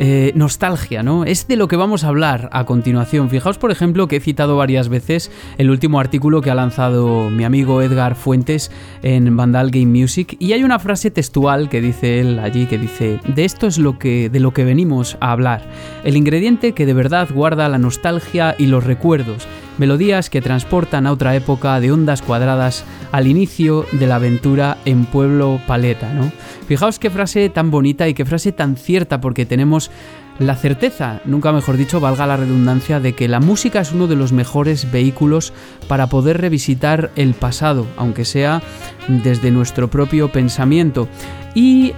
Eh, 0.00 0.30
nostalgia, 0.36 1.02
¿no? 1.02 1.24
Es 1.24 1.48
de 1.48 1.56
lo 1.56 1.66
que 1.66 1.74
vamos 1.74 2.04
a 2.04 2.08
hablar 2.08 2.48
a 2.52 2.64
continuación. 2.64 3.28
Fijaos, 3.30 3.58
por 3.58 3.72
ejemplo, 3.72 4.06
que 4.06 4.16
he 4.16 4.20
citado 4.20 4.56
varias 4.56 4.88
veces 4.88 5.32
el 5.58 5.70
último 5.70 5.98
artículo 5.98 6.40
que 6.40 6.52
ha 6.52 6.54
lanzado 6.54 7.30
mi 7.30 7.42
amigo 7.42 7.82
Edgar 7.82 8.14
Fuentes 8.14 8.70
en 9.02 9.36
Vandal 9.36 9.72
Game 9.72 9.86
Music 9.86 10.36
y 10.38 10.52
hay 10.52 10.62
una 10.62 10.78
frase 10.78 11.10
textual 11.10 11.68
que 11.68 11.80
dice 11.80 12.20
él 12.20 12.38
allí 12.38 12.66
que 12.66 12.78
dice, 12.78 13.18
"De 13.26 13.44
esto 13.44 13.66
es 13.66 13.76
lo 13.76 13.98
que 13.98 14.30
de 14.30 14.38
lo 14.38 14.52
que 14.52 14.62
venimos 14.62 15.16
a 15.18 15.32
hablar, 15.32 15.68
el 16.04 16.16
ingrediente 16.16 16.74
que 16.74 16.86
de 16.86 16.94
verdad 16.94 17.28
guarda 17.34 17.68
la 17.68 17.78
nostalgia 17.78 18.54
y 18.56 18.66
los 18.66 18.84
recuerdos." 18.84 19.48
Melodías 19.78 20.30
que 20.30 20.42
transportan 20.42 21.06
a 21.06 21.12
otra 21.12 21.34
época 21.34 21.80
de 21.80 21.92
ondas 21.92 22.22
cuadradas 22.22 22.84
al 23.12 23.26
inicio 23.26 23.86
de 23.92 24.06
la 24.06 24.16
aventura 24.16 24.78
en 24.84 25.04
Pueblo 25.06 25.60
Paleta, 25.66 26.12
¿no? 26.12 26.30
Fijaos 26.66 26.98
qué 26.98 27.10
frase 27.10 27.48
tan 27.48 27.70
bonita 27.70 28.08
y 28.08 28.14
qué 28.14 28.24
frase 28.24 28.52
tan 28.52 28.76
cierta 28.76 29.20
porque 29.20 29.46
tenemos 29.46 29.90
la 30.38 30.54
certeza, 30.54 31.20
nunca 31.24 31.50
mejor 31.50 31.76
dicho, 31.76 31.98
valga 31.98 32.24
la 32.26 32.36
redundancia, 32.36 33.00
de 33.00 33.12
que 33.12 33.26
la 33.26 33.40
música 33.40 33.80
es 33.80 33.90
uno 33.90 34.06
de 34.06 34.14
los 34.14 34.30
mejores 34.30 34.92
vehículos 34.92 35.52
para 35.88 36.06
poder 36.06 36.40
revisitar 36.40 37.10
el 37.16 37.34
pasado, 37.34 37.86
aunque 37.96 38.24
sea 38.24 38.62
desde 39.08 39.50
nuestro 39.50 39.88
propio 39.88 40.30
pensamiento. 40.30 41.08
Y 41.54 41.92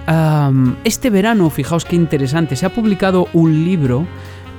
este 0.83 1.11
verano, 1.11 1.51
fijaos 1.51 1.85
qué 1.85 1.95
interesante, 1.95 2.55
se 2.55 2.65
ha 2.65 2.73
publicado 2.73 3.27
un 3.33 3.63
libro 3.63 4.07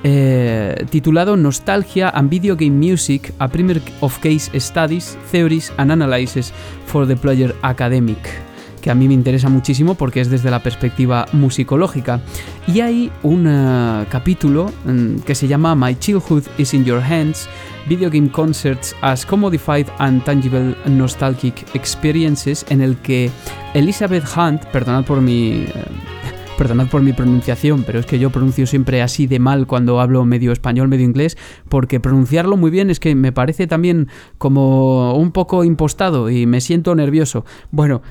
eh, 0.03 0.85
titulado 0.89 1.35
Nostalgia 1.37 2.09
and 2.09 2.29
Video 2.29 2.55
Game 2.55 2.91
Music, 2.91 3.33
a 3.39 3.47
Primer 3.47 3.81
of 4.01 4.19
Case 4.19 4.51
Studies, 4.59 5.17
Theories 5.31 5.71
and 5.77 5.91
Analysis 5.91 6.53
for 6.85 7.07
the 7.07 7.15
Player 7.15 7.55
Academic 7.61 8.17
que 8.83 8.91
a 8.91 8.95
mí 8.95 9.07
me 9.07 9.13
interesa 9.13 9.47
muchísimo 9.47 9.95
porque 9.95 10.19
es 10.19 10.29
desde 10.29 10.51
la 10.51 10.61
perspectiva 10.61 11.25
musicológica. 11.31 12.19
Y 12.67 12.81
hay 12.81 13.11
un 13.23 13.47
eh, 13.47 14.05
capítulo 14.09 14.71
mm, 14.83 15.19
que 15.19 15.35
se 15.35 15.47
llama 15.47 15.73
My 15.73 15.95
Childhood 15.95 16.43
is 16.57 16.73
in 16.73 16.83
Your 16.83 17.01
Hands, 17.01 17.47
Video 17.87 18.09
Game 18.09 18.29
Concerts 18.29 18.93
as 19.01 19.25
Commodified 19.25 19.87
and 19.99 20.21
Tangible 20.25 20.75
Nostalgic 20.85 21.65
Experiences, 21.73 22.65
en 22.69 22.81
el 22.81 22.97
que 22.97 23.31
Elizabeth 23.73 24.25
Hunt, 24.35 24.65
perdonad 24.65 25.05
por 25.05 25.21
mi... 25.21 25.63
Eh, 25.63 25.69
perdonad 26.57 26.87
por 26.87 27.01
mi 27.01 27.13
pronunciación, 27.13 27.83
pero 27.83 27.99
es 27.99 28.05
que 28.05 28.19
yo 28.19 28.29
pronuncio 28.29 28.67
siempre 28.67 29.01
así 29.01 29.27
de 29.27 29.39
mal 29.39 29.67
cuando 29.67 29.99
hablo 29.99 30.23
medio 30.25 30.51
español, 30.51 30.87
medio 30.87 31.05
inglés, 31.05 31.37
porque 31.69 31.99
pronunciarlo 31.99 32.57
muy 32.57 32.71
bien 32.71 32.89
es 32.89 32.99
que 32.99 33.15
me 33.15 33.31
parece 33.31 33.67
también 33.67 34.07
como 34.37 35.15
un 35.15 35.31
poco 35.31 35.63
impostado 35.63 36.29
y 36.29 36.45
me 36.45 36.61
siento 36.61 36.95
nervioso. 36.95 37.45
Bueno, 37.71 38.01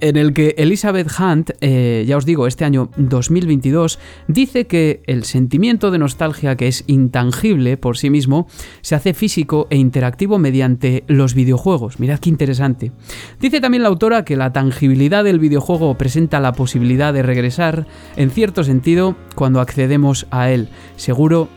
en 0.00 0.16
el 0.16 0.32
que 0.32 0.54
Elizabeth 0.58 1.10
Hunt, 1.18 1.50
eh, 1.60 2.04
ya 2.06 2.16
os 2.16 2.24
digo, 2.24 2.46
este 2.46 2.64
año 2.64 2.90
2022, 2.96 3.98
dice 4.28 4.66
que 4.66 5.02
el 5.06 5.24
sentimiento 5.24 5.90
de 5.90 5.98
nostalgia 5.98 6.56
que 6.56 6.68
es 6.68 6.84
intangible 6.86 7.76
por 7.76 7.96
sí 7.96 8.10
mismo 8.10 8.46
se 8.80 8.94
hace 8.94 9.14
físico 9.14 9.66
e 9.70 9.76
interactivo 9.76 10.38
mediante 10.38 11.04
los 11.06 11.34
videojuegos. 11.34 12.00
Mirad 12.00 12.18
qué 12.18 12.30
interesante. 12.30 12.92
Dice 13.40 13.60
también 13.60 13.82
la 13.82 13.88
autora 13.88 14.24
que 14.24 14.36
la 14.36 14.52
tangibilidad 14.52 15.24
del 15.24 15.38
videojuego 15.38 15.96
presenta 15.96 16.40
la 16.40 16.52
posibilidad 16.52 17.12
de 17.12 17.22
regresar, 17.22 17.86
en 18.16 18.30
cierto 18.30 18.64
sentido, 18.64 19.16
cuando 19.34 19.60
accedemos 19.60 20.26
a 20.30 20.50
él. 20.50 20.68
Seguro 20.96 21.48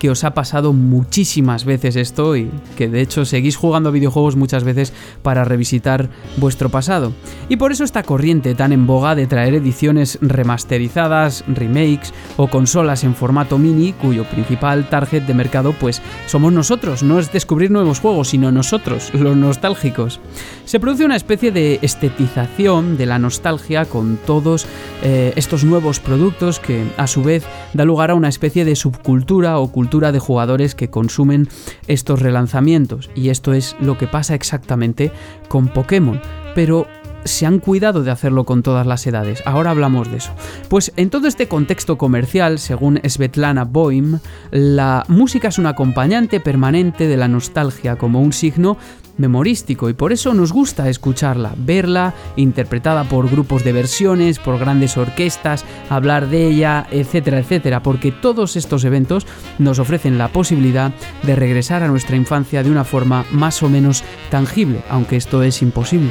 que 0.00 0.10
os 0.10 0.24
ha 0.24 0.32
pasado 0.32 0.72
muchísimas 0.72 1.66
veces 1.66 1.94
esto 1.94 2.34
y 2.34 2.50
que 2.76 2.88
de 2.88 3.02
hecho 3.02 3.26
seguís 3.26 3.56
jugando 3.56 3.92
videojuegos 3.92 4.34
muchas 4.34 4.64
veces 4.64 4.94
para 5.22 5.44
revisitar 5.44 6.08
vuestro 6.38 6.70
pasado. 6.70 7.12
Y 7.50 7.56
por 7.56 7.70
eso 7.70 7.84
esta 7.84 8.02
corriente 8.02 8.54
tan 8.54 8.72
en 8.72 8.86
boga 8.86 9.14
de 9.14 9.26
traer 9.26 9.54
ediciones 9.54 10.18
remasterizadas, 10.22 11.44
remakes 11.46 12.14
o 12.38 12.48
consolas 12.48 13.04
en 13.04 13.14
formato 13.14 13.58
mini, 13.58 13.92
cuyo 13.92 14.24
principal 14.24 14.88
target 14.88 15.24
de 15.24 15.34
mercado 15.34 15.74
pues 15.78 16.00
somos 16.26 16.52
nosotros, 16.52 17.02
no 17.02 17.18
es 17.18 17.30
descubrir 17.30 17.70
nuevos 17.70 18.00
juegos, 18.00 18.28
sino 18.28 18.50
nosotros, 18.50 19.12
los 19.12 19.36
nostálgicos. 19.36 20.18
Se 20.64 20.80
produce 20.80 21.04
una 21.04 21.16
especie 21.16 21.52
de 21.52 21.78
estetización 21.82 22.96
de 22.96 23.04
la 23.04 23.18
nostalgia 23.18 23.84
con 23.84 24.16
todos 24.16 24.66
eh, 25.02 25.34
estos 25.36 25.62
nuevos 25.62 26.00
productos 26.00 26.58
que 26.58 26.86
a 26.96 27.06
su 27.06 27.22
vez 27.22 27.44
da 27.74 27.84
lugar 27.84 28.10
a 28.10 28.14
una 28.14 28.28
especie 28.28 28.64
de 28.64 28.76
subcultura 28.76 29.58
o 29.58 29.70
cultura 29.70 29.89
de 29.90 30.18
jugadores 30.20 30.74
que 30.74 30.88
consumen 30.88 31.48
estos 31.88 32.20
relanzamientos. 32.22 33.10
Y 33.14 33.28
esto 33.28 33.52
es 33.52 33.76
lo 33.80 33.98
que 33.98 34.06
pasa 34.06 34.34
exactamente 34.34 35.10
con 35.48 35.68
Pokémon. 35.68 36.20
Pero 36.54 36.86
se 37.24 37.46
han 37.46 37.58
cuidado 37.58 38.02
de 38.02 38.10
hacerlo 38.10 38.44
con 38.44 38.62
todas 38.62 38.86
las 38.86 39.06
edades. 39.06 39.42
Ahora 39.44 39.70
hablamos 39.70 40.10
de 40.10 40.18
eso. 40.18 40.32
Pues 40.68 40.92
en 40.96 41.10
todo 41.10 41.28
este 41.28 41.48
contexto 41.48 41.98
comercial, 41.98 42.58
según 42.58 43.00
Svetlana 43.08 43.64
Boim, 43.64 44.18
la 44.50 45.04
música 45.08 45.48
es 45.48 45.58
un 45.58 45.66
acompañante 45.66 46.40
permanente 46.40 47.06
de 47.06 47.16
la 47.16 47.28
nostalgia 47.28 47.96
como 47.96 48.20
un 48.20 48.32
signo 48.32 48.76
memorístico 49.20 49.88
y 49.88 49.92
por 49.92 50.12
eso 50.12 50.34
nos 50.34 50.52
gusta 50.52 50.88
escucharla, 50.88 51.52
verla, 51.56 52.14
interpretada 52.36 53.04
por 53.04 53.30
grupos 53.30 53.62
de 53.62 53.72
versiones, 53.72 54.38
por 54.38 54.58
grandes 54.58 54.96
orquestas, 54.96 55.64
hablar 55.88 56.28
de 56.28 56.48
ella, 56.48 56.86
etcétera, 56.90 57.38
etcétera, 57.38 57.82
porque 57.82 58.12
todos 58.12 58.56
estos 58.56 58.84
eventos 58.84 59.26
nos 59.58 59.78
ofrecen 59.78 60.18
la 60.18 60.28
posibilidad 60.28 60.92
de 61.22 61.36
regresar 61.36 61.82
a 61.82 61.88
nuestra 61.88 62.16
infancia 62.16 62.62
de 62.62 62.70
una 62.70 62.84
forma 62.84 63.24
más 63.30 63.62
o 63.62 63.68
menos 63.68 64.02
tangible, 64.30 64.80
aunque 64.88 65.16
esto 65.16 65.42
es 65.42 65.62
imposible. 65.62 66.10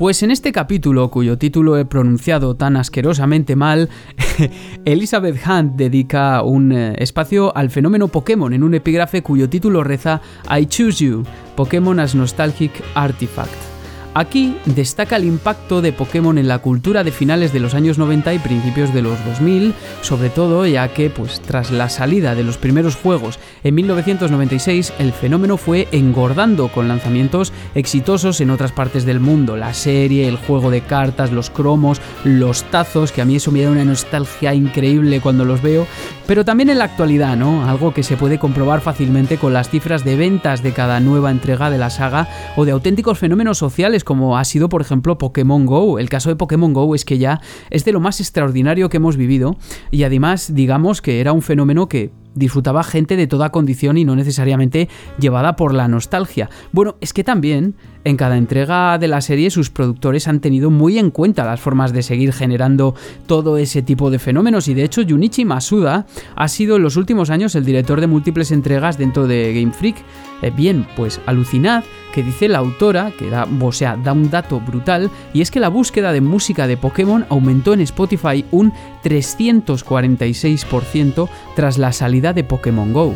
Pues 0.00 0.22
en 0.22 0.30
este 0.30 0.50
capítulo, 0.50 1.10
cuyo 1.10 1.36
título 1.36 1.76
he 1.76 1.84
pronunciado 1.84 2.56
tan 2.56 2.78
asquerosamente 2.78 3.54
mal, 3.54 3.90
Elizabeth 4.86 5.36
Hunt 5.46 5.76
dedica 5.76 6.42
un 6.42 6.72
eh, 6.72 6.94
espacio 6.96 7.54
al 7.54 7.68
fenómeno 7.68 8.08
Pokémon 8.08 8.54
en 8.54 8.62
un 8.62 8.72
epígrafe 8.72 9.22
cuyo 9.22 9.50
título 9.50 9.84
reza 9.84 10.22
I 10.50 10.64
Choose 10.64 11.04
You, 11.04 11.24
Pokémon 11.54 12.00
as 12.00 12.14
Nostalgic 12.14 12.72
Artifact. 12.94 13.69
Aquí 14.12 14.56
destaca 14.64 15.16
el 15.16 15.24
impacto 15.24 15.80
de 15.82 15.92
Pokémon 15.92 16.36
en 16.36 16.48
la 16.48 16.58
cultura 16.58 17.04
de 17.04 17.12
finales 17.12 17.52
de 17.52 17.60
los 17.60 17.74
años 17.74 17.96
90 17.96 18.34
y 18.34 18.38
principios 18.40 18.92
de 18.92 19.02
los 19.02 19.24
2000, 19.24 19.72
sobre 20.00 20.30
todo 20.30 20.66
ya 20.66 20.88
que 20.92 21.10
pues 21.10 21.40
tras 21.40 21.70
la 21.70 21.88
salida 21.88 22.34
de 22.34 22.42
los 22.42 22.58
primeros 22.58 22.96
juegos 22.96 23.38
en 23.62 23.76
1996 23.76 24.94
el 24.98 25.12
fenómeno 25.12 25.56
fue 25.56 25.86
engordando 25.92 26.68
con 26.68 26.88
lanzamientos 26.88 27.52
exitosos 27.76 28.40
en 28.40 28.50
otras 28.50 28.72
partes 28.72 29.04
del 29.04 29.20
mundo, 29.20 29.56
la 29.56 29.74
serie, 29.74 30.26
el 30.26 30.36
juego 30.36 30.70
de 30.70 30.80
cartas, 30.80 31.30
los 31.30 31.50
cromos, 31.50 32.00
los 32.24 32.64
tazos, 32.64 33.12
que 33.12 33.22
a 33.22 33.24
mí 33.24 33.36
eso 33.36 33.52
me 33.52 33.62
da 33.62 33.70
una 33.70 33.84
nostalgia 33.84 34.54
increíble 34.54 35.20
cuando 35.20 35.44
los 35.44 35.62
veo, 35.62 35.86
pero 36.30 36.44
también 36.44 36.70
en 36.70 36.78
la 36.78 36.84
actualidad, 36.84 37.36
¿no? 37.36 37.68
Algo 37.68 37.92
que 37.92 38.04
se 38.04 38.16
puede 38.16 38.38
comprobar 38.38 38.80
fácilmente 38.82 39.36
con 39.36 39.52
las 39.52 39.68
cifras 39.68 40.04
de 40.04 40.14
ventas 40.14 40.62
de 40.62 40.70
cada 40.70 41.00
nueva 41.00 41.32
entrega 41.32 41.70
de 41.70 41.78
la 41.78 41.90
saga 41.90 42.28
o 42.54 42.64
de 42.64 42.70
auténticos 42.70 43.18
fenómenos 43.18 43.58
sociales 43.58 44.04
como 44.04 44.38
ha 44.38 44.44
sido, 44.44 44.68
por 44.68 44.80
ejemplo, 44.80 45.18
Pokémon 45.18 45.66
Go. 45.66 45.98
El 45.98 46.08
caso 46.08 46.28
de 46.28 46.36
Pokémon 46.36 46.72
Go 46.72 46.94
es 46.94 47.04
que 47.04 47.18
ya 47.18 47.40
es 47.68 47.84
de 47.84 47.90
lo 47.90 47.98
más 47.98 48.20
extraordinario 48.20 48.88
que 48.88 48.98
hemos 48.98 49.16
vivido 49.16 49.56
y 49.90 50.04
además 50.04 50.54
digamos 50.54 51.02
que 51.02 51.20
era 51.20 51.32
un 51.32 51.42
fenómeno 51.42 51.88
que 51.88 52.12
disfrutaba 52.34 52.84
gente 52.84 53.16
de 53.16 53.26
toda 53.26 53.50
condición 53.50 53.98
y 53.98 54.04
no 54.04 54.16
necesariamente 54.16 54.88
llevada 55.18 55.56
por 55.56 55.74
la 55.74 55.88
nostalgia. 55.88 56.48
Bueno, 56.72 56.96
es 57.00 57.12
que 57.12 57.24
también 57.24 57.74
en 58.04 58.16
cada 58.16 58.36
entrega 58.36 58.98
de 58.98 59.08
la 59.08 59.20
serie 59.20 59.50
sus 59.50 59.70
productores 59.70 60.28
han 60.28 60.40
tenido 60.40 60.70
muy 60.70 60.98
en 60.98 61.10
cuenta 61.10 61.44
las 61.44 61.60
formas 61.60 61.92
de 61.92 62.02
seguir 62.02 62.32
generando 62.32 62.94
todo 63.26 63.58
ese 63.58 63.82
tipo 63.82 64.10
de 64.10 64.18
fenómenos 64.18 64.68
y 64.68 64.74
de 64.74 64.84
hecho 64.84 65.02
Junichi 65.06 65.44
Masuda 65.44 66.06
ha 66.34 66.48
sido 66.48 66.76
en 66.76 66.82
los 66.82 66.96
últimos 66.96 67.30
años 67.30 67.54
el 67.54 67.64
director 67.64 68.00
de 68.00 68.06
múltiples 68.06 68.52
entregas 68.52 68.96
dentro 68.96 69.26
de 69.26 69.52
Game 69.54 69.72
Freak. 69.72 69.96
Eh, 70.42 70.50
bien, 70.50 70.86
pues 70.96 71.20
alucinad 71.26 71.84
que 72.12 72.22
dice 72.22 72.48
la 72.48 72.58
autora, 72.58 73.12
que 73.16 73.30
da, 73.30 73.48
o 73.60 73.72
sea, 73.72 73.96
da 73.96 74.12
un 74.12 74.28
dato 74.30 74.60
brutal, 74.60 75.10
y 75.32 75.40
es 75.42 75.50
que 75.50 75.58
la 75.60 75.68
búsqueda 75.68 76.12
de 76.12 76.20
música 76.20 76.66
de 76.66 76.76
Pokémon 76.76 77.24
aumentó 77.28 77.72
en 77.72 77.80
Spotify 77.82 78.44
un 78.50 78.72
346% 79.04 81.28
tras 81.54 81.78
la 81.78 81.92
salida 81.92 82.32
de 82.32 82.42
Pokémon 82.44 82.92
Go. 82.92 83.14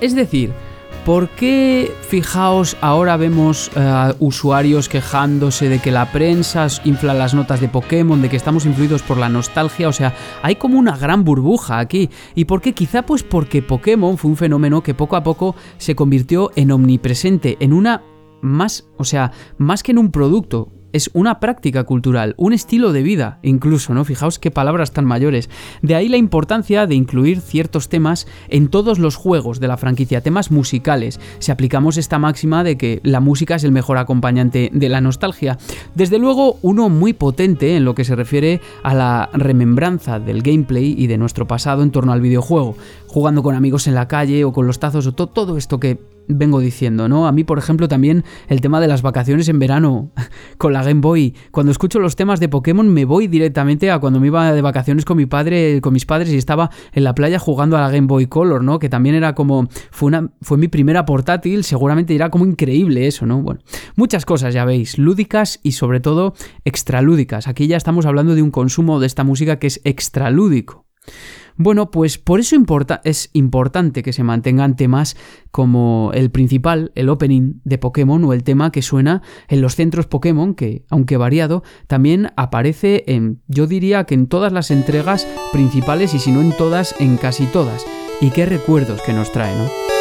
Es 0.00 0.14
decir, 0.14 0.52
¿por 1.08 1.30
qué, 1.30 1.90
fijaos, 2.02 2.76
ahora 2.82 3.16
vemos 3.16 3.70
eh, 3.74 4.12
usuarios 4.18 4.90
quejándose 4.90 5.70
de 5.70 5.78
que 5.78 5.90
la 5.90 6.12
prensa 6.12 6.66
infla 6.84 7.14
las 7.14 7.32
notas 7.32 7.62
de 7.62 7.68
Pokémon, 7.70 8.20
de 8.20 8.28
que 8.28 8.36
estamos 8.36 8.66
influidos 8.66 9.00
por 9.00 9.16
la 9.16 9.30
nostalgia? 9.30 9.88
O 9.88 9.92
sea, 9.94 10.12
hay 10.42 10.56
como 10.56 10.78
una 10.78 10.98
gran 10.98 11.24
burbuja 11.24 11.78
aquí. 11.78 12.10
¿Y 12.34 12.44
por 12.44 12.60
qué? 12.60 12.74
Quizá 12.74 13.06
pues 13.06 13.22
porque 13.22 13.62
Pokémon 13.62 14.18
fue 14.18 14.32
un 14.32 14.36
fenómeno 14.36 14.82
que 14.82 14.92
poco 14.92 15.16
a 15.16 15.22
poco 15.22 15.56
se 15.78 15.96
convirtió 15.96 16.50
en 16.56 16.72
omnipresente, 16.72 17.56
en 17.58 17.72
una 17.72 18.02
más, 18.42 18.86
o 18.98 19.04
sea, 19.04 19.32
más 19.56 19.82
que 19.82 19.92
en 19.92 19.98
un 19.98 20.10
producto, 20.10 20.68
es 20.92 21.10
una 21.12 21.40
práctica 21.40 21.84
cultural, 21.84 22.34
un 22.36 22.52
estilo 22.52 22.92
de 22.92 23.02
vida, 23.02 23.38
incluso, 23.42 23.94
¿no? 23.94 24.04
Fijaos 24.04 24.38
qué 24.38 24.50
palabras 24.50 24.92
tan 24.92 25.04
mayores. 25.04 25.50
De 25.82 25.94
ahí 25.94 26.08
la 26.08 26.16
importancia 26.16 26.86
de 26.86 26.94
incluir 26.94 27.40
ciertos 27.40 27.88
temas 27.88 28.26
en 28.48 28.68
todos 28.68 28.98
los 28.98 29.16
juegos 29.16 29.60
de 29.60 29.68
la 29.68 29.76
franquicia, 29.76 30.20
temas 30.20 30.50
musicales. 30.50 31.20
Si 31.38 31.52
aplicamos 31.52 31.96
esta 31.96 32.18
máxima 32.18 32.64
de 32.64 32.76
que 32.76 33.00
la 33.02 33.20
música 33.20 33.56
es 33.56 33.64
el 33.64 33.72
mejor 33.72 33.98
acompañante 33.98 34.70
de 34.72 34.88
la 34.88 35.00
nostalgia. 35.00 35.58
Desde 35.94 36.18
luego, 36.18 36.58
uno 36.62 36.88
muy 36.88 37.12
potente 37.12 37.76
en 37.76 37.84
lo 37.84 37.94
que 37.94 38.04
se 38.04 38.16
refiere 38.16 38.60
a 38.82 38.94
la 38.94 39.30
remembranza 39.32 40.18
del 40.18 40.42
gameplay 40.42 40.94
y 40.96 41.06
de 41.06 41.18
nuestro 41.18 41.46
pasado 41.46 41.82
en 41.82 41.90
torno 41.90 42.12
al 42.12 42.20
videojuego, 42.20 42.76
jugando 43.06 43.42
con 43.42 43.54
amigos 43.54 43.86
en 43.86 43.94
la 43.94 44.08
calle 44.08 44.44
o 44.44 44.52
con 44.52 44.66
los 44.66 44.78
tazos 44.78 45.06
o 45.06 45.12
todo 45.12 45.56
esto 45.56 45.80
que 45.80 46.17
vengo 46.28 46.60
diciendo, 46.60 47.08
¿no? 47.08 47.26
A 47.26 47.32
mí, 47.32 47.44
por 47.44 47.58
ejemplo, 47.58 47.88
también 47.88 48.24
el 48.48 48.60
tema 48.60 48.80
de 48.80 48.88
las 48.88 49.02
vacaciones 49.02 49.48
en 49.48 49.58
verano 49.58 50.10
con 50.58 50.72
la 50.72 50.82
Game 50.82 51.00
Boy. 51.00 51.34
Cuando 51.50 51.72
escucho 51.72 51.98
los 51.98 52.16
temas 52.16 52.40
de 52.40 52.48
Pokémon 52.48 52.88
me 52.88 53.04
voy 53.04 53.26
directamente 53.26 53.90
a 53.90 53.98
cuando 53.98 54.20
me 54.20 54.28
iba 54.28 54.52
de 54.52 54.62
vacaciones 54.62 55.04
con 55.04 55.16
mi 55.16 55.26
padre, 55.26 55.80
con 55.80 55.92
mis 55.92 56.06
padres 56.06 56.30
y 56.32 56.36
estaba 56.36 56.70
en 56.92 57.04
la 57.04 57.14
playa 57.14 57.38
jugando 57.38 57.76
a 57.76 57.80
la 57.80 57.90
Game 57.90 58.06
Boy 58.06 58.26
Color, 58.26 58.62
¿no? 58.62 58.78
Que 58.78 58.88
también 58.88 59.14
era 59.14 59.34
como 59.34 59.68
fue 59.90 60.08
fue 60.40 60.56
mi 60.58 60.68
primera 60.68 61.04
portátil, 61.04 61.64
seguramente 61.64 62.14
era 62.14 62.30
como 62.30 62.46
increíble 62.46 63.06
eso, 63.06 63.26
¿no? 63.26 63.42
Bueno, 63.42 63.60
muchas 63.96 64.24
cosas 64.24 64.54
ya 64.54 64.64
veis, 64.64 64.98
lúdicas 64.98 65.60
y 65.62 65.72
sobre 65.72 66.00
todo 66.00 66.34
extralúdicas. 66.64 67.48
Aquí 67.48 67.66
ya 67.66 67.76
estamos 67.76 68.06
hablando 68.06 68.34
de 68.34 68.42
un 68.42 68.50
consumo 68.50 69.00
de 69.00 69.06
esta 69.06 69.24
música 69.24 69.58
que 69.58 69.66
es 69.66 69.80
extralúdico. 69.84 70.86
Bueno, 71.60 71.90
pues 71.90 72.18
por 72.18 72.38
eso 72.38 72.56
es 73.02 73.30
importante 73.32 74.04
que 74.04 74.12
se 74.12 74.22
mantengan 74.22 74.76
temas 74.76 75.16
como 75.50 76.12
el 76.14 76.30
principal, 76.30 76.92
el 76.94 77.08
opening 77.08 77.54
de 77.64 77.78
Pokémon 77.78 78.24
o 78.24 78.32
el 78.32 78.44
tema 78.44 78.70
que 78.70 78.80
suena 78.80 79.22
en 79.48 79.60
los 79.60 79.74
centros 79.74 80.06
Pokémon, 80.06 80.54
que, 80.54 80.84
aunque 80.88 81.16
variado, 81.16 81.64
también 81.88 82.30
aparece 82.36 83.02
en, 83.08 83.42
yo 83.48 83.66
diría 83.66 84.04
que 84.04 84.14
en 84.14 84.28
todas 84.28 84.52
las 84.52 84.70
entregas 84.70 85.26
principales 85.52 86.14
y 86.14 86.20
si 86.20 86.30
no 86.30 86.42
en 86.42 86.52
todas, 86.52 86.94
en 87.00 87.16
casi 87.16 87.46
todas. 87.46 87.84
Y 88.20 88.30
qué 88.30 88.46
recuerdos 88.46 89.02
que 89.02 89.12
nos 89.12 89.32
trae, 89.32 89.56
¿no? 89.58 89.97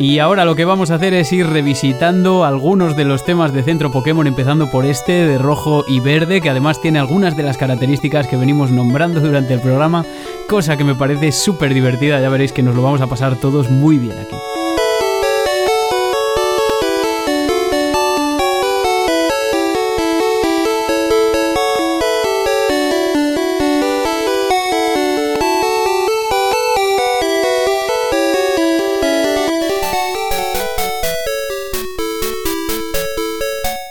Y 0.00 0.20
ahora 0.20 0.44
lo 0.44 0.54
que 0.54 0.64
vamos 0.64 0.92
a 0.92 0.94
hacer 0.94 1.12
es 1.12 1.32
ir 1.32 1.46
revisitando 1.48 2.44
algunos 2.44 2.96
de 2.96 3.04
los 3.04 3.24
temas 3.24 3.52
de 3.52 3.64
Centro 3.64 3.90
Pokémon, 3.90 4.28
empezando 4.28 4.70
por 4.70 4.86
este 4.86 5.26
de 5.26 5.38
rojo 5.38 5.84
y 5.88 5.98
verde, 5.98 6.40
que 6.40 6.50
además 6.50 6.80
tiene 6.80 7.00
algunas 7.00 7.36
de 7.36 7.42
las 7.42 7.56
características 7.56 8.28
que 8.28 8.36
venimos 8.36 8.70
nombrando 8.70 9.18
durante 9.20 9.54
el 9.54 9.60
programa, 9.60 10.04
cosa 10.48 10.76
que 10.76 10.84
me 10.84 10.94
parece 10.94 11.32
súper 11.32 11.74
divertida, 11.74 12.20
ya 12.20 12.28
veréis 12.28 12.52
que 12.52 12.62
nos 12.62 12.76
lo 12.76 12.82
vamos 12.82 13.00
a 13.00 13.08
pasar 13.08 13.36
todos 13.36 13.70
muy 13.70 13.98
bien 13.98 14.16
aquí. 14.20 14.36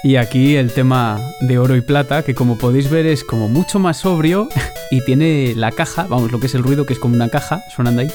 Y 0.08 0.16
aquí 0.16 0.56
el 0.56 0.72
tema 0.72 1.20
de 1.42 1.60
oro 1.60 1.76
y 1.76 1.82
plata, 1.82 2.24
que 2.24 2.34
como 2.34 2.58
podéis 2.58 2.90
ver 2.90 3.06
es 3.06 3.26
como 3.26 3.50
mucho 3.50 3.78
más 3.78 3.98
sobrio 3.98 4.48
y 4.90 5.04
tiene 5.04 5.52
la 5.54 5.74
caja, 5.74 6.08
vamos, 6.08 6.32
lo 6.32 6.40
que 6.40 6.46
es 6.46 6.56
el 6.56 6.64
ruido, 6.64 6.86
que 6.86 6.94
es 6.94 7.00
como 7.00 7.16
una 7.16 7.28
caja 7.28 7.62
sonando 7.76 8.00
ahí. 8.00 8.12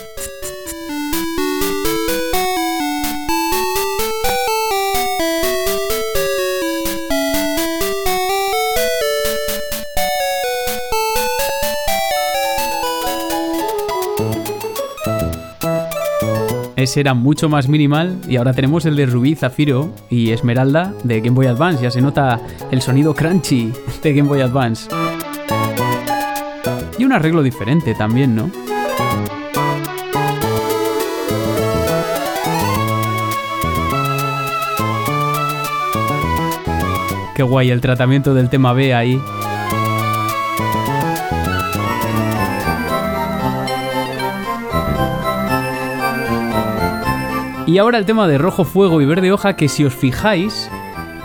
Ese 16.82 16.98
era 16.98 17.14
mucho 17.14 17.48
más 17.48 17.68
minimal 17.68 18.18
y 18.28 18.34
ahora 18.34 18.54
tenemos 18.54 18.84
el 18.86 18.96
de 18.96 19.06
Rubí, 19.06 19.36
Zafiro 19.36 19.94
y 20.10 20.32
Esmeralda 20.32 20.92
de 21.04 21.20
Game 21.20 21.36
Boy 21.36 21.46
Advance. 21.46 21.80
Ya 21.80 21.92
se 21.92 22.02
nota 22.02 22.40
el 22.72 22.82
sonido 22.82 23.14
crunchy 23.14 23.72
de 24.02 24.12
Game 24.12 24.28
Boy 24.28 24.40
Advance. 24.40 24.88
Y 26.98 27.04
un 27.04 27.12
arreglo 27.12 27.44
diferente 27.44 27.94
también, 27.94 28.34
¿no? 28.34 28.50
Qué 37.36 37.44
guay 37.44 37.70
el 37.70 37.80
tratamiento 37.80 38.34
del 38.34 38.50
tema 38.50 38.72
B 38.72 38.92
ahí. 38.92 39.22
Y 47.72 47.78
ahora 47.78 47.96
el 47.96 48.04
tema 48.04 48.28
de 48.28 48.36
rojo 48.36 48.66
fuego 48.66 49.00
y 49.00 49.06
verde 49.06 49.32
hoja, 49.32 49.56
que 49.56 49.66
si 49.66 49.82
os 49.82 49.94
fijáis, 49.94 50.70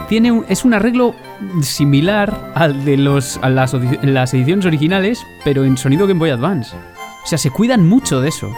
tiene 0.08 0.44
es 0.48 0.64
un 0.64 0.74
arreglo 0.74 1.14
similar 1.62 2.54
al 2.56 2.86
de 2.86 2.96
los, 2.96 3.38
a 3.42 3.50
las, 3.50 3.76
las 4.02 4.34
ediciones 4.34 4.66
originales, 4.66 5.28
pero 5.44 5.66
en 5.66 5.76
sonido 5.76 6.08
Game 6.08 6.20
Boy 6.20 6.30
Advance. 6.30 6.74
O 6.74 7.28
sea, 7.28 7.38
se 7.38 7.52
cuidan 7.52 7.86
mucho 7.86 8.22
de 8.22 8.30
eso. 8.30 8.50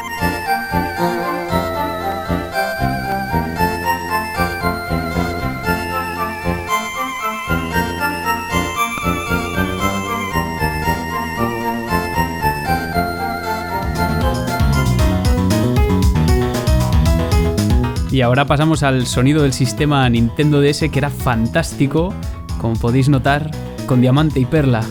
Y 18.20 18.22
ahora 18.22 18.43
pasamos 18.43 18.84
al 18.84 19.07
sonido 19.07 19.43
del 19.43 19.53
sistema 19.53 20.09
Nintendo 20.09 20.59
DS 20.59 20.89
que 20.91 20.99
era 20.99 21.09
fantástico, 21.09 22.13
como 22.59 22.76
podéis 22.76 23.07
notar, 23.07 23.49
con 23.86 24.01
diamante 24.01 24.41
y 24.41 24.45
perla. 24.45 24.82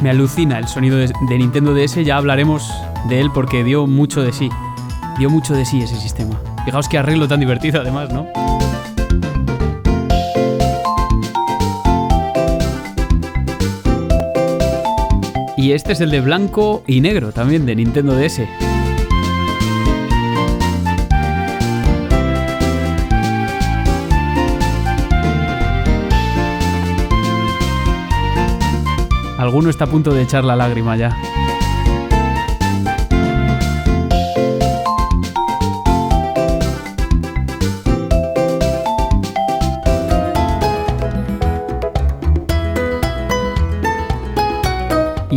Me 0.00 0.08
alucina 0.08 0.58
el 0.58 0.66
sonido 0.66 0.96
de, 0.96 1.12
Nintendo 1.28 1.74
DS, 1.74 1.96
ya 1.96 2.16
hablaremos 2.16 2.72
de 3.10 3.20
él 3.20 3.30
porque 3.34 3.64
dio 3.64 3.86
mucho 3.86 4.22
de 4.22 4.32
sí. 4.32 4.48
Dio 5.18 5.28
mucho 5.28 5.52
de 5.52 5.66
sí 5.66 5.82
ese 5.82 5.96
sistema. 5.96 6.40
Fijaos 6.64 6.88
qué 6.88 6.96
arreglo 6.96 7.28
tan 7.28 7.40
divertido 7.40 7.82
además, 7.82 8.10
¿no? 8.10 8.26
Y 15.68 15.72
este 15.72 15.92
es 15.92 16.00
el 16.00 16.10
de 16.10 16.22
blanco 16.22 16.82
y 16.86 17.02
negro 17.02 17.30
también 17.30 17.66
de 17.66 17.76
Nintendo 17.76 18.14
DS. 18.14 18.40
Alguno 29.36 29.68
está 29.68 29.84
a 29.84 29.88
punto 29.88 30.14
de 30.14 30.22
echar 30.22 30.42
la 30.42 30.56
lágrima 30.56 30.96
ya. 30.96 31.14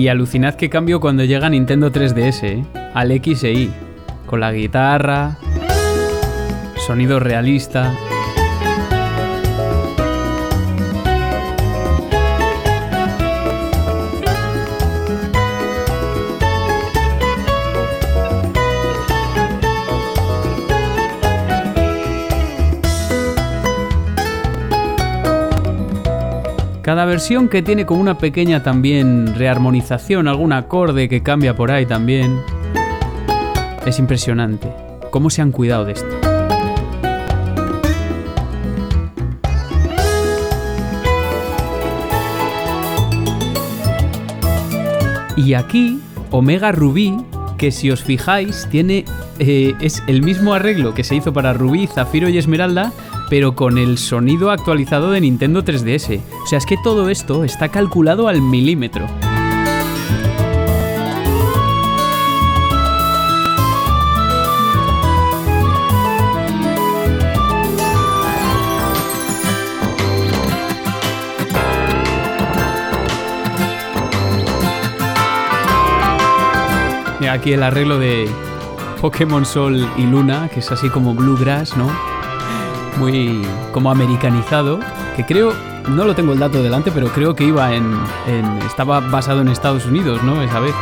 Y 0.01 0.07
alucinad 0.07 0.55
qué 0.55 0.67
cambio 0.67 0.99
cuando 0.99 1.23
llega 1.25 1.47
Nintendo 1.47 1.91
3DS, 1.91 2.43
¿eh? 2.43 2.65
al 2.95 3.11
X 3.11 3.43
e 3.43 3.51
Y, 3.53 3.73
con 4.25 4.39
la 4.39 4.51
guitarra, 4.51 5.37
sonido 6.87 7.19
realista. 7.19 7.93
Cada 26.91 27.05
versión 27.05 27.47
que 27.47 27.61
tiene 27.61 27.85
como 27.85 28.01
una 28.01 28.17
pequeña 28.17 28.63
también 28.63 29.33
rearmonización, 29.33 30.27
algún 30.27 30.51
acorde 30.51 31.07
que 31.07 31.23
cambia 31.23 31.55
por 31.55 31.71
ahí 31.71 31.85
también. 31.85 32.37
Es 33.85 33.97
impresionante 33.97 34.67
cómo 35.09 35.29
se 35.29 35.41
han 35.41 35.53
cuidado 35.53 35.85
de 35.85 35.93
esto. 35.93 36.09
Y 45.37 45.53
aquí, 45.53 46.01
Omega 46.29 46.73
Rubí, 46.73 47.15
que 47.61 47.71
si 47.71 47.91
os 47.91 48.03
fijáis, 48.03 48.67
tiene. 48.71 49.05
Eh, 49.37 49.75
es 49.81 50.01
el 50.07 50.23
mismo 50.23 50.55
arreglo 50.55 50.95
que 50.95 51.03
se 51.03 51.15
hizo 51.15 51.31
para 51.31 51.53
Rubí, 51.53 51.85
Zafiro 51.85 52.27
y 52.27 52.39
Esmeralda, 52.39 52.91
pero 53.29 53.55
con 53.55 53.77
el 53.77 53.99
sonido 53.99 54.49
actualizado 54.49 55.11
de 55.11 55.21
Nintendo 55.21 55.63
3DS. 55.63 56.21
O 56.43 56.47
sea, 56.47 56.57
es 56.57 56.65
que 56.65 56.77
todo 56.83 57.07
esto 57.09 57.43
está 57.43 57.69
calculado 57.69 58.27
al 58.27 58.41
milímetro. 58.41 59.05
Aquí 77.41 77.53
el 77.53 77.63
arreglo 77.63 77.97
de 77.97 78.29
Pokémon 79.01 79.43
Sol 79.47 79.89
y 79.97 80.03
Luna, 80.03 80.47
que 80.47 80.59
es 80.59 80.71
así 80.71 80.89
como 80.89 81.15
Bluegrass, 81.15 81.75
¿no? 81.75 81.89
muy 82.99 83.41
como 83.71 83.89
americanizado 83.89 84.79
que 85.15 85.25
creo, 85.25 85.51
no 85.89 86.05
lo 86.05 86.13
tengo 86.13 86.33
el 86.33 86.39
dato 86.39 86.61
delante, 86.61 86.91
pero 86.91 87.07
creo 87.07 87.33
que 87.33 87.45
iba 87.45 87.73
en, 87.73 87.97
estaba 88.63 88.99
basado 88.99 89.41
en 89.41 89.47
Estados 89.47 89.87
Unidos, 89.87 90.21
¿no? 90.21 90.43
Esa 90.43 90.59
vez. 90.59 90.75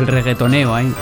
El 0.00 0.06
reggaetoneo 0.06 0.74
ahí. 0.74 0.94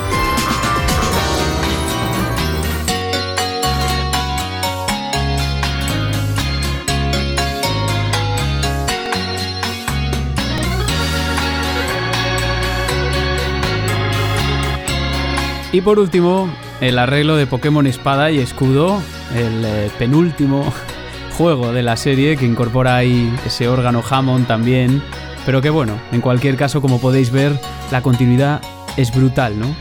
Y 15.70 15.80
por 15.80 16.00
último, 16.00 16.48
el 16.80 16.98
arreglo 16.98 17.36
de 17.36 17.46
Pokémon 17.46 17.86
Espada 17.86 18.32
y 18.32 18.40
Escudo, 18.40 19.00
el 19.32 19.64
eh, 19.64 19.90
penúltimo 19.96 20.72
juego 21.38 21.72
de 21.72 21.84
la 21.84 21.96
serie 21.96 22.36
que 22.36 22.46
incorpora 22.46 22.96
ahí 22.96 23.32
ese 23.46 23.68
órgano 23.68 24.02
Hammond 24.10 24.48
también. 24.48 25.00
Pero 25.46 25.62
que 25.62 25.70
bueno, 25.70 25.92
en 26.10 26.20
cualquier 26.20 26.56
caso, 26.56 26.82
como 26.82 27.00
podéis 27.00 27.30
ver, 27.30 27.52
la 27.92 28.02
continuidad 28.02 28.60
es 28.98 29.14
brutal, 29.14 29.58
¿no? 29.58 29.74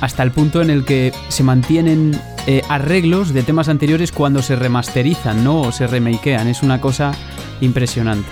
Hasta 0.00 0.22
el 0.24 0.32
punto 0.32 0.60
en 0.62 0.70
el 0.70 0.84
que 0.84 1.12
se 1.28 1.44
mantienen 1.44 2.18
eh, 2.46 2.62
arreglos 2.68 3.34
de 3.34 3.42
temas 3.42 3.68
anteriores 3.68 4.10
cuando 4.10 4.42
se 4.42 4.56
remasterizan, 4.56 5.44
¿no? 5.44 5.60
O 5.60 5.72
se 5.72 5.86
remakean. 5.86 6.48
Es 6.48 6.62
una 6.62 6.80
cosa 6.80 7.12
impresionante. 7.60 8.28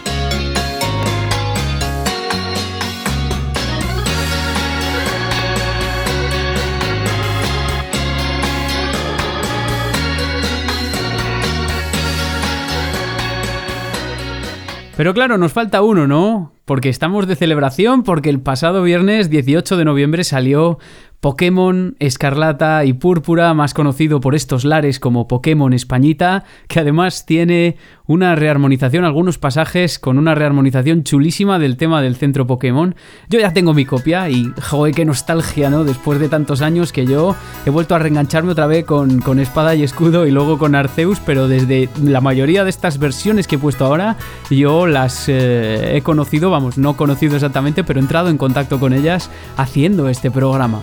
Pero 14.97 15.13
claro, 15.13 15.37
nos 15.37 15.53
falta 15.53 15.83
uno, 15.83 16.07
¿no? 16.07 16.56
Porque 16.67 16.89
estamos 16.89 17.27
de 17.27 17.37
celebración, 17.37 18.03
porque 18.03 18.29
el 18.29 18.41
pasado 18.41 18.83
viernes 18.83 19.31
18 19.31 19.77
de 19.77 19.85
noviembre 19.85 20.25
salió 20.25 20.79
Pokémon 21.21 21.97
Escarlata 21.99 22.85
y 22.85 22.93
Púrpura, 22.93 23.53
más 23.55 23.75
conocido 23.75 24.21
por 24.21 24.35
estos 24.35 24.65
lares 24.65 25.01
como 25.01 25.27
Pokémon 25.27 25.73
Españita, 25.73 26.45
que 26.69 26.81
además 26.81 27.27
tiene 27.27 27.77
una 28.07 28.37
rearmonización, 28.37 29.05
algunos 29.05 29.39
pasajes 29.39 29.99
con 29.99 30.19
una 30.19 30.37
rearmonización 30.37 31.03
chulísima 31.03 31.59
del 31.59 31.77
tema 31.77 32.01
del 32.01 32.15
centro 32.15 32.47
Pokémon. 32.47 32.95
Yo 33.29 33.41
ya 33.41 33.53
tengo 33.53 33.75
mi 33.75 33.85
copia 33.85 34.31
y, 34.31 34.53
joder, 34.63 34.95
qué 34.95 35.05
nostalgia, 35.05 35.71
¿no? 35.71 35.83
Después 35.83 36.21
de 36.21 36.29
tantos 36.29 36.63
años 36.63 36.93
que 36.93 37.07
yo 37.07 37.35
he 37.65 37.71
vuelto 37.71 37.97
a 37.97 37.99
reengancharme 37.99 38.53
otra 38.53 38.69
vez 38.69 38.85
con, 38.85 39.21
con 39.21 39.41
Espada 39.41 39.75
y 39.75 39.83
Escudo 39.83 40.27
y 40.27 40.31
luego 40.31 40.59
con 40.59 40.77
Arceus, 40.77 41.19
pero 41.19 41.49
desde 41.49 41.89
la 42.01 42.21
mayoría 42.21 42.63
de 42.63 42.71
estas 42.71 42.99
versiones 42.99 43.49
que 43.49 43.57
he 43.57 43.59
puesto 43.59 43.85
ahora, 43.85 44.17
yo 44.51 44.87
las 44.87 45.29
eh, 45.29 45.97
he 45.97 46.03
conocido, 46.03 46.51
vamos, 46.57 46.79
no 46.79 46.97
conocido 46.97 47.35
exactamente, 47.35 47.85
pero 47.85 48.01
he 48.01 48.03
entrado 48.03 48.31
en 48.31 48.39
contacto 48.39 48.81
con 48.81 48.95
ellas 48.95 49.31
haciendo 49.59 50.09
este 50.09 50.31
programa. 50.31 50.81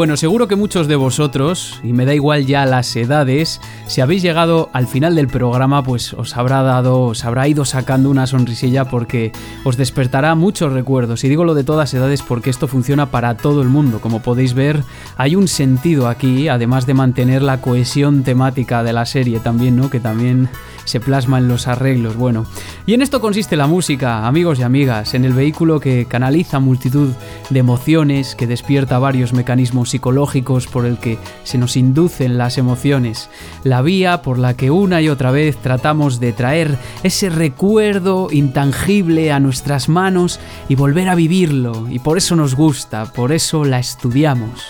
Bueno, 0.00 0.16
seguro 0.16 0.48
que 0.48 0.56
muchos 0.56 0.88
de 0.88 0.96
vosotros, 0.96 1.78
y 1.82 1.92
me 1.92 2.06
da 2.06 2.14
igual 2.14 2.46
ya 2.46 2.64
las 2.64 2.96
edades, 2.96 3.60
si 3.86 4.00
habéis 4.00 4.22
llegado 4.22 4.70
al 4.72 4.86
final 4.86 5.14
del 5.14 5.28
programa, 5.28 5.82
pues 5.82 6.14
os 6.14 6.38
habrá 6.38 6.62
dado, 6.62 7.02
os 7.02 7.26
habrá 7.26 7.46
ido 7.48 7.66
sacando 7.66 8.08
una 8.08 8.26
sonrisilla 8.26 8.86
porque 8.86 9.30
os 9.62 9.76
despertará 9.76 10.34
muchos 10.34 10.72
recuerdos. 10.72 11.22
Y 11.22 11.28
digo 11.28 11.44
lo 11.44 11.52
de 11.52 11.64
todas 11.64 11.92
edades 11.92 12.22
porque 12.22 12.48
esto 12.48 12.66
funciona 12.66 13.10
para 13.10 13.36
todo 13.36 13.60
el 13.60 13.68
mundo. 13.68 14.00
Como 14.00 14.22
podéis 14.22 14.54
ver, 14.54 14.84
hay 15.18 15.36
un 15.36 15.48
sentido 15.48 16.08
aquí, 16.08 16.48
además 16.48 16.86
de 16.86 16.94
mantener 16.94 17.42
la 17.42 17.60
cohesión 17.60 18.22
temática 18.22 18.82
de 18.82 18.94
la 18.94 19.04
serie 19.04 19.38
también, 19.38 19.76
¿no? 19.76 19.90
Que 19.90 20.00
también 20.00 20.48
se 20.90 21.00
plasma 21.00 21.38
en 21.38 21.48
los 21.48 21.68
arreglos. 21.68 22.16
Bueno, 22.16 22.46
y 22.84 22.94
en 22.94 23.02
esto 23.02 23.20
consiste 23.20 23.56
la 23.56 23.66
música, 23.66 24.26
amigos 24.26 24.58
y 24.58 24.62
amigas, 24.62 25.14
en 25.14 25.24
el 25.24 25.32
vehículo 25.32 25.80
que 25.80 26.06
canaliza 26.06 26.58
multitud 26.58 27.10
de 27.48 27.58
emociones, 27.60 28.34
que 28.34 28.46
despierta 28.46 28.98
varios 28.98 29.32
mecanismos 29.32 29.90
psicológicos 29.90 30.66
por 30.66 30.86
el 30.86 30.98
que 30.98 31.18
se 31.44 31.58
nos 31.58 31.76
inducen 31.76 32.38
las 32.38 32.58
emociones, 32.58 33.30
la 33.62 33.82
vía 33.82 34.22
por 34.22 34.38
la 34.38 34.54
que 34.54 34.70
una 34.70 35.00
y 35.00 35.08
otra 35.08 35.30
vez 35.30 35.56
tratamos 35.56 36.18
de 36.18 36.32
traer 36.32 36.76
ese 37.02 37.30
recuerdo 37.30 38.28
intangible 38.30 39.32
a 39.32 39.40
nuestras 39.40 39.88
manos 39.88 40.40
y 40.68 40.74
volver 40.74 41.08
a 41.08 41.14
vivirlo, 41.14 41.86
y 41.88 42.00
por 42.00 42.18
eso 42.18 42.34
nos 42.34 42.56
gusta, 42.56 43.06
por 43.12 43.32
eso 43.32 43.64
la 43.64 43.78
estudiamos. 43.78 44.66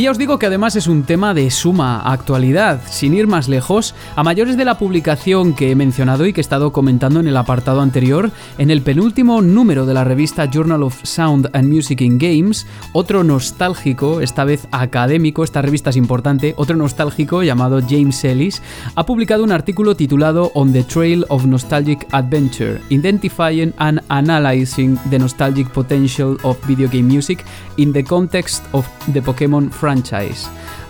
Y 0.00 0.04
ya 0.04 0.12
os 0.12 0.16
digo 0.16 0.38
que 0.38 0.46
además 0.46 0.76
es 0.76 0.86
un 0.86 1.02
tema 1.02 1.34
de 1.34 1.50
suma 1.50 2.00
actualidad. 2.00 2.80
Sin 2.88 3.12
ir 3.12 3.26
más 3.26 3.50
lejos, 3.50 3.94
a 4.16 4.22
mayores 4.22 4.56
de 4.56 4.64
la 4.64 4.78
publicación 4.78 5.52
que 5.52 5.70
he 5.70 5.74
mencionado 5.74 6.24
y 6.24 6.32
que 6.32 6.40
he 6.40 6.48
estado 6.48 6.72
comentando 6.72 7.20
en 7.20 7.28
el 7.28 7.36
apartado 7.36 7.82
anterior, 7.82 8.30
en 8.56 8.70
el 8.70 8.80
penúltimo 8.80 9.42
número 9.42 9.84
de 9.84 9.92
la 9.92 10.04
revista 10.04 10.48
Journal 10.50 10.84
of 10.84 10.98
Sound 11.02 11.50
and 11.52 11.70
Music 11.70 12.00
in 12.00 12.16
Games, 12.16 12.66
otro 12.94 13.24
nostálgico, 13.24 14.22
esta 14.22 14.44
vez 14.44 14.68
académico, 14.70 15.44
esta 15.44 15.60
revista 15.60 15.90
es 15.90 15.96
importante, 15.96 16.54
otro 16.56 16.76
nostálgico 16.76 17.42
llamado 17.42 17.82
James 17.86 18.24
Ellis, 18.24 18.62
ha 18.94 19.04
publicado 19.04 19.44
un 19.44 19.52
artículo 19.52 19.96
titulado 19.96 20.50
On 20.54 20.72
the 20.72 20.82
Trail 20.82 21.26
of 21.28 21.44
Nostalgic 21.44 22.06
Adventure, 22.12 22.80
Identifying 22.88 23.74
and 23.76 24.00
Analyzing 24.08 24.96
the 25.10 25.18
Nostalgic 25.18 25.68
Potential 25.68 26.38
of 26.42 26.56
Video 26.66 26.88
Game 26.88 27.08
Music 27.08 27.44
in 27.76 27.92
the 27.92 28.02
Context 28.02 28.64
of 28.72 28.88
the 29.12 29.20
Pokémon 29.20 29.70
franchise, 29.70 29.89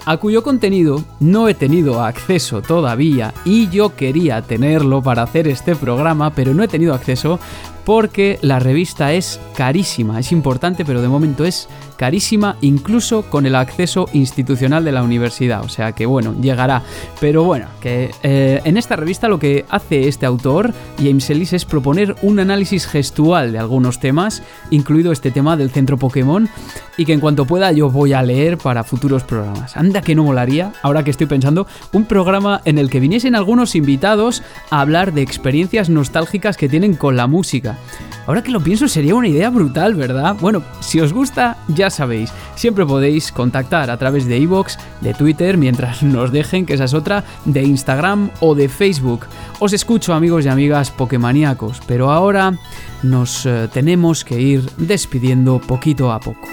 a 0.07 0.16
cuyo 0.18 0.42
contenido 0.42 1.03
no 1.20 1.48
he 1.48 1.55
tenido 1.55 2.03
acceso 2.03 2.61
todavía 2.61 3.32
y 3.44 3.68
yo 3.70 3.96
quería 3.96 4.42
tenerlo 4.42 5.03
para 5.03 5.22
hacer 5.22 5.48
este 5.48 5.74
programa, 5.74 6.30
pero 6.34 6.53
no 6.53 6.62
he 6.62 6.68
tenido 6.68 6.94
acceso 6.94 7.38
porque 7.84 8.38
la 8.42 8.58
revista 8.58 9.12
es 9.12 9.40
carísima, 9.56 10.20
es 10.20 10.32
importante, 10.32 10.84
pero 10.84 11.02
de 11.02 11.08
momento 11.08 11.44
es 11.44 11.68
carísima 11.96 12.56
incluso 12.62 13.22
con 13.22 13.44
el 13.44 13.54
acceso 13.54 14.08
institucional 14.14 14.84
de 14.84 14.92
la 14.92 15.02
universidad, 15.02 15.62
o 15.62 15.68
sea 15.68 15.92
que 15.92 16.06
bueno, 16.06 16.34
llegará. 16.40 16.82
Pero 17.20 17.44
bueno, 17.44 17.66
que 17.80 18.10
eh, 18.22 18.60
en 18.64 18.78
esta 18.78 18.96
revista 18.96 19.28
lo 19.28 19.38
que 19.38 19.66
hace 19.68 20.08
este 20.08 20.24
autor, 20.24 20.72
James 20.98 21.28
Ellis, 21.28 21.52
es 21.52 21.66
proponer 21.66 22.16
un 22.22 22.40
análisis 22.40 22.86
gestual 22.86 23.52
de 23.52 23.58
algunos 23.58 24.00
temas, 24.00 24.42
incluido 24.70 25.12
este 25.12 25.30
tema 25.30 25.58
del 25.58 25.70
centro 25.70 25.98
Pokémon, 25.98 26.48
y 26.96 27.04
que 27.04 27.12
en 27.12 27.20
cuanto 27.20 27.44
pueda 27.44 27.70
yo 27.72 27.90
voy 27.90 28.14
a 28.14 28.22
leer 28.22 28.56
para 28.56 28.84
futuros 28.84 29.22
programas. 29.24 29.76
Anda 29.76 30.00
que 30.00 30.14
no 30.14 30.24
molaría, 30.24 30.72
ahora 30.82 31.04
que 31.04 31.10
estoy 31.10 31.26
pensando, 31.26 31.66
un 31.92 32.06
programa 32.06 32.62
en 32.64 32.78
el 32.78 32.88
que 32.88 33.00
viniesen 33.00 33.34
algunos 33.34 33.74
invitados 33.74 34.42
a 34.70 34.80
hablar 34.80 35.12
de 35.12 35.22
experiencias 35.22 35.90
nostálgicas 35.90 36.56
que 36.56 36.68
tienen 36.68 36.94
con 36.94 37.16
la 37.16 37.26
música. 37.26 37.69
Ahora 38.26 38.42
que 38.42 38.50
lo 38.50 38.60
pienso 38.60 38.86
sería 38.86 39.14
una 39.14 39.28
idea 39.28 39.50
brutal, 39.50 39.94
¿verdad? 39.94 40.36
Bueno, 40.40 40.62
si 40.80 41.00
os 41.00 41.12
gusta, 41.12 41.56
ya 41.68 41.90
sabéis, 41.90 42.32
siempre 42.54 42.86
podéis 42.86 43.32
contactar 43.32 43.90
a 43.90 43.96
través 43.96 44.26
de 44.26 44.38
iVoox, 44.38 44.76
de 45.00 45.14
Twitter, 45.14 45.56
mientras 45.56 46.02
nos 46.04 46.30
dejen, 46.30 46.66
que 46.66 46.74
esa 46.74 46.84
es 46.84 46.94
otra, 46.94 47.24
de 47.44 47.62
Instagram 47.62 48.30
o 48.40 48.54
de 48.54 48.68
Facebook. 48.68 49.26
Os 49.58 49.72
escucho 49.72 50.14
amigos 50.14 50.44
y 50.44 50.48
amigas 50.48 50.90
pokemaníacos, 50.90 51.80
pero 51.86 52.10
ahora 52.10 52.56
nos 53.02 53.46
eh, 53.46 53.68
tenemos 53.72 54.24
que 54.24 54.40
ir 54.40 54.70
despidiendo 54.76 55.58
poquito 55.58 56.12
a 56.12 56.20
poco. 56.20 56.48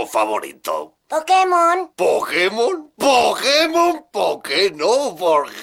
Juego 0.00 0.06
favorito? 0.06 0.96
Pokémon. 1.08 1.92
¿Pokémon? 1.96 2.92
¿Pokémon? 2.96 4.06
¿Pokémon? 4.12 5.16
Porque 5.16 5.54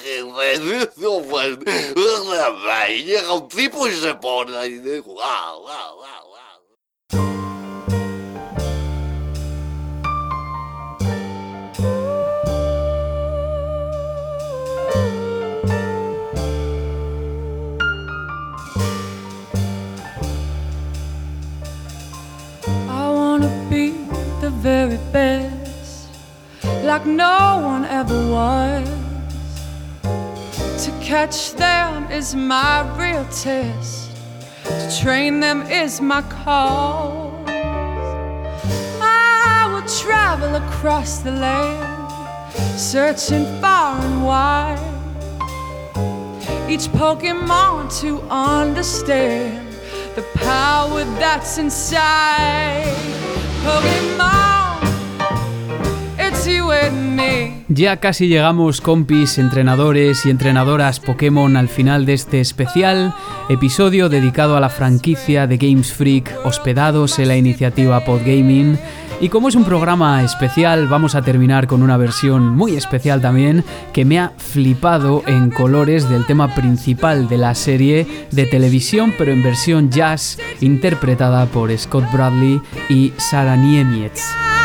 llega 3.04 3.32
un 3.32 3.48
tipo 3.48 3.88
y 3.88 3.92
se 3.92 4.14
pone 4.14 4.56
ahí 4.56 4.74
de... 4.74 5.02
very 24.88 25.12
best, 25.12 26.08
like 26.84 27.04
no 27.04 27.60
one 27.62 27.84
ever 27.84 28.30
was. 28.30 28.88
To 30.84 30.90
catch 31.02 31.52
them 31.52 32.10
is 32.10 32.34
my 32.34 32.80
real 32.96 33.24
test, 33.26 34.10
to 34.64 35.00
train 35.02 35.40
them 35.40 35.62
is 35.62 36.00
my 36.00 36.22
cause. 36.22 37.48
I 39.00 39.68
will 39.72 39.88
travel 39.88 40.54
across 40.54 41.18
the 41.18 41.32
land, 41.32 42.12
searching 42.78 43.44
far 43.60 44.00
and 44.00 44.24
wide. 44.24 44.78
Each 46.68 46.88
Pokemon 46.88 48.00
to 48.00 48.20
understand 48.30 49.68
the 50.14 50.22
power 50.34 51.04
that's 51.18 51.58
inside. 51.58 52.94
Pokemon. 53.64 54.47
Ya 57.68 57.98
casi 57.98 58.28
llegamos, 58.28 58.80
compis, 58.80 59.38
entrenadores 59.38 60.26
y 60.26 60.30
entrenadoras 60.30 61.00
Pokémon, 61.00 61.56
al 61.56 61.68
final 61.68 62.06
de 62.06 62.14
este 62.14 62.40
especial 62.40 63.14
episodio 63.48 64.08
dedicado 64.08 64.56
a 64.56 64.60
la 64.60 64.68
franquicia 64.68 65.46
de 65.46 65.58
Games 65.58 65.92
Freak, 65.92 66.34
hospedados 66.44 67.18
en 67.18 67.28
la 67.28 67.36
iniciativa 67.36 68.04
Podgaming. 68.04 68.78
Y 69.20 69.28
como 69.28 69.48
es 69.48 69.54
un 69.54 69.64
programa 69.64 70.24
especial, 70.24 70.88
vamos 70.88 71.14
a 71.14 71.22
terminar 71.22 71.66
con 71.66 71.82
una 71.82 71.96
versión 71.96 72.48
muy 72.48 72.74
especial 72.74 73.20
también 73.20 73.62
que 73.92 74.04
me 74.04 74.18
ha 74.18 74.32
flipado 74.36 75.22
en 75.26 75.50
colores 75.50 76.08
del 76.08 76.26
tema 76.26 76.54
principal 76.54 77.28
de 77.28 77.38
la 77.38 77.54
serie 77.54 78.06
de 78.32 78.46
televisión, 78.46 79.14
pero 79.16 79.30
en 79.30 79.42
versión 79.42 79.90
jazz, 79.90 80.38
interpretada 80.60 81.46
por 81.46 81.76
Scott 81.78 82.10
Bradley 82.12 82.60
y 82.88 83.12
Sarah 83.18 83.56
Niemietz. 83.56 84.57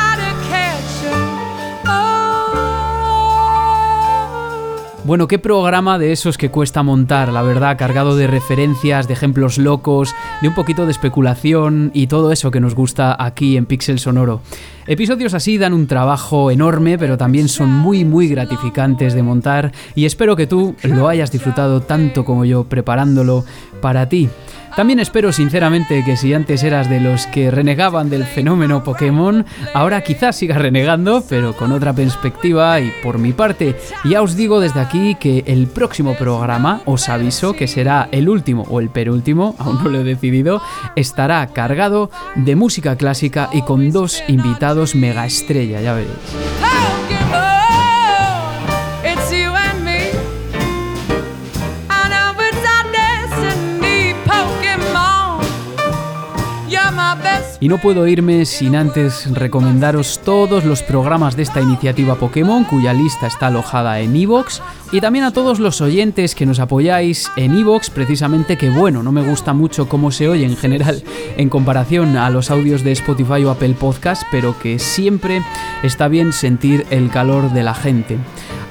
Bueno, 5.06 5.28
qué 5.28 5.38
programa 5.38 6.00
de 6.00 6.14
esos 6.14 6.38
que 6.38 6.50
cuesta 6.50 6.82
montar, 6.82 7.34
la 7.34 7.42
verdad, 7.42 7.78
cargado 7.78 8.16
de 8.16 8.26
referencias, 8.26 9.06
de 9.06 9.14
ejemplos 9.14 9.58
locos, 9.58 10.16
de 10.42 10.48
un 10.48 10.56
poquito 10.56 10.86
de 10.86 10.94
especulación 10.94 11.92
y 11.94 12.08
todo 12.08 12.32
eso 12.32 12.52
que 12.52 12.62
nos 12.62 12.74
gusta 12.74 13.14
aquí 13.20 13.58
en 13.58 13.66
Pixel 13.66 14.00
Sonoro. 14.00 14.40
Episodios 14.88 15.34
así 15.34 15.58
dan 15.58 15.74
un 15.74 15.88
trabajo 15.88 16.52
enorme, 16.52 16.98
pero 16.98 17.18
también 17.18 17.50
son 17.50 17.70
muy 17.70 18.06
muy 18.06 18.30
gratificantes 18.30 19.14
de 19.14 19.24
montar 19.24 19.74
y 19.94 20.06
espero 20.06 20.38
que 20.38 20.48
tú 20.48 20.74
lo 20.84 21.10
hayas 21.10 21.34
disfrutado 21.34 21.82
tanto 21.82 22.24
como 22.24 22.46
yo 22.46 22.64
preparándolo 22.64 23.44
para 23.82 24.08
ti. 24.08 24.30
También 24.76 25.00
espero 25.00 25.32
sinceramente 25.32 26.04
que 26.04 26.18
si 26.18 26.34
antes 26.34 26.64
eras 26.64 26.90
de 26.90 27.00
los 27.00 27.28
que 27.28 27.52
renegaban 27.52 28.10
del 28.10 28.26
fenómeno 28.26 28.84
Pokémon, 28.84 29.46
ahora 29.74 30.02
quizás 30.02 30.36
sigas 30.36 30.58
renegando, 30.58 31.24
pero 31.30 31.56
con 31.56 31.72
otra 31.72 31.94
perspectiva 31.94 32.80
y 32.80 32.92
por 33.04 33.20
mi 33.20 33.34
parte, 33.34 33.76
ya 34.04 34.24
os 34.24 34.36
digo 34.36 34.60
desde 34.60 34.80
aquí 34.80 35.14
que 35.16 35.44
el 35.46 35.68
próximo 35.68 36.16
programa, 36.16 36.82
os 36.86 37.08
aviso 37.08 37.54
que 37.54 37.68
será 37.68 38.10
el 38.12 38.30
último 38.30 38.64
o 38.68 38.80
el 38.80 38.90
penúltimo, 38.90 39.56
aún 39.60 39.84
no 39.84 39.90
lo 39.90 40.00
he 40.00 40.04
decidido, 40.04 40.60
estará 40.96 41.46
cargado 41.48 42.10
de 42.36 42.56
música 42.56 42.96
clásica 42.96 43.50
y 43.54 43.62
con 43.62 43.92
dos 43.92 44.24
invitados 44.28 44.96
mega 44.96 45.26
estrella, 45.28 45.82
ya 45.82 45.94
veréis. 45.94 46.73
Y 57.64 57.70
no 57.70 57.78
puedo 57.78 58.06
irme 58.08 58.44
sin 58.44 58.76
antes 58.76 59.34
recomendaros 59.34 60.20
todos 60.26 60.66
los 60.66 60.84
programas 60.84 61.38
de 61.38 61.44
esta 61.44 61.62
iniciativa 61.62 62.16
Pokémon, 62.16 62.66
cuya 62.66 62.92
lista 62.92 63.28
está 63.28 63.48
alojada 63.48 64.02
en 64.02 64.18
Evox, 64.18 64.62
y 64.92 65.00
también 65.00 65.24
a 65.24 65.32
todos 65.32 65.62
los 65.62 65.80
oyentes 65.80 66.36
que 66.36 66.46
nos 66.46 66.60
apoyáis 66.60 67.32
en 67.38 67.58
Evox, 67.58 67.90
precisamente 67.90 68.58
que 68.58 68.70
bueno, 68.70 69.02
no 69.02 69.14
me 69.14 69.22
gusta 69.22 69.54
mucho 69.54 69.88
cómo 69.88 70.12
se 70.12 70.28
oye 70.28 70.44
en 70.44 70.58
general 70.58 71.04
en 71.38 71.48
comparación 71.48 72.18
a 72.18 72.30
los 72.30 72.52
audios 72.52 72.84
de 72.84 72.92
Spotify 72.92 73.46
o 73.46 73.52
Apple 73.52 73.78
Podcast, 73.80 74.24
pero 74.30 74.60
que 74.60 74.78
siempre 74.78 75.42
está 75.84 76.10
bien 76.10 76.34
sentir 76.34 76.86
el 76.90 77.10
calor 77.12 77.54
de 77.54 77.64
la 77.64 77.76
gente. 77.76 78.18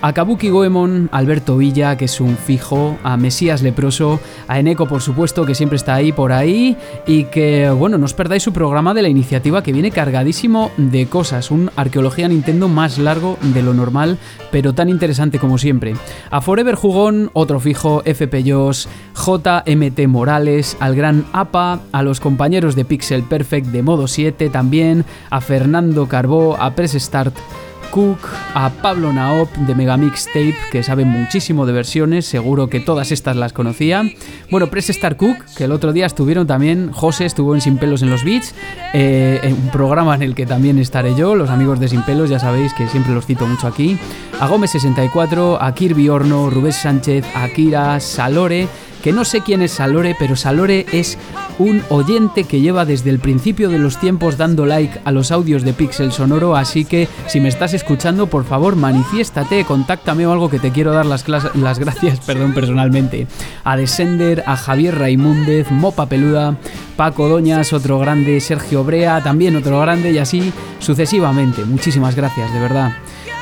A 0.04 0.12
Kabuki 0.14 0.50
Goemon, 0.50 1.08
Alberto 1.12 1.56
Villa, 1.56 1.96
que 1.96 2.06
es 2.06 2.20
un 2.20 2.36
fijo, 2.36 2.98
a 3.04 3.16
Mesías 3.16 3.62
Leproso, 3.62 4.18
a 4.48 4.58
Eneco, 4.58 4.88
por 4.88 5.00
supuesto, 5.00 5.46
que 5.46 5.54
siempre 5.54 5.76
está 5.76 5.94
ahí 5.94 6.10
por 6.10 6.32
ahí, 6.32 6.76
y 7.06 7.26
que, 7.26 7.70
bueno, 7.70 7.98
no 7.98 8.06
os 8.06 8.12
perdáis 8.12 8.42
su 8.42 8.52
programa 8.52 8.94
de 8.94 9.02
la 9.02 9.08
iniciativa 9.08 9.62
que 9.62 9.72
viene 9.72 9.92
cargadísimo 9.92 10.72
de 10.76 11.06
cosas, 11.06 11.52
un 11.52 11.70
Arqueología 11.76 12.26
Nintendo 12.26 12.66
más 12.66 12.98
largo 12.98 13.38
de 13.54 13.62
lo 13.62 13.74
normal, 13.74 14.18
pero 14.50 14.72
tan 14.72 14.88
interesante 14.88 15.38
como 15.38 15.56
siempre. 15.56 15.94
A 16.32 16.40
Forever 16.40 16.74
Jugón, 16.74 17.30
otro 17.32 17.60
fijo, 17.60 18.02
FP 18.04 18.42
Joss, 18.44 18.88
JMT 19.14 20.08
Morales, 20.08 20.76
al 20.80 20.96
gran 20.96 21.26
APA, 21.32 21.78
a 21.92 22.02
los 22.02 22.18
compañeros 22.18 22.74
de 22.74 22.84
Pixel 22.84 23.22
Perfect 23.22 23.68
de 23.68 23.84
modo 23.84 24.08
7 24.08 24.50
también, 24.50 25.04
a 25.30 25.40
Fernando 25.40 26.08
Carbó, 26.08 26.56
a 26.60 26.74
Press 26.74 26.94
Start 26.94 27.36
Cook, 27.92 28.18
a 28.54 28.70
Pablo 28.70 29.12
Naop 29.12 29.54
de 29.54 29.74
Megamix 29.74 30.24
Tape, 30.24 30.56
que 30.70 30.82
sabe 30.82 31.04
muchísimo 31.04 31.66
de 31.66 31.74
versiones, 31.74 32.24
seguro 32.24 32.68
que 32.68 32.80
todas 32.80 33.12
estas 33.12 33.36
las 33.36 33.52
conocía. 33.52 34.02
Bueno, 34.50 34.68
Press 34.68 34.88
Star 34.88 35.18
Cook, 35.18 35.36
que 35.54 35.64
el 35.64 35.72
otro 35.72 35.92
día 35.92 36.06
estuvieron 36.06 36.46
también, 36.46 36.90
José 36.90 37.26
estuvo 37.26 37.54
en 37.54 37.60
Sin 37.60 37.76
Pelos 37.76 38.00
en 38.00 38.08
los 38.08 38.24
Beats, 38.24 38.54
eh, 38.94 39.54
un 39.62 39.68
programa 39.68 40.14
en 40.14 40.22
el 40.22 40.34
que 40.34 40.46
también 40.46 40.78
estaré 40.78 41.14
yo, 41.14 41.34
los 41.34 41.50
amigos 41.50 41.80
de 41.80 41.88
Sin 41.88 42.00
Pelos, 42.02 42.30
ya 42.30 42.38
sabéis 42.38 42.72
que 42.72 42.88
siempre 42.88 43.12
los 43.12 43.26
cito 43.26 43.46
mucho 43.46 43.66
aquí. 43.66 43.98
A 44.40 44.48
Gómez64, 44.48 45.58
a 45.60 45.74
Kirby 45.74 46.08
Horno, 46.08 46.48
Rubén 46.48 46.72
Sánchez, 46.72 47.26
a 47.36 47.46
Kira, 47.48 48.00
Salore 48.00 48.68
que 49.02 49.12
no 49.12 49.24
sé 49.24 49.40
quién 49.40 49.62
es 49.62 49.72
Salore, 49.72 50.16
pero 50.18 50.36
Salore 50.36 50.86
es 50.92 51.18
un 51.58 51.82
oyente 51.90 52.44
que 52.44 52.60
lleva 52.60 52.84
desde 52.84 53.10
el 53.10 53.18
principio 53.18 53.68
de 53.68 53.78
los 53.78 53.98
tiempos 53.98 54.38
dando 54.38 54.64
like 54.64 55.00
a 55.04 55.12
los 55.12 55.32
audios 55.32 55.62
de 55.62 55.72
Pixel 55.72 56.12
Sonoro, 56.12 56.56
así 56.56 56.84
que 56.84 57.08
si 57.26 57.40
me 57.40 57.48
estás 57.48 57.74
escuchando, 57.74 58.28
por 58.28 58.44
favor, 58.44 58.76
manifiéstate, 58.76 59.64
contáctame 59.64 60.26
o 60.26 60.32
algo 60.32 60.48
que 60.48 60.58
te 60.58 60.70
quiero 60.70 60.92
dar 60.92 61.06
las, 61.06 61.28
las 61.28 61.78
gracias 61.78 62.20
perdón, 62.26 62.54
personalmente. 62.54 63.26
A 63.64 63.76
Descender, 63.76 64.44
a 64.46 64.56
Javier 64.56 64.98
Raimúndez, 64.98 65.70
Mopa 65.70 66.06
Peluda, 66.06 66.56
Paco 66.96 67.28
Doñas, 67.28 67.72
otro 67.72 67.98
grande, 67.98 68.40
Sergio 68.40 68.84
Brea, 68.84 69.22
también 69.22 69.56
otro 69.56 69.80
grande 69.80 70.12
y 70.12 70.18
así 70.18 70.52
sucesivamente. 70.78 71.64
Muchísimas 71.64 72.14
gracias, 72.14 72.52
de 72.52 72.60
verdad. 72.60 72.92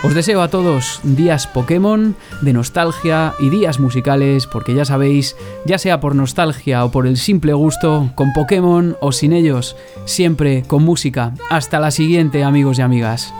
Os 0.02 0.14
deseo 0.14 0.40
a 0.40 0.48
todos 0.48 1.00
días 1.02 1.46
Pokémon, 1.46 2.16
de 2.40 2.54
nostalgia 2.54 3.34
y 3.38 3.50
días 3.50 3.78
musicales, 3.78 4.46
porque 4.46 4.74
ya 4.74 4.86
sabéis, 4.86 5.36
ya 5.66 5.76
sea 5.76 6.00
por 6.00 6.14
nostalgia 6.14 6.86
o 6.86 6.90
por 6.90 7.06
el 7.06 7.18
simple 7.18 7.52
gusto, 7.52 8.10
con 8.14 8.32
Pokémon 8.32 8.96
o 9.02 9.12
sin 9.12 9.34
ellos, 9.34 9.76
siempre 10.06 10.62
con 10.66 10.84
música. 10.84 11.34
Hasta 11.50 11.80
la 11.80 11.90
siguiente 11.90 12.44
amigos 12.44 12.78
y 12.78 12.82
amigas. 12.82 13.34